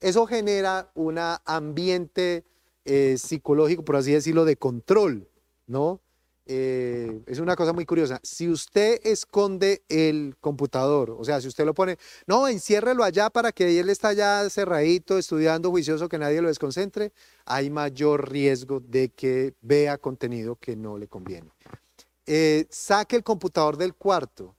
Eso 0.01 0.25
genera 0.25 0.91
un 0.95 1.19
ambiente 1.45 2.47
eh, 2.87 3.19
psicológico, 3.19 3.85
por 3.85 3.97
así 3.97 4.13
decirlo, 4.13 4.47
de 4.47 4.57
control, 4.57 5.29
¿no? 5.67 6.01
Eh, 6.47 7.21
es 7.27 7.41
una 7.41 7.55
cosa 7.57 7.75
muy 7.75 7.85
curiosa. 7.85 8.21
Si 8.23 8.49
usted 8.49 9.01
esconde 9.05 9.83
el 9.91 10.35
computador, 10.41 11.11
o 11.11 11.25
sea, 11.25 11.43
si 11.43 11.49
usted 11.49 11.67
lo 11.67 11.75
pone, 11.75 11.99
no, 12.27 12.49
enciérrelo 12.49 13.05
allá 13.05 13.29
para 13.29 13.53
que 13.53 13.79
él 13.79 13.91
está 13.91 14.09
allá 14.09 14.49
cerradito, 14.49 15.19
estudiando 15.19 15.69
juicioso, 15.71 16.09
que 16.09 16.17
nadie 16.17 16.41
lo 16.41 16.49
desconcentre, 16.49 17.13
hay 17.45 17.69
mayor 17.69 18.31
riesgo 18.31 18.81
de 18.81 19.11
que 19.11 19.53
vea 19.61 19.99
contenido 19.99 20.57
que 20.57 20.75
no 20.75 20.97
le 20.97 21.07
conviene. 21.07 21.51
Eh, 22.31 22.67
saque 22.69 23.17
el 23.17 23.25
computador 23.25 23.79
del 23.79 23.95
cuarto, 23.95 24.55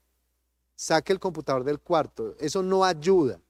saque 0.74 1.12
el 1.12 1.20
computador 1.20 1.62
del 1.62 1.78
cuarto, 1.78 2.34
eso 2.40 2.64
no 2.64 2.84
ayuda 2.84 3.40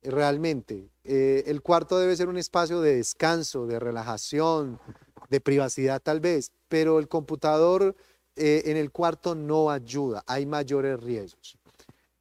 realmente. 0.00 0.88
Eh, 1.04 1.44
el 1.46 1.60
cuarto 1.60 1.98
debe 1.98 2.16
ser 2.16 2.30
un 2.30 2.38
espacio 2.38 2.80
de 2.80 2.96
descanso, 2.96 3.66
de 3.66 3.78
relajación, 3.78 4.80
de 5.28 5.42
privacidad 5.42 6.00
tal 6.00 6.18
vez, 6.18 6.50
pero 6.68 6.98
el 6.98 7.08
computador 7.08 7.94
eh, 8.36 8.62
en 8.64 8.78
el 8.78 8.90
cuarto 8.90 9.34
no 9.34 9.70
ayuda, 9.70 10.24
hay 10.26 10.46
mayores 10.46 10.98
riesgos. 10.98 11.58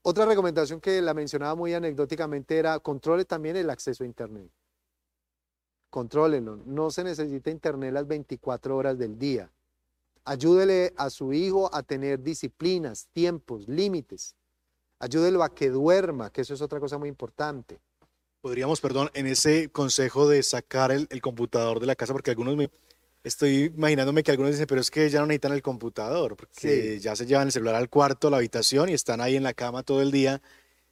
Otra 0.02 0.26
recomendación 0.26 0.82
que 0.82 1.02
la 1.02 1.14
mencionaba 1.14 1.56
muy 1.56 1.74
anecdóticamente 1.74 2.58
era 2.58 2.78
controle 2.80 3.24
también 3.24 3.56
el 3.56 3.70
acceso 3.70 4.04
a 4.04 4.08
Internet. 4.08 4.52
Contrólelo, 5.90 6.58
no 6.66 6.92
se 6.92 7.06
necesita 7.06 7.50
Internet 7.50 7.94
las 7.94 8.06
24 8.06 8.76
horas 8.76 8.98
del 8.98 9.18
día. 9.18 9.50
Ayúdele 10.28 10.94
a 10.98 11.10
su 11.10 11.32
hijo 11.32 11.74
a 11.74 11.84
tener 11.84 12.22
disciplinas, 12.22 13.08
tiempos, 13.14 13.68
límites. 13.68 14.36
Ayúdelo 15.00 15.42
a 15.42 15.56
que 15.56 15.70
duerma, 15.70 16.32
que 16.32 16.42
eso 16.42 16.54
es 16.54 16.62
otra 16.62 16.80
cosa 16.80 16.98
muy 16.98 17.08
importante. 17.08 17.80
Podríamos, 18.42 18.82
perdón, 18.82 19.10
en 19.14 19.28
ese 19.28 19.70
consejo 19.70 20.28
de 20.28 20.44
sacar 20.44 20.92
el, 20.92 21.08
el 21.12 21.22
computador 21.22 21.80
de 21.80 21.86
la 21.86 21.96
casa, 21.96 22.14
porque 22.14 22.32
algunos 22.32 22.58
me, 22.58 22.70
Estoy 23.24 23.74
imaginándome 23.76 24.24
que 24.24 24.32
algunos 24.32 24.52
dicen, 24.52 24.68
pero 24.68 24.80
es 24.80 24.90
que 24.90 25.10
ya 25.10 25.20
no 25.20 25.28
necesitan 25.28 25.52
el 25.52 25.62
computador, 25.62 26.38
porque 26.38 27.00
ya 27.00 27.16
se 27.16 27.26
llevan 27.26 27.48
el 27.48 27.52
celular 27.52 27.76
al 27.76 27.90
cuarto, 27.90 28.28
a 28.28 28.32
la 28.32 28.38
habitación 28.38 28.90
y 28.90 28.94
están 28.94 29.20
ahí 29.20 29.36
en 29.36 29.44
la 29.44 29.54
cama 29.54 29.84
todo 29.84 30.02
el 30.02 30.12
día. 30.12 30.42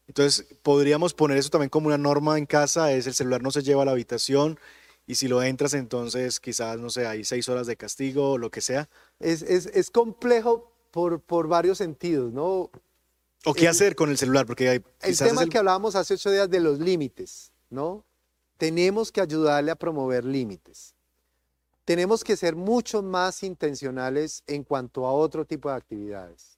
Entonces, 0.07 0.45
podríamos 0.61 1.13
poner 1.13 1.37
eso 1.37 1.49
también 1.49 1.69
como 1.69 1.87
una 1.87 1.97
norma 1.97 2.37
en 2.37 2.45
casa, 2.45 2.91
es 2.91 3.07
el 3.07 3.13
celular 3.13 3.41
no 3.41 3.51
se 3.51 3.63
lleva 3.63 3.83
a 3.83 3.85
la 3.85 3.91
habitación 3.91 4.59
y 5.07 5.15
si 5.15 5.27
lo 5.27 5.43
entras, 5.43 5.73
entonces 5.73 6.39
quizás, 6.39 6.79
no 6.79 6.89
sé, 6.89 7.07
hay 7.07 7.23
seis 7.23 7.47
horas 7.49 7.67
de 7.67 7.75
castigo 7.75 8.31
o 8.31 8.37
lo 8.37 8.49
que 8.51 8.61
sea. 8.61 8.89
Es, 9.19 9.41
es, 9.41 9.67
es 9.67 9.91
complejo 9.91 10.71
por, 10.91 11.21
por 11.21 11.47
varios 11.47 11.77
sentidos, 11.77 12.33
¿no? 12.33 12.71
¿O 13.45 13.53
qué 13.53 13.67
hacer 13.67 13.95
con 13.95 14.09
el 14.09 14.17
celular? 14.17 14.45
Porque 14.45 14.69
hay, 14.69 14.83
el 15.01 15.17
tema 15.17 15.45
que 15.45 15.57
hablábamos 15.57 15.95
hace 15.95 16.15
ocho 16.15 16.31
días 16.31 16.49
de 16.49 16.59
los 16.59 16.79
límites, 16.79 17.51
¿no? 17.69 18.03
Tenemos 18.57 19.11
que 19.11 19.21
ayudarle 19.21 19.71
a 19.71 19.75
promover 19.75 20.25
límites 20.25 20.95
tenemos 21.85 22.23
que 22.23 22.35
ser 22.35 22.55
mucho 22.55 23.03
más 23.03 23.43
intencionales 23.43 24.43
en 24.47 24.63
cuanto 24.63 25.05
a 25.05 25.13
otro 25.13 25.45
tipo 25.45 25.69
de 25.69 25.75
actividades. 25.75 26.54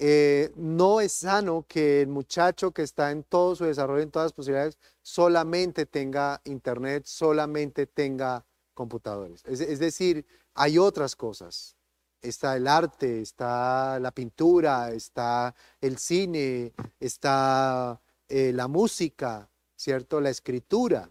Eh, 0.00 0.52
no 0.54 1.00
es 1.00 1.12
sano 1.12 1.64
que 1.66 2.02
el 2.02 2.08
muchacho 2.08 2.70
que 2.70 2.82
está 2.82 3.10
en 3.10 3.24
todo 3.24 3.56
su 3.56 3.64
desarrollo, 3.64 4.02
en 4.02 4.10
todas 4.12 4.26
las 4.26 4.32
posibilidades, 4.32 4.78
solamente 5.02 5.86
tenga 5.86 6.40
internet, 6.44 7.04
solamente 7.04 7.86
tenga 7.86 8.44
computadores. 8.74 9.42
Es, 9.44 9.80
decir, 9.80 10.24
hay 10.54 10.78
otras 10.78 11.16
cosas. 11.16 11.74
Está 12.22 12.56
el 12.56 12.68
arte, 12.68 13.20
está 13.20 13.98
la 13.98 14.12
pintura, 14.12 14.92
está 14.92 15.54
el 15.80 15.98
cine, 15.98 16.72
está 17.00 18.00
eh, 18.28 18.52
la 18.52 18.68
música, 18.68 19.48
¿cierto? 19.76 20.20
La 20.20 20.30
escritura. 20.30 21.10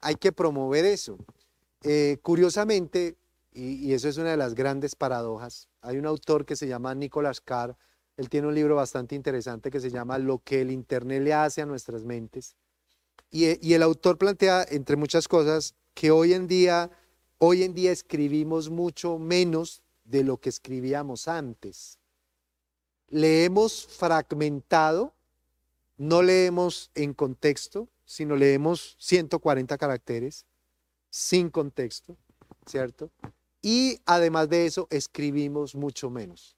Hay 0.00 0.14
que 0.14 0.30
promover 0.30 0.84
eso. 0.84 1.18
Eh, 1.82 2.18
curiosamente, 2.22 3.16
y, 3.52 3.92
eso 3.92 4.08
es 4.08 4.16
una 4.16 4.30
de 4.30 4.36
las 4.36 4.54
grandes 4.54 4.94
paradojas, 4.94 5.68
hay 5.80 5.96
un 5.96 6.06
autor 6.06 6.44
que 6.44 6.56
se 6.56 6.68
llama 6.68 6.94
Nicolas 6.94 7.40
Carr, 7.40 7.76
él 8.18 8.28
tiene 8.28 8.48
un 8.48 8.54
libro 8.54 8.76
bastante 8.76 9.14
interesante 9.14 9.70
que 9.70 9.80
se 9.80 9.88
llama 9.88 10.18
Lo 10.18 10.40
que 10.44 10.60
el 10.60 10.70
Internet 10.70 11.22
le 11.22 11.32
hace 11.32 11.62
a 11.62 11.66
nuestras 11.66 12.04
mentes. 12.04 12.54
Y, 13.30 13.66
y 13.66 13.72
el 13.72 13.82
autor 13.82 14.18
plantea, 14.18 14.66
entre 14.68 14.96
muchas 14.96 15.26
cosas, 15.26 15.74
que 15.94 16.10
hoy 16.10 16.34
en 16.34 16.46
día, 16.46 16.90
hoy 17.38 17.62
en 17.62 17.72
día 17.72 17.90
escribimos 17.90 18.68
mucho 18.68 19.18
menos 19.18 19.82
de 20.04 20.22
lo 20.22 20.36
que 20.36 20.50
escribíamos 20.50 21.28
antes. 21.28 21.98
Leemos 23.08 23.86
fragmentado, 23.86 25.14
no 25.96 26.20
leemos 26.20 26.90
en 26.94 27.14
contexto, 27.14 27.88
sino 28.04 28.36
leemos 28.36 28.96
140 28.98 29.78
caracteres 29.78 30.44
sin 31.08 31.48
contexto. 31.48 32.18
¿cierto? 32.68 33.10
Y 33.62 34.00
además 34.06 34.48
de 34.48 34.66
eso, 34.66 34.86
escribimos 34.90 35.74
mucho 35.74 36.10
menos. 36.10 36.56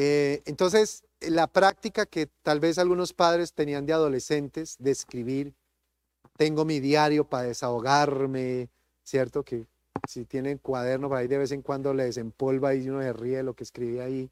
Eh, 0.00 0.44
entonces, 0.46 1.02
la 1.18 1.48
práctica 1.48 2.06
que 2.06 2.28
tal 2.44 2.60
vez 2.60 2.78
algunos 2.78 3.12
padres 3.12 3.52
tenían 3.52 3.84
de 3.84 3.92
adolescentes 3.92 4.76
de 4.78 4.92
escribir, 4.92 5.54
tengo 6.36 6.64
mi 6.64 6.78
diario 6.78 7.24
para 7.24 7.48
desahogarme, 7.48 8.68
¿cierto? 9.02 9.42
Que 9.42 9.66
si 10.08 10.24
tienen 10.24 10.58
cuaderno 10.58 11.08
para 11.08 11.22
ahí 11.22 11.26
de 11.26 11.38
vez 11.38 11.50
en 11.50 11.62
cuando 11.62 11.92
le 11.94 12.04
desempolva 12.04 12.76
y 12.76 12.88
uno 12.88 13.02
se 13.02 13.12
ríe 13.12 13.42
lo 13.42 13.54
que 13.54 13.64
escribí 13.64 13.98
ahí. 13.98 14.30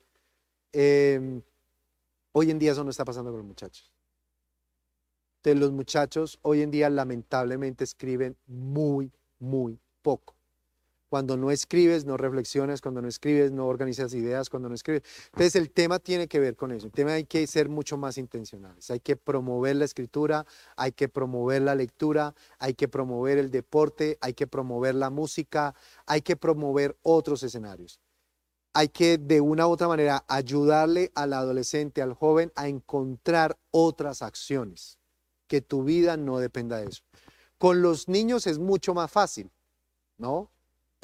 Em, 0.72 1.42
hoy 2.30 2.52
en 2.52 2.60
día 2.60 2.70
eso 2.70 2.84
no 2.84 2.90
está 2.90 3.04
pasando 3.04 3.32
con 3.32 3.38
los 3.38 3.48
muchachos. 3.48 3.90
De 5.42 5.56
los 5.56 5.72
muchachos 5.72 6.38
hoy 6.42 6.62
en 6.62 6.70
día 6.70 6.88
lamentablemente 6.90 7.82
escriben 7.82 8.36
muy, 8.46 9.10
muy 9.40 9.80
poco. 10.02 10.35
Cuando 11.08 11.36
no 11.36 11.52
escribes, 11.52 12.04
no 12.04 12.16
reflexionas, 12.16 12.80
cuando 12.80 13.00
no 13.00 13.06
escribes, 13.06 13.52
no 13.52 13.66
organizas 13.66 14.12
ideas, 14.12 14.50
cuando 14.50 14.68
no 14.68 14.74
escribes. 14.74 15.02
Entonces 15.26 15.54
el 15.54 15.70
tema 15.70 16.00
tiene 16.00 16.26
que 16.26 16.40
ver 16.40 16.56
con 16.56 16.72
eso. 16.72 16.86
El 16.86 16.92
tema 16.92 17.12
hay 17.12 17.24
que 17.24 17.46
ser 17.46 17.68
mucho 17.68 17.96
más 17.96 18.18
intencionales. 18.18 18.90
Hay 18.90 18.98
que 18.98 19.16
promover 19.16 19.76
la 19.76 19.84
escritura, 19.84 20.46
hay 20.76 20.92
que 20.92 21.08
promover 21.08 21.62
la 21.62 21.76
lectura, 21.76 22.34
hay 22.58 22.74
que 22.74 22.88
promover 22.88 23.38
el 23.38 23.52
deporte, 23.52 24.18
hay 24.20 24.34
que 24.34 24.48
promover 24.48 24.96
la 24.96 25.10
música, 25.10 25.74
hay 26.06 26.22
que 26.22 26.36
promover 26.36 26.96
otros 27.02 27.42
escenarios. 27.44 28.00
Hay 28.72 28.88
que 28.88 29.16
de 29.16 29.40
una 29.40 29.66
u 29.68 29.70
otra 29.70 29.88
manera 29.88 30.24
ayudarle 30.28 31.10
al 31.14 31.32
adolescente, 31.32 32.02
al 32.02 32.14
joven 32.14 32.52
a 32.56 32.68
encontrar 32.68 33.56
otras 33.70 34.22
acciones, 34.22 34.98
que 35.46 35.62
tu 35.62 35.84
vida 35.84 36.16
no 36.16 36.40
dependa 36.40 36.78
de 36.78 36.88
eso. 36.88 37.02
Con 37.58 37.80
los 37.80 38.08
niños 38.08 38.46
es 38.46 38.58
mucho 38.58 38.92
más 38.92 39.10
fácil, 39.10 39.50
¿no? 40.18 40.50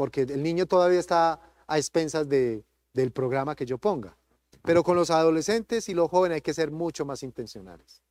Porque 0.03 0.23
el 0.23 0.43
niño 0.43 0.67
todavía 0.67 0.99
está 0.99 1.41
a 1.65 1.79
expensas 1.79 2.29
de, 2.29 2.65
del 2.93 3.13
programa 3.13 3.55
que 3.55 3.65
yo 3.65 3.79
ponga. 3.79 4.19
Pero 4.63 4.83
con 4.83 4.97
los 4.97 5.11
adolescentes 5.11 5.89
y 5.89 5.95
los 5.95 6.11
jóvenes 6.11 6.35
hay 6.35 6.41
que 6.41 6.55
ser 6.55 6.73
mucho 6.73 7.05
más 7.05 7.23
intencionales. 7.23 8.03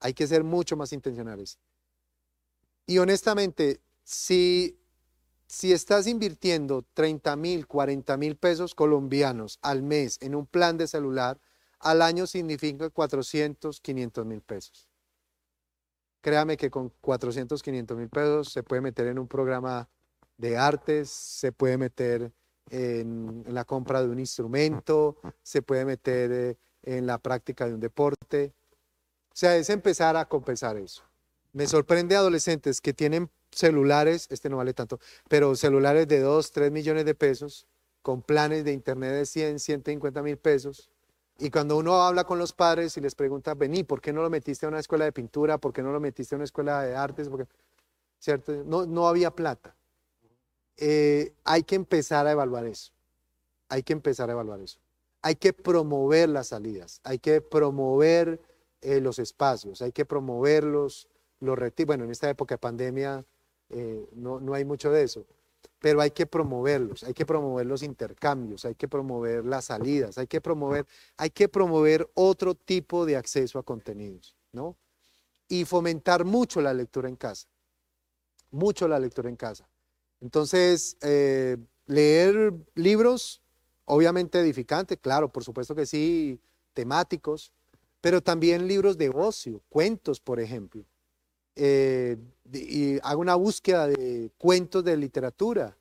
Hay 0.00 0.14
que 0.14 0.26
ser 0.26 0.42
mucho 0.42 0.74
más 0.74 0.90
intencionales. 0.94 1.58
Y 2.86 2.96
honestamente, 2.96 3.82
si, 4.04 4.80
si 5.46 5.70
estás 5.70 6.06
invirtiendo 6.06 6.86
30 6.94 7.36
mil, 7.36 7.66
40 7.66 8.16
mil 8.16 8.38
pesos 8.38 8.74
colombianos 8.74 9.58
al 9.60 9.82
mes 9.82 10.16
en 10.22 10.34
un 10.34 10.46
plan 10.46 10.78
de 10.78 10.86
celular, 10.86 11.38
al 11.78 12.00
año 12.00 12.26
significa 12.26 12.88
400, 12.88 13.82
500 13.82 14.24
mil 14.24 14.40
pesos. 14.40 14.88
Créame 16.22 16.56
que 16.56 16.70
con 16.70 16.88
400, 17.02 17.62
500 17.62 17.98
mil 17.98 18.08
pesos 18.08 18.50
se 18.50 18.62
puede 18.62 18.80
meter 18.80 19.08
en 19.08 19.18
un 19.18 19.28
programa 19.28 19.90
de 20.38 20.56
artes, 20.56 21.10
se 21.10 21.52
puede 21.52 21.76
meter 21.76 22.32
en, 22.70 23.44
la 23.48 23.64
compra 23.64 24.00
de 24.00 24.08
un 24.08 24.18
instrumento, 24.18 25.16
se 25.42 25.62
puede 25.62 25.84
meter 25.84 26.32
eh, 26.32 26.56
en 26.82 27.06
la 27.06 27.18
práctica 27.18 27.66
de 27.66 27.74
un 27.74 27.80
deporte. 27.80 28.54
O 29.28 29.36
sea, 29.36 29.56
es 29.56 29.68
empezar 29.68 30.16
a 30.16 30.26
compensar 30.26 30.76
eso. 30.76 31.02
Me 31.52 31.66
sorprende 31.66 32.16
adolescentes 32.16 32.80
que 32.80 32.92
tienen 32.92 33.30
celulares, 33.50 34.26
este 34.30 34.48
no 34.48 34.58
vale 34.58 34.74
tanto, 34.74 35.00
pero 35.28 35.54
celulares 35.56 36.06
de 36.06 36.20
2, 36.20 36.52
3 36.52 36.70
millones 36.70 37.04
de 37.04 37.14
pesos, 37.14 37.66
con 38.02 38.22
planes 38.22 38.64
de 38.64 38.72
internet 38.72 39.12
de 39.12 39.26
100, 39.26 39.58
150 39.58 40.22
mil 40.22 40.36
pesos. 40.36 40.90
Y 41.38 41.50
cuando 41.50 41.76
uno 41.76 42.02
habla 42.02 42.24
con 42.24 42.38
los 42.38 42.52
padres 42.52 42.96
y 42.96 43.00
les 43.00 43.14
pregunta, 43.14 43.54
vení, 43.54 43.84
¿por 43.84 44.00
qué 44.00 44.12
no 44.12 44.22
lo 44.22 44.30
metiste 44.30 44.66
a 44.66 44.68
una 44.68 44.80
escuela 44.80 45.04
de 45.04 45.12
pintura? 45.12 45.58
¿Por 45.58 45.72
qué 45.72 45.82
no 45.82 45.92
lo 45.92 46.00
metiste 46.00 46.34
a 46.34 46.36
una 46.36 46.44
escuela 46.44 46.82
de 46.82 46.96
artes? 46.96 47.28
Porque, 47.28 47.46
¿cierto? 48.18 48.64
No, 48.64 48.86
no 48.86 49.06
había 49.08 49.30
plata. 49.30 49.77
Eh, 50.78 51.32
hay 51.44 51.64
que 51.64 51.74
empezar 51.74 52.26
a 52.26 52.32
evaluar 52.32 52.64
eso. 52.64 52.92
Hay 53.68 53.82
que 53.82 53.92
empezar 53.92 54.28
a 54.30 54.32
evaluar 54.32 54.60
eso. 54.60 54.78
Hay 55.20 55.34
que 55.34 55.52
promover 55.52 56.28
las 56.28 56.48
salidas, 56.48 57.00
hay 57.02 57.18
que 57.18 57.40
promover 57.40 58.40
eh, 58.80 59.00
los 59.00 59.18
espacios, 59.18 59.82
hay 59.82 59.90
que 59.90 60.04
promover 60.04 60.62
los, 60.62 61.08
los 61.40 61.58
retiros. 61.58 61.88
Bueno, 61.88 62.04
en 62.04 62.12
esta 62.12 62.30
época 62.30 62.54
de 62.54 62.58
pandemia 62.58 63.24
eh, 63.70 64.08
no, 64.12 64.38
no 64.38 64.54
hay 64.54 64.64
mucho 64.64 64.92
de 64.92 65.02
eso, 65.02 65.26
pero 65.80 66.00
hay 66.00 66.12
que 66.12 66.26
promoverlos, 66.26 67.02
hay 67.02 67.14
que 67.14 67.26
promover 67.26 67.66
los 67.66 67.82
intercambios, 67.82 68.64
hay 68.64 68.76
que 68.76 68.86
promover 68.86 69.44
las 69.44 69.66
salidas, 69.66 70.18
hay 70.18 70.28
que 70.28 70.40
promover, 70.40 70.86
hay 71.16 71.30
que 71.30 71.48
promover 71.48 72.08
otro 72.14 72.54
tipo 72.54 73.04
de 73.04 73.16
acceso 73.16 73.58
a 73.58 73.64
contenidos, 73.64 74.36
¿no? 74.52 74.76
Y 75.48 75.64
fomentar 75.64 76.24
mucho 76.24 76.60
la 76.60 76.72
lectura 76.72 77.08
en 77.08 77.16
casa, 77.16 77.48
mucho 78.52 78.86
la 78.86 79.00
lectura 79.00 79.28
en 79.28 79.36
casa. 79.36 79.68
Entonces, 80.20 80.96
eh, 81.00 81.56
leer 81.86 82.54
libros, 82.74 83.40
obviamente 83.84 84.40
edificantes, 84.40 84.98
claro, 85.00 85.30
por 85.30 85.44
supuesto 85.44 85.74
que 85.74 85.86
sí, 85.86 86.40
temáticos, 86.74 87.52
pero 88.00 88.22
también 88.22 88.66
libros 88.66 88.98
de 88.98 89.10
ocio, 89.10 89.62
cuentos, 89.68 90.20
por 90.20 90.40
ejemplo. 90.40 90.84
Eh, 91.56 92.16
y 92.52 92.98
hago 93.02 93.20
una 93.20 93.34
búsqueda 93.34 93.88
de 93.88 94.30
cuentos 94.38 94.84
de 94.84 94.96
literatura 94.96 95.76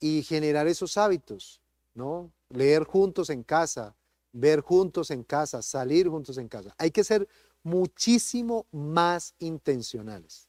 y 0.00 0.22
generar 0.22 0.66
esos 0.66 0.98
hábitos, 0.98 1.60
¿no? 1.94 2.30
Leer 2.50 2.84
juntos 2.84 3.30
en 3.30 3.42
casa, 3.42 3.94
ver 4.32 4.60
juntos 4.60 5.10
en 5.10 5.24
casa, 5.24 5.62
salir 5.62 6.08
juntos 6.08 6.36
en 6.36 6.48
casa. 6.48 6.74
Hay 6.76 6.90
que 6.90 7.04
ser 7.04 7.26
muchísimo 7.62 8.66
más 8.70 9.34
intencionales. 9.38 10.48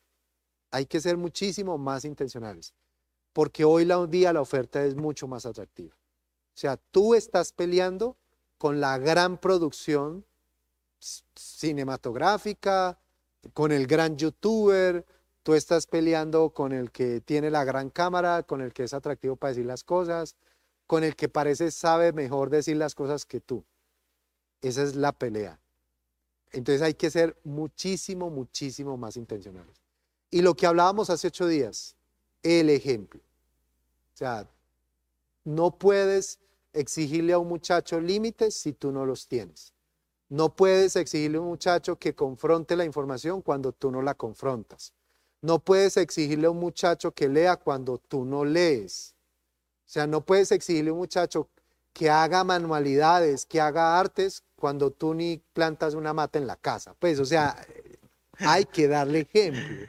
Hay 0.72 0.86
que 0.86 1.00
ser 1.00 1.16
muchísimo 1.16 1.78
más 1.78 2.04
intencionales 2.04 2.74
porque 3.36 3.66
hoy 3.66 3.84
la, 3.84 4.08
día 4.08 4.32
la 4.32 4.40
oferta 4.40 4.86
es 4.86 4.96
mucho 4.96 5.28
más 5.28 5.46
atractiva. 5.46 5.94
O 5.94 6.58
sea, 6.58 6.78
tú 6.78 7.16
estás 7.16 7.52
peleando 7.52 8.16
con 8.58 8.80
la 8.80 8.98
gran 8.98 9.38
producción 9.38 10.26
cinematográfica, 11.36 12.98
con 13.54 13.74
el 13.74 13.88
gran 13.88 14.16
youtuber, 14.16 15.06
tú 15.44 15.54
estás 15.54 15.86
peleando 15.86 16.52
con 16.52 16.72
el 16.72 16.92
que 16.92 17.20
tiene 17.20 17.52
la 17.52 17.66
gran 17.66 17.90
cámara, 17.90 18.44
con 18.44 18.62
el 18.62 18.72
que 18.72 18.86
es 18.86 18.94
atractivo 18.94 19.36
para 19.36 19.50
decir 19.50 19.66
las 19.66 19.84
cosas, 19.84 20.38
con 20.88 21.04
el 21.04 21.18
que 21.18 21.28
parece 21.28 21.72
sabe 21.72 22.14
mejor 22.14 22.50
decir 22.50 22.78
las 22.78 22.96
cosas 22.96 23.26
que 23.26 23.42
tú. 23.42 23.66
Esa 24.62 24.82
es 24.82 24.96
la 24.96 25.12
pelea. 25.12 25.60
Entonces 26.54 26.82
hay 26.82 26.94
que 26.94 27.12
ser 27.12 27.38
muchísimo, 27.44 28.30
muchísimo 28.30 28.96
más 28.96 29.18
intencionales. 29.18 29.84
Y 30.32 30.42
lo 30.42 30.56
que 30.56 30.68
hablábamos 30.68 31.10
hace 31.10 31.28
ocho 31.28 31.48
días, 31.48 31.95
el 32.46 32.70
ejemplo. 32.70 33.20
O 34.14 34.18
sea, 34.18 34.48
no 35.44 35.72
puedes 35.72 36.40
exigirle 36.74 37.34
a 37.34 37.40
un 37.40 37.48
muchacho 37.48 38.00
límites 38.00 38.56
si 38.56 38.74
tú 38.74 38.92
no 38.92 39.06
los 39.06 39.28
tienes. 39.28 39.74
No 40.30 40.56
puedes 40.56 40.96
exigirle 40.96 41.38
a 41.38 41.42
un 41.42 41.48
muchacho 41.48 41.98
que 41.98 42.14
confronte 42.14 42.76
la 42.76 42.86
información 42.86 43.42
cuando 43.42 43.72
tú 43.72 43.92
no 43.92 44.02
la 44.02 44.14
confrontas. 44.14 44.94
No 45.42 45.60
puedes 45.60 45.98
exigirle 45.98 46.48
a 46.48 46.52
un 46.52 46.60
muchacho 46.60 47.12
que 47.12 47.28
lea 47.28 47.58
cuando 47.58 47.98
tú 47.98 48.26
no 48.26 48.46
lees. 48.46 49.16
O 49.86 49.90
sea, 49.90 50.08
no 50.08 50.22
puedes 50.22 50.52
exigirle 50.52 50.90
a 50.90 50.94
un 50.94 51.00
muchacho 51.00 51.50
que 51.94 52.10
haga 52.10 52.44
manualidades, 52.44 53.46
que 53.46 53.62
haga 53.62 54.00
artes 54.00 54.44
cuando 54.56 54.92
tú 54.92 55.14
ni 55.14 55.42
plantas 55.54 55.94
una 55.94 56.14
mata 56.14 56.40
en 56.40 56.48
la 56.48 56.56
casa. 56.56 56.96
Pues, 57.00 57.20
o 57.20 57.26
sea, 57.26 57.56
hay 58.40 58.66
que 58.66 58.88
darle 58.88 59.22
ejemplo, 59.22 59.88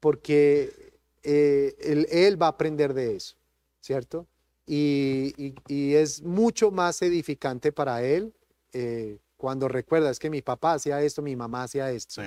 porque 0.00 0.89
eh, 1.22 2.06
él 2.10 2.40
va 2.40 2.46
a 2.46 2.50
aprender 2.50 2.94
de 2.94 3.16
eso. 3.16 3.40
¿cierto? 3.80 4.26
Y, 4.66 5.54
es 5.68 6.22
mucho 6.22 6.70
más 6.70 7.02
edificante 7.02 7.72
para 7.72 8.04
él 8.04 8.32
eh, 8.72 9.18
cuando 9.36 9.66
recuerda, 9.68 10.10
es 10.10 10.18
que 10.18 10.30
mi 10.30 10.42
papá 10.42 10.74
hacía 10.74 11.02
esto, 11.02 11.22
mi 11.22 11.34
mamá 11.34 11.64
hacía 11.64 11.90
esto. 11.90 12.22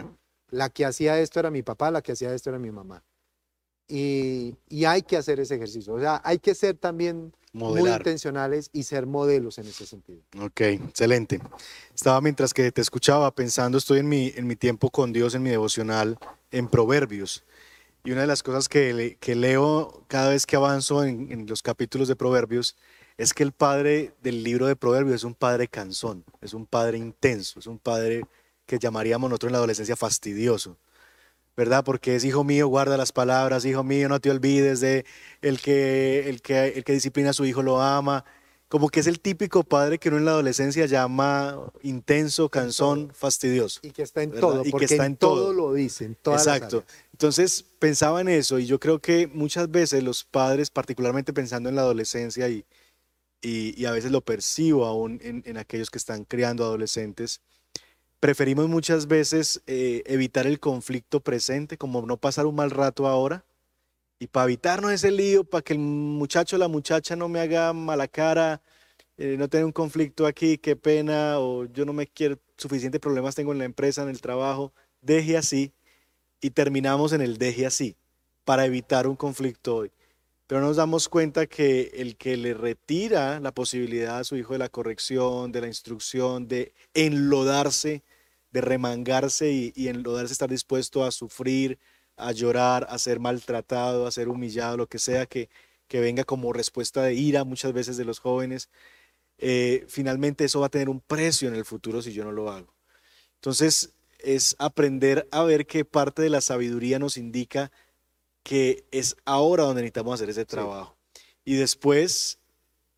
La 0.50 0.70
que 0.70 0.84
hacía 0.84 1.20
esto 1.20 1.40
era 1.40 1.52
mi 1.52 1.64
papá, 1.64 1.90
la 1.90 2.02
que 2.02 2.12
hacía 2.12 2.34
esto 2.34 2.50
era 2.50 2.60
mi 2.60 2.72
mamá. 2.72 3.04
Y, 3.88 4.56
hay 4.86 5.04
que 5.04 5.16
hacer 5.16 5.40
ese 5.40 5.56
ejercicio. 5.56 5.94
O 5.94 6.00
sea, 6.00 6.22
hay 6.26 6.40
que 6.40 6.56
ser 6.56 6.76
también 6.76 7.34
muy 7.54 7.90
intencionales 7.90 8.70
y 8.74 8.84
ser 8.84 9.06
modelos 9.06 9.60
en 9.60 9.68
ese 9.68 9.86
sentido. 9.86 10.22
Ok, 10.42 10.62
excelente. 10.62 11.40
Estaba 11.94 12.20
mientras 12.20 12.54
que 12.54 12.72
te 12.72 12.82
escuchaba 12.82 13.34
pensando, 13.34 13.78
estoy 13.78 14.00
en 14.00 14.10
mi, 14.10 14.34
en 14.36 14.48
mi 14.48 14.56
tiempo 14.56 14.90
con 14.90 15.14
Dios, 15.14 15.36
en 15.36 15.44
mi 15.44 15.52
devocional, 15.52 16.18
en 16.52 16.68
Proverbios. 16.68 17.44
Y 18.06 18.12
una 18.12 18.22
de 18.22 18.28
las 18.28 18.44
cosas 18.44 18.68
que, 18.68 19.18
leo 19.36 20.04
cada 20.08 20.30
vez 20.30 20.46
que 20.46 20.58
avanzo 20.58 21.06
en, 21.06 21.46
los 21.48 21.62
capítulos 21.62 22.10
de 22.10 22.18
Proverbios 22.18 22.76
es 23.18 23.34
que 23.34 23.44
el 23.44 23.54
padre 23.54 24.14
del 24.22 24.44
libro 24.44 24.66
de 24.68 24.76
Proverbios 24.76 25.16
es 25.16 25.24
un 25.24 25.36
padre 25.36 25.70
cansón, 25.70 26.26
es 26.42 26.54
un 26.54 26.66
padre 26.66 26.98
intenso, 26.98 27.60
es 27.60 27.68
un 27.68 27.80
padre 27.80 28.24
que 28.66 28.78
llamaríamos 28.78 29.30
nosotros 29.30 29.50
en 29.50 29.54
la 29.54 29.60
adolescencia 29.60 29.96
fastidioso, 29.96 30.78
¿verdad? 31.56 31.86
Porque 31.86 32.16
es 32.16 32.26
hijo 32.26 32.44
mío, 32.44 32.68
guarda 32.68 32.98
las 32.98 33.14
palabras, 33.14 33.64
hijo 33.64 33.84
mío, 33.84 34.10
no 34.10 34.20
te 34.20 34.32
olvides 34.32 34.82
de 34.82 35.06
el 35.42 35.62
que, 35.62 36.28
el 36.28 36.42
que, 36.42 36.70
el 36.70 36.84
que 36.84 36.94
disciplina 36.94 37.30
a 37.30 37.34
su 37.34 37.46
hijo 37.46 37.62
lo 37.62 37.82
ama, 37.82 38.26
como 38.74 38.90
que 38.90 39.02
es 39.02 39.08
el 39.08 39.20
típico 39.20 39.64
padre 39.64 40.00
que 40.00 40.10
uno 40.10 40.18
en 40.18 40.26
la 40.26 40.32
adolescencia 40.32 40.88
llama 40.88 41.72
intenso, 41.84 42.50
cansón, 42.50 43.12
fastidioso. 43.14 43.80
Y 43.84 43.92
que 43.92 44.02
está 44.02 44.24
en 44.24 44.32
todo, 44.32 44.64
porque 44.64 44.88
que 44.88 44.96
está 44.96 45.06
en, 45.06 45.16
todo. 45.16 45.54
lo 45.54 45.74
dicen. 45.74 46.18
Exacto. 46.26 46.84
Entonces 47.14 47.64
pensaba 47.80 48.22
en 48.22 48.28
eso 48.28 48.60
y 48.60 48.66
yo 48.66 48.80
creo 48.80 49.00
que 49.00 49.28
muchas 49.28 49.72
veces 49.72 50.04
los 50.04 50.24
padres, 50.26 50.70
particularmente 50.72 51.32
pensando 51.32 51.70
en 51.70 51.76
la 51.76 51.84
adolescencia 51.84 52.50
y, 52.50 52.66
y, 53.44 53.86
a 53.86 53.92
veces 53.92 54.12
lo 54.12 54.22
percibo 54.22 54.86
aún 54.86 55.20
en, 55.24 55.58
aquellos 55.58 55.90
que 55.92 55.98
están 55.98 56.26
criando 56.26 56.64
adolescentes, 56.64 57.42
preferimos 58.20 58.70
muchas 58.70 59.08
veces 59.08 59.62
eh, 59.68 60.04
evitar 60.06 60.48
el 60.48 60.60
conflicto 60.60 61.20
presente, 61.20 61.78
como 61.78 62.02
no 62.04 62.18
pasar 62.18 62.46
un 62.46 62.56
mal 62.56 62.72
rato 62.72 63.08
ahora, 63.08 63.46
y 64.20 64.28
para 64.28 64.46
evitarnos 64.46 64.92
ese 64.92 65.12
lío, 65.12 65.44
para 65.44 65.62
que 65.64 65.74
el 65.74 65.80
muchacho 65.80 66.56
o 66.56 66.60
la 66.60 66.70
muchacha 66.70 67.16
no 67.16 67.28
me 67.30 67.42
haga 67.42 67.74
mala 67.74 68.08
cara, 68.08 68.62
eh, 69.18 69.36
no 69.38 69.50
tener 69.50 69.66
un 69.66 69.74
conflicto 69.74 70.26
aquí, 70.26 70.58
qué 70.58 70.76
pena, 70.76 71.40
o 71.40 71.66
yo 71.66 71.86
no 71.86 71.94
me 71.94 72.08
quiero, 72.08 72.40
suficientes 72.58 73.02
problemas 73.02 73.36
tengo 73.36 73.52
en 73.52 73.60
la 73.60 73.66
empresa, 73.66 74.04
en 74.04 74.10
el 74.10 74.22
trabajo, 74.22 74.74
deje 75.02 75.38
así, 75.38 75.74
y 76.44 76.52
terminamos 76.52 77.14
en 77.14 77.22
el 77.22 77.40
deje 77.40 77.66
así, 77.66 77.96
para 78.46 78.66
evitar 78.66 79.08
un 79.08 79.16
conflicto 79.16 79.78
hoy 79.78 79.92
pero 80.54 80.62
nos 80.62 80.76
damos 80.76 81.10
cuenta 81.10 81.48
que 81.48 81.92
el 81.96 82.16
que 82.18 82.38
le 82.38 82.54
retira 82.54 83.40
la 83.40 83.52
posibilidad 83.52 84.20
a 84.20 84.24
su 84.24 84.36
hijo 84.36 84.54
de 84.54 84.60
la 84.60 84.70
corrección, 84.70 85.52
de 85.52 85.62
la 85.62 85.68
instrucción, 85.68 86.48
de 86.48 86.74
enlodarse, 86.94 88.04
de 88.52 88.62
remangarse 88.62 89.52
y, 89.52 89.88
enlodarse, 89.88 90.34
estar 90.34 90.50
dispuesto 90.50 91.06
a 91.06 91.12
sufrir, 91.12 91.80
a 92.18 92.32
llorar, 92.34 92.86
a 92.90 93.00
ser 93.00 93.20
maltratado, 93.20 94.06
a 94.06 94.12
ser 94.12 94.30
humillado, 94.30 94.78
lo 94.78 94.88
que 94.88 95.00
sea 95.00 95.26
que, 95.26 95.50
que 95.88 96.00
venga 96.00 96.24
como 96.24 96.54
respuesta 96.54 97.02
de 97.02 97.16
ira 97.16 97.44
muchas 97.46 97.74
veces 97.74 97.98
de 97.98 98.06
los 98.06 98.20
jóvenes, 98.20 98.70
eh, 99.40 99.86
finalmente 99.88 100.46
eso 100.46 100.60
va 100.60 100.68
a 100.68 100.70
tener 100.70 100.90
un 100.90 101.00
precio 101.00 101.48
en 101.48 101.56
el 101.56 101.66
futuro 101.66 102.02
si 102.02 102.14
yo 102.14 102.24
no 102.24 102.32
lo 102.32 102.52
hago. 102.52 102.74
Entonces 103.36 103.94
es 104.24 104.56
aprender 104.60 105.28
a 105.32 105.44
ver 105.44 105.68
que 105.68 105.86
parte 105.86 106.22
de 106.22 106.30
la 106.30 106.42
sabiduría 106.42 107.00
nos 107.00 107.18
indica 107.18 107.72
que 108.44 108.86
es 108.92 109.16
ahora 109.26 109.64
donde 109.64 109.82
necesitamos 109.82 110.16
hacer 110.16 110.30
ese 110.30 110.46
trabajo. 110.46 110.98
Y 111.46 111.56
después, 111.56 112.40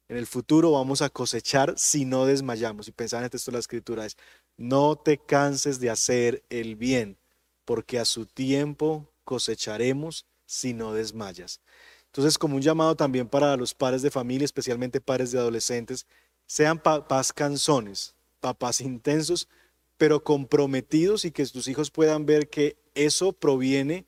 en 0.07 0.17
el 0.17 0.27
futuro, 0.27 0.71
vamos 0.71 1.01
a 1.01 1.09
cosechar 1.09 1.73
si 1.77 2.05
no 2.05 2.25
desmayamos. 2.25 2.87
Y 2.87 2.91
pensaba 2.91 3.21
en 3.21 3.25
el 3.25 3.31
texto 3.31 3.51
de 3.51 3.55
la 3.55 3.59
escritura, 3.59 4.05
es, 4.05 4.17
no 4.57 4.95
te 4.95 5.17
canses 5.17 5.79
de 5.79 5.89
hacer 5.89 6.43
el 6.49 6.75
bien, 6.75 7.17
porque 7.65 7.99
a 7.99 8.05
su 8.05 8.25
tiempo 8.25 9.11
cosecharemos 9.23 10.25
si 10.45 10.73
no 10.73 10.93
desmayas. 10.93 11.59
Entonces, 12.05 12.37
como 12.37 12.55
un 12.55 12.61
llamado 12.61 12.95
también 12.95 13.27
para 13.27 13.57
los 13.57 13.73
padres 13.73 14.01
de 14.01 14.11
familia, 14.11 14.45
especialmente 14.45 15.01
padres 15.01 15.31
de 15.31 15.39
adolescentes, 15.39 16.07
sean 16.45 16.79
papás 16.79 17.33
canzones, 17.33 18.15
papás 18.39 18.79
intensos, 18.79 19.49
pero 19.97 20.23
comprometidos 20.23 21.25
y 21.25 21.31
que 21.31 21.45
tus 21.45 21.67
hijos 21.67 21.91
puedan 21.91 22.25
ver 22.25 22.49
que 22.49 22.77
eso 22.95 23.33
proviene 23.33 24.05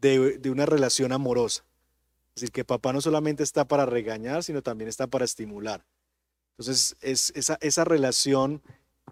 de, 0.00 0.40
una 0.50 0.66
relación 0.66 1.12
amorosa. 1.12 1.64
Es 2.34 2.42
decir, 2.42 2.52
que 2.52 2.64
papá 2.64 2.92
no 2.92 3.00
solamente 3.00 3.42
está 3.42 3.66
para 3.66 3.86
regañar, 3.86 4.42
sino 4.42 4.62
también 4.62 4.88
está 4.88 5.06
para 5.06 5.24
estimular. 5.24 5.84
Entonces, 6.52 6.96
es 7.00 7.32
esa, 7.34 7.58
esa 7.60 7.84
relación 7.84 8.62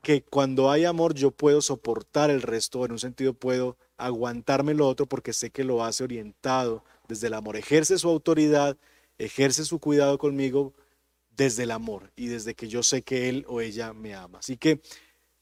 que 0.02 0.22
cuando 0.22 0.70
hay 0.70 0.84
amor 0.84 1.14
yo 1.14 1.30
puedo 1.30 1.61
soportar 1.61 2.30
el 2.30 2.42
resto, 2.42 2.84
en 2.84 2.92
un 2.92 2.98
sentido 2.98 3.34
puedo 3.34 3.76
aguantarme 3.96 4.74
lo 4.74 4.86
otro 4.86 5.06
porque 5.06 5.32
sé 5.32 5.50
que 5.50 5.64
lo 5.64 5.84
hace 5.84 6.04
orientado 6.04 6.84
desde 7.09 7.26
el 7.26 7.34
amor. 7.34 7.56
Ejerce 7.56 7.98
su 7.98 8.09
autoridad, 8.09 8.76
ejerce 9.18 9.64
su 9.64 9.80
cuidado 9.80 10.18
conmigo 10.18 10.72
desde 11.36 11.64
el 11.64 11.70
amor 11.70 12.12
y 12.16 12.26
desde 12.26 12.54
que 12.54 12.68
yo 12.68 12.82
sé 12.82 13.02
que 13.02 13.28
él 13.28 13.44
o 13.48 13.61
ella 13.61 13.92
me 13.92 14.14
ama. 14.14 14.38
Así 14.38 14.56
que 14.56 14.80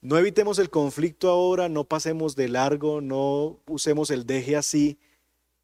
no 0.00 0.18
evitemos 0.18 0.58
el 0.58 0.70
conflicto 0.70 1.28
ahora, 1.30 1.68
no 1.68 1.84
pasemos 1.84 2.36
de 2.36 2.48
largo, 2.48 3.00
no 3.00 3.60
usemos 3.66 4.10
el 4.10 4.26
deje 4.26 4.56
así, 4.56 4.98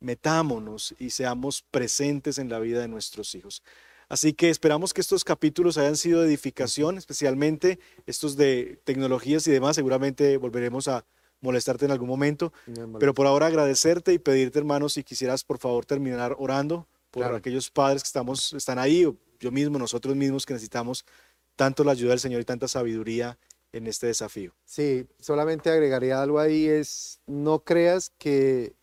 metámonos 0.00 0.94
y 0.98 1.10
seamos 1.10 1.62
presentes 1.70 2.38
en 2.38 2.48
la 2.48 2.58
vida 2.58 2.80
de 2.80 2.88
nuestros 2.88 3.34
hijos. 3.34 3.62
Así 4.08 4.34
que 4.34 4.50
esperamos 4.50 4.92
que 4.92 5.00
estos 5.00 5.24
capítulos 5.24 5.78
hayan 5.78 5.96
sido 5.96 6.20
de 6.20 6.28
edificación, 6.28 6.98
especialmente 6.98 7.78
estos 8.04 8.36
de 8.36 8.78
tecnologías 8.84 9.46
y 9.46 9.50
demás. 9.50 9.76
Seguramente 9.76 10.36
volveremos 10.36 10.86
a 10.88 11.06
molestarte 11.40 11.86
en 11.86 11.92
algún 11.92 12.08
momento, 12.08 12.52
pero 13.00 13.14
por 13.14 13.26
ahora 13.26 13.46
agradecerte 13.46 14.12
y 14.12 14.18
pedirte, 14.18 14.58
hermanos, 14.58 14.92
si 14.92 15.02
quisieras 15.02 15.44
por 15.44 15.58
favor 15.58 15.86
terminar 15.86 16.36
orando 16.38 16.86
por 17.10 17.24
aquellos 17.24 17.70
padres 17.70 18.02
que 18.02 18.06
estamos, 18.06 18.52
están 18.52 18.78
ahí, 18.78 19.04
o 19.04 19.16
yo 19.40 19.50
mismo, 19.50 19.78
nosotros 19.78 20.14
mismos 20.14 20.46
que 20.46 20.54
necesitamos 20.54 21.04
tanto 21.56 21.82
la 21.82 21.92
ayuda 21.92 22.10
del 22.10 22.20
Señor 22.20 22.40
y 22.40 22.44
tanta 22.44 22.68
sabiduría 22.68 23.38
en 23.72 23.86
este 23.86 24.06
desafío. 24.06 24.52
Sí, 24.64 25.06
solamente 25.18 25.70
agregaría 25.70 26.22
algo 26.22 26.38
ahí, 26.38 26.66
es 26.66 27.20
no 27.26 27.60
creas 27.60 28.12
que 28.18 28.74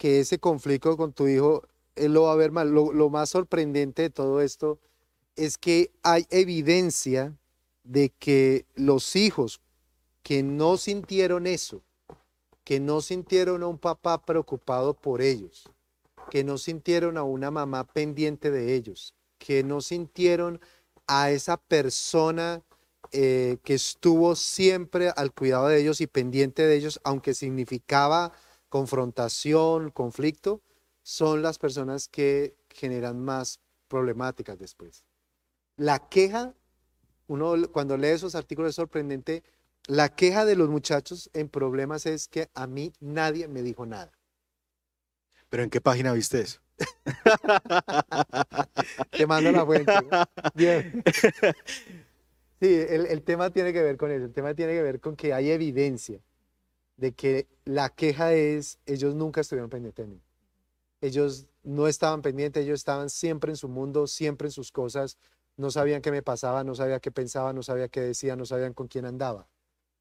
que 0.00 0.18
ese 0.18 0.38
conflicto 0.38 0.96
con 0.96 1.12
tu 1.12 1.28
hijo, 1.28 1.68
él 1.94 2.14
lo 2.14 2.22
va 2.22 2.32
a 2.32 2.36
ver 2.36 2.52
mal. 2.52 2.70
Lo, 2.70 3.10
más 3.10 3.28
sorprendente 3.28 4.00
de 4.00 4.08
todo 4.08 4.40
esto 4.40 4.78
es 5.36 5.58
que 5.58 5.92
hay 6.02 6.26
evidencia 6.30 7.36
de 7.84 8.08
que 8.08 8.64
los 8.74 9.14
hijos 9.14 9.60
que 10.22 10.42
no 10.42 10.78
sintieron 10.78 11.46
eso, 11.46 11.82
que 12.64 12.80
no 12.80 13.02
sintieron 13.02 13.62
a 13.62 13.66
un 13.66 13.76
papá 13.76 14.24
preocupado 14.24 14.94
por 14.94 15.20
ellos, 15.20 15.68
que 16.30 16.44
no 16.44 16.56
sintieron 16.56 17.18
a 17.18 17.22
una 17.22 17.50
mamá 17.50 17.84
pendiente 17.84 18.50
de 18.50 18.74
ellos, 18.74 19.12
que 19.36 19.62
no 19.62 19.82
sintieron 19.82 20.62
a 21.06 21.30
esa 21.30 21.58
persona 21.58 22.62
eh, 23.12 23.58
que 23.64 23.74
estuvo 23.74 24.36
siempre 24.36 25.10
al 25.16 25.32
cuidado 25.32 25.68
de 25.68 25.80
ellos 25.80 26.00
y 26.00 26.06
pendiente 26.06 26.66
de 26.66 26.76
ellos, 26.76 27.00
aunque 27.04 27.34
significaba 27.34 28.32
confrontación, 28.68 29.90
conflicto, 29.90 30.62
son 31.02 31.42
las 31.42 31.58
personas 31.58 32.08
que 32.08 32.56
generan 32.68 33.20
más 33.20 33.60
problemáticas 33.88 34.58
después. 34.58 35.04
La 35.76 36.08
queja, 36.08 36.54
uno 37.26 37.54
cuando 37.72 37.96
lee 37.96 38.08
esos 38.08 38.34
artículos 38.34 38.70
es 38.70 38.76
sorprendente, 38.76 39.42
la 39.86 40.08
queja 40.08 40.44
de 40.44 40.56
los 40.56 40.68
muchachos 40.68 41.30
en 41.32 41.48
problemas 41.48 42.06
es 42.06 42.28
que 42.28 42.48
a 42.54 42.66
mí 42.66 42.92
nadie 43.00 43.48
me 43.48 43.62
dijo 43.62 43.86
nada. 43.86 44.12
¿Pero 45.48 45.64
en 45.64 45.70
qué 45.70 45.80
página 45.80 46.12
viste 46.12 46.42
eso? 46.42 46.60
Te 49.10 49.26
mando 49.26 49.50
la 49.50 49.66
fuente. 49.66 49.92
Bien. 50.54 51.02
Sí, 52.60 52.74
el, 52.74 53.22
tema 53.22 53.48
tiene 53.50 53.72
que 53.72 53.82
ver 53.82 53.96
con 53.96 54.10
eso, 54.10 54.26
el 54.26 54.34
tema 54.34 54.54
tiene 54.54 54.74
que 54.74 54.82
ver 54.82 55.00
con 55.00 55.16
que 55.16 55.32
hay 55.32 55.50
evidencia 55.50 56.20
de 56.98 57.12
que 57.12 57.48
la 57.64 57.88
queja 57.88 58.34
es, 58.34 58.78
ellos 58.84 59.14
nunca 59.14 59.40
estuvieron 59.40 59.70
pendientes 59.70 60.06
de 60.06 60.12
mí. 60.12 60.20
Ellos 61.00 61.46
no 61.62 61.86
estaban 61.86 62.20
pendientes, 62.20 62.62
ellos 62.62 62.80
estaban 62.80 63.08
siempre 63.08 63.50
en 63.50 63.56
su 63.56 63.68
mundo, 63.68 64.06
siempre 64.06 64.48
en 64.48 64.52
sus 64.52 64.70
cosas, 64.72 65.16
no 65.56 65.70
sabían 65.70 66.02
qué 66.02 66.10
me 66.10 66.22
pasaba, 66.22 66.62
no 66.62 66.74
sabía 66.74 67.00
qué 67.00 67.10
pensaba, 67.10 67.54
no 67.54 67.62
sabía 67.62 67.88
qué 67.88 68.02
decía, 68.02 68.36
no 68.36 68.44
sabían 68.44 68.74
con 68.74 68.88
quién 68.88 69.06
andaba, 69.06 69.48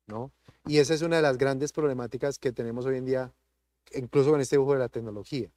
¿no? 0.06 0.34
Y 0.66 0.80
esa 0.80 0.94
es 0.94 1.02
una 1.02 1.16
de 1.16 1.22
las 1.22 1.38
grandes 1.38 1.72
problemáticas 1.72 2.38
que 2.40 2.52
tenemos 2.52 2.86
hoy 2.86 2.98
en 2.98 3.06
día, 3.06 3.34
incluso 3.94 4.32
con 4.32 4.42
este 4.42 4.58
dibujo 4.58 4.74
de 4.74 4.80
la 4.80 4.90
tecnología. 4.90 5.50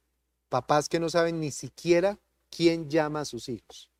Papás 0.47 0.87
que 0.87 1.01
no 1.01 1.09
saben 1.09 1.41
ni 1.41 1.51
siquiera 1.51 2.17
quién 2.49 2.89
llama 2.89 3.21
a 3.21 3.25
sus 3.25 3.49
hijos. 3.49 3.92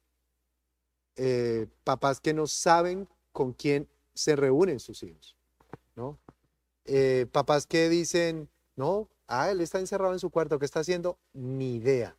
Eh, 1.16 1.68
papás 1.84 2.20
que 2.20 2.34
no 2.34 2.48
saben 2.48 3.08
con 3.32 3.54
quién 3.54 3.88
se 4.14 4.36
reúnen 4.36 4.80
sus 4.80 5.04
hijos, 5.04 5.36
¿no? 5.96 6.20
Eh, 6.86 7.28
papás 7.32 7.66
que 7.68 7.90
dicen, 7.90 8.50
no, 8.76 9.10
ah, 9.28 9.52
él 9.52 9.62
está 9.62 9.80
encerrado 9.80 10.14
en 10.14 10.20
su 10.20 10.30
cuarto, 10.30 10.60
¿qué 10.60 10.66
está 10.66 10.80
haciendo? 10.80 11.18
Ni 11.34 11.76
idea, 11.76 12.18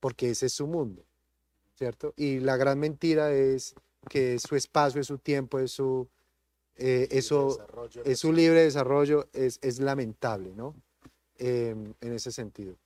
porque 0.00 0.30
ese 0.30 0.46
es 0.46 0.52
su 0.52 0.66
mundo, 0.66 1.04
¿cierto? 1.74 2.12
Y 2.16 2.40
la 2.40 2.56
gran 2.56 2.78
mentira 2.78 3.32
es 3.32 3.74
que 4.08 4.38
su 4.38 4.56
espacio, 4.56 5.00
es 5.00 5.06
su 5.06 5.18
tiempo, 5.18 5.58
es 5.58 5.72
su, 5.72 6.08
eh, 6.76 7.08
eso, 7.10 7.58
es 8.04 8.18
su 8.18 8.32
libre 8.32 8.62
desarrollo, 8.62 9.28
es, 9.32 9.58
es 9.62 9.80
lamentable, 9.80 10.54
¿no? 10.54 10.74
Em, 11.36 11.94
en 12.00 12.12
ese 12.12 12.32
sentido. 12.32 12.76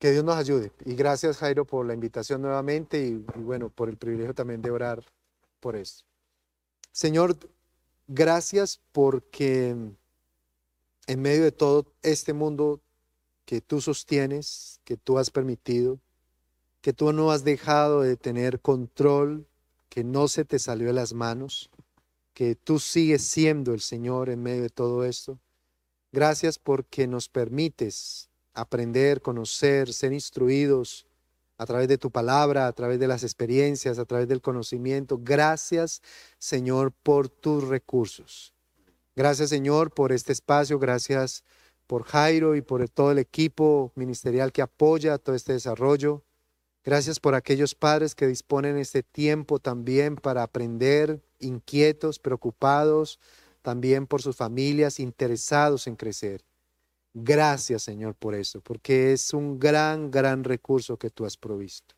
Que 0.00 0.12
Dios 0.12 0.24
nos 0.24 0.36
ayude. 0.36 0.72
Y 0.86 0.94
gracias, 0.94 1.36
Jairo, 1.36 1.66
por 1.66 1.84
la 1.84 1.92
invitación 1.92 2.40
nuevamente 2.40 3.06
y, 3.06 3.22
bueno, 3.36 3.68
por 3.68 3.90
el 3.90 3.98
privilegio 3.98 4.34
también 4.34 4.62
de 4.62 4.70
orar 4.70 5.04
por 5.60 5.76
esto. 5.76 6.04
Señor, 6.90 7.36
gracias 8.08 8.80
porque 8.92 9.76
en 11.06 11.20
medio 11.20 11.44
de 11.44 11.52
todo 11.52 11.92
este 12.02 12.32
mundo 12.32 12.80
que 13.44 13.60
tú 13.60 13.82
sostienes, 13.82 14.80
que 14.84 14.96
tú 14.96 15.18
has 15.18 15.30
permitido, 15.30 16.00
que 16.80 16.94
tú 16.94 17.12
no 17.12 17.30
has 17.30 17.44
dejado 17.44 18.00
de 18.00 18.16
tener 18.16 18.60
control, 18.60 19.46
que 19.90 20.02
no 20.02 20.28
se 20.28 20.46
te 20.46 20.58
salió 20.58 20.86
de 20.86 20.94
las 20.94 21.12
manos, 21.12 21.68
que 22.32 22.54
tú 22.54 22.78
sigues 22.78 23.22
siendo 23.22 23.74
el 23.74 23.82
Señor 23.82 24.30
en 24.30 24.42
medio 24.42 24.62
de 24.62 24.70
todo 24.70 25.04
esto. 25.04 25.38
Gracias 26.10 26.58
porque 26.58 27.06
nos 27.06 27.28
permites 27.28 28.29
aprender, 28.54 29.20
conocer, 29.20 29.92
ser 29.92 30.12
instruidos 30.12 31.06
a 31.58 31.66
través 31.66 31.88
de 31.88 31.98
tu 31.98 32.10
palabra, 32.10 32.66
a 32.66 32.72
través 32.72 32.98
de 32.98 33.08
las 33.08 33.22
experiencias, 33.22 33.98
a 33.98 34.04
través 34.04 34.28
del 34.28 34.40
conocimiento. 34.40 35.18
Gracias, 35.22 36.00
Señor, 36.38 36.92
por 36.92 37.28
tus 37.28 37.68
recursos. 37.68 38.54
Gracias 39.16 39.50
Señor 39.50 39.92
por 39.92 40.12
este 40.12 40.32
espacio, 40.32 40.78
gracias 40.78 41.44
por 41.86 42.04
Jairo 42.04 42.54
y 42.54 42.62
por 42.62 42.88
todo 42.88 43.10
el 43.10 43.18
equipo 43.18 43.92
ministerial 43.94 44.52
que 44.52 44.62
apoya 44.62 45.18
todo 45.18 45.34
este 45.34 45.52
desarrollo. 45.52 46.22
Gracias 46.84 47.20
por 47.20 47.34
aquellos 47.34 47.74
padres 47.74 48.14
que 48.14 48.26
disponen 48.26 48.78
este 48.78 49.02
tiempo 49.02 49.58
también 49.58 50.16
para 50.16 50.42
aprender, 50.42 51.20
inquietos, 51.38 52.18
preocupados, 52.18 53.18
también 53.60 54.06
por 54.06 54.22
sus 54.22 54.36
familias, 54.36 55.00
interesados 55.00 55.86
en 55.86 55.96
crecer. 55.96 56.42
Gracias, 57.12 57.82
Señor, 57.82 58.14
por 58.14 58.34
eso, 58.34 58.60
porque 58.60 59.12
es 59.12 59.34
un 59.34 59.58
gran, 59.58 60.10
gran 60.10 60.44
recurso 60.44 60.96
que 60.96 61.10
tú 61.10 61.24
has 61.24 61.36
provisto. 61.36 61.96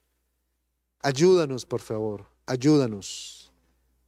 Ayúdanos, 1.02 1.66
por 1.66 1.80
favor, 1.80 2.26
ayúdanos. 2.46 3.52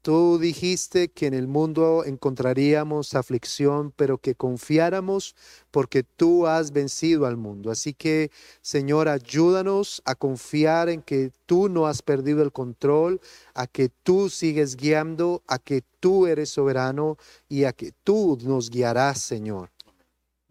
Tú 0.01 0.39
dijiste 0.39 1.09
que 1.09 1.27
en 1.27 1.35
el 1.35 1.49
mundo 1.49 2.05
encontraríamos 2.05 3.15
aflicción, 3.15 3.91
pero 3.97 4.19
que 4.19 4.35
confiáramos 4.35 5.35
porque 5.71 6.03
tú 6.03 6.47
has 6.47 6.73
vencido 6.73 7.25
al 7.25 7.39
mundo. 7.39 7.71
Así 7.71 7.95
que, 7.95 8.31
Señor, 8.61 9.09
ayúdanos 9.09 10.03
a 10.05 10.15
confiar 10.15 10.91
en 10.91 11.01
que 11.01 11.33
tú 11.47 11.71
no 11.71 11.87
has 11.87 12.03
perdido 12.03 12.43
el 12.43 12.53
control, 12.53 13.21
a 13.55 13.67
que 13.67 13.89
tú 13.89 14.29
sigues 14.29 14.77
guiando, 14.77 15.43
a 15.49 15.59
que 15.59 15.83
tú 16.01 16.27
eres 16.27 16.51
soberano 16.51 17.17
y 17.49 17.65
a 17.65 17.73
que 17.73 17.93
tú 18.05 18.39
nos 18.43 18.69
guiarás, 18.69 19.23
Señor. 19.23 19.74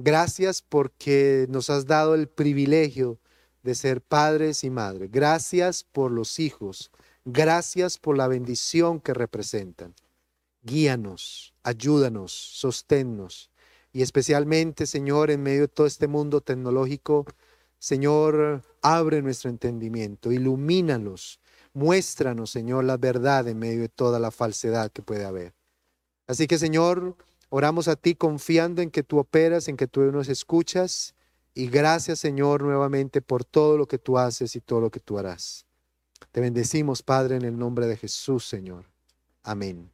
Gracias 0.05 0.61
porque 0.61 1.45
nos 1.47 1.69
has 1.69 1.85
dado 1.85 2.13
el 2.13 2.27
privilegio 2.27 3.21
de 3.61 3.73
ser 3.73 4.01
padres 4.01 4.65
y 4.65 4.69
madres. 4.69 5.09
Gracias 5.09 5.85
por 5.85 6.11
los 6.11 6.39
hijos. 6.39 6.91
Gracias 7.23 7.97
por 7.99 8.17
la 8.17 8.27
bendición 8.27 8.99
que 8.99 9.13
representan. 9.13 9.95
Guíanos, 10.61 11.53
ayúdanos, 11.63 12.33
sosténnos. 12.33 13.49
Y 13.93 14.01
especialmente, 14.01 14.87
Señor, 14.87 15.31
en 15.31 15.41
medio 15.41 15.61
de 15.61 15.67
todo 15.69 15.87
este 15.87 16.07
mundo 16.07 16.41
tecnológico, 16.41 17.25
Señor, 17.79 18.61
abre 18.81 19.21
nuestro 19.21 19.49
entendimiento, 19.49 20.33
ilumínalos, 20.33 21.39
muéstranos, 21.71 22.49
Señor, 22.49 22.83
la 22.83 22.97
verdad 22.97 23.47
en 23.47 23.57
medio 23.57 23.79
de 23.79 23.89
toda 23.89 24.19
la 24.19 24.31
falsedad 24.31 24.91
que 24.91 25.01
puede 25.01 25.23
haber. 25.23 25.53
Así 26.27 26.45
que, 26.45 26.57
Señor, 26.57 27.15
oramos 27.55 27.87
a 27.87 27.95
ti 27.95 28.15
confiando 28.15 28.81
en 28.81 28.89
que 28.89 29.03
tú 29.03 29.19
operas, 29.19 29.67
en 29.67 29.77
que 29.77 29.85
tú 29.85 30.01
nos 30.11 30.27
escuchas. 30.27 31.13
Y 31.53 31.67
gracias, 31.67 32.17
Señor, 32.17 32.63
nuevamente 32.63 33.21
por 33.21 33.45
todo 33.45 33.77
lo 33.77 33.87
que 33.87 33.99
tú 33.99 34.17
haces 34.17 34.55
y 34.55 34.59
todo 34.59 34.81
lo 34.81 34.89
que 34.89 34.99
tú 34.99 35.19
harás. 35.19 35.67
Te 36.31 36.41
bendecimos, 36.41 37.03
Padre, 37.03 37.35
en 37.35 37.43
el 37.43 37.55
nombre 37.55 37.85
de 37.85 37.95
Jesús, 37.95 38.47
Señor. 38.47 38.85
Amén. 39.43 39.91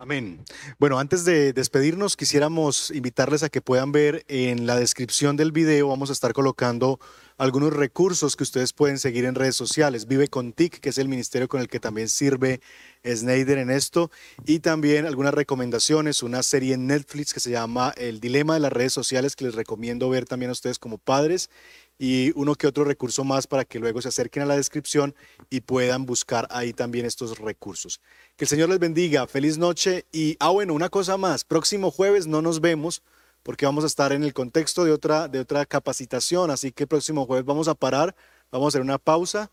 Amén. 0.00 0.44
Bueno, 0.78 1.00
antes 1.00 1.24
de 1.24 1.52
despedirnos, 1.52 2.16
quisiéramos 2.16 2.92
invitarles 2.92 3.42
a 3.42 3.48
que 3.48 3.60
puedan 3.60 3.90
ver 3.90 4.24
en 4.28 4.64
la 4.64 4.76
descripción 4.76 5.36
del 5.36 5.50
video, 5.50 5.88
vamos 5.88 6.10
a 6.10 6.12
estar 6.12 6.32
colocando 6.32 7.00
algunos 7.36 7.72
recursos 7.72 8.36
que 8.36 8.44
ustedes 8.44 8.72
pueden 8.72 9.00
seguir 9.00 9.24
en 9.24 9.34
redes 9.34 9.56
sociales. 9.56 10.06
Vive 10.06 10.28
con 10.28 10.52
TIC, 10.52 10.78
que 10.78 10.90
es 10.90 10.98
el 10.98 11.08
ministerio 11.08 11.48
con 11.48 11.60
el 11.60 11.66
que 11.66 11.80
también 11.80 12.08
sirve 12.08 12.60
Snyder 13.04 13.58
en 13.58 13.70
esto, 13.70 14.12
y 14.46 14.60
también 14.60 15.04
algunas 15.04 15.34
recomendaciones, 15.34 16.22
una 16.22 16.44
serie 16.44 16.74
en 16.74 16.86
Netflix 16.86 17.34
que 17.34 17.40
se 17.40 17.50
llama 17.50 17.92
El 17.96 18.20
Dilema 18.20 18.54
de 18.54 18.60
las 18.60 18.72
redes 18.72 18.92
sociales, 18.92 19.34
que 19.34 19.46
les 19.46 19.56
recomiendo 19.56 20.08
ver 20.08 20.26
también 20.26 20.50
a 20.50 20.52
ustedes 20.52 20.78
como 20.78 20.98
padres, 20.98 21.50
y 21.98 22.32
uno 22.36 22.54
que 22.54 22.68
otro 22.68 22.84
recurso 22.84 23.24
más 23.24 23.48
para 23.48 23.64
que 23.64 23.80
luego 23.80 24.00
se 24.00 24.08
acerquen 24.08 24.44
a 24.44 24.46
la 24.46 24.56
descripción 24.56 25.14
y 25.50 25.60
puedan 25.60 26.06
buscar 26.06 26.46
ahí 26.50 26.72
también 26.72 27.04
estos 27.04 27.38
recursos. 27.38 28.00
Que 28.38 28.44
el 28.44 28.48
Señor 28.48 28.68
les 28.68 28.78
bendiga, 28.78 29.26
feliz 29.26 29.58
noche. 29.58 30.06
Y, 30.12 30.36
ah 30.38 30.50
bueno, 30.50 30.72
una 30.72 30.90
cosa 30.90 31.16
más, 31.16 31.42
próximo 31.42 31.90
jueves 31.90 32.28
no 32.28 32.40
nos 32.40 32.60
vemos 32.60 33.02
porque 33.42 33.66
vamos 33.66 33.82
a 33.82 33.88
estar 33.88 34.12
en 34.12 34.22
el 34.22 34.32
contexto 34.32 34.84
de 34.84 34.92
otra, 34.92 35.26
de 35.26 35.40
otra 35.40 35.66
capacitación, 35.66 36.52
así 36.52 36.70
que 36.70 36.86
próximo 36.86 37.26
jueves 37.26 37.44
vamos 37.44 37.66
a 37.66 37.74
parar, 37.74 38.14
vamos 38.52 38.66
a 38.66 38.68
hacer 38.68 38.82
una 38.82 38.98
pausa, 38.98 39.50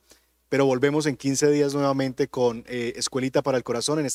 pero 0.50 0.68
volvemos 0.68 1.08
en 1.08 1.18
15 1.18 1.50
días 1.50 1.74
nuevamente 1.74 2.28
con 2.28 2.64
eh, 2.68 2.94
Escuelita 2.96 3.42
para 3.42 3.58
el 3.58 3.64
Corazón. 3.64 3.98
En 3.98 4.04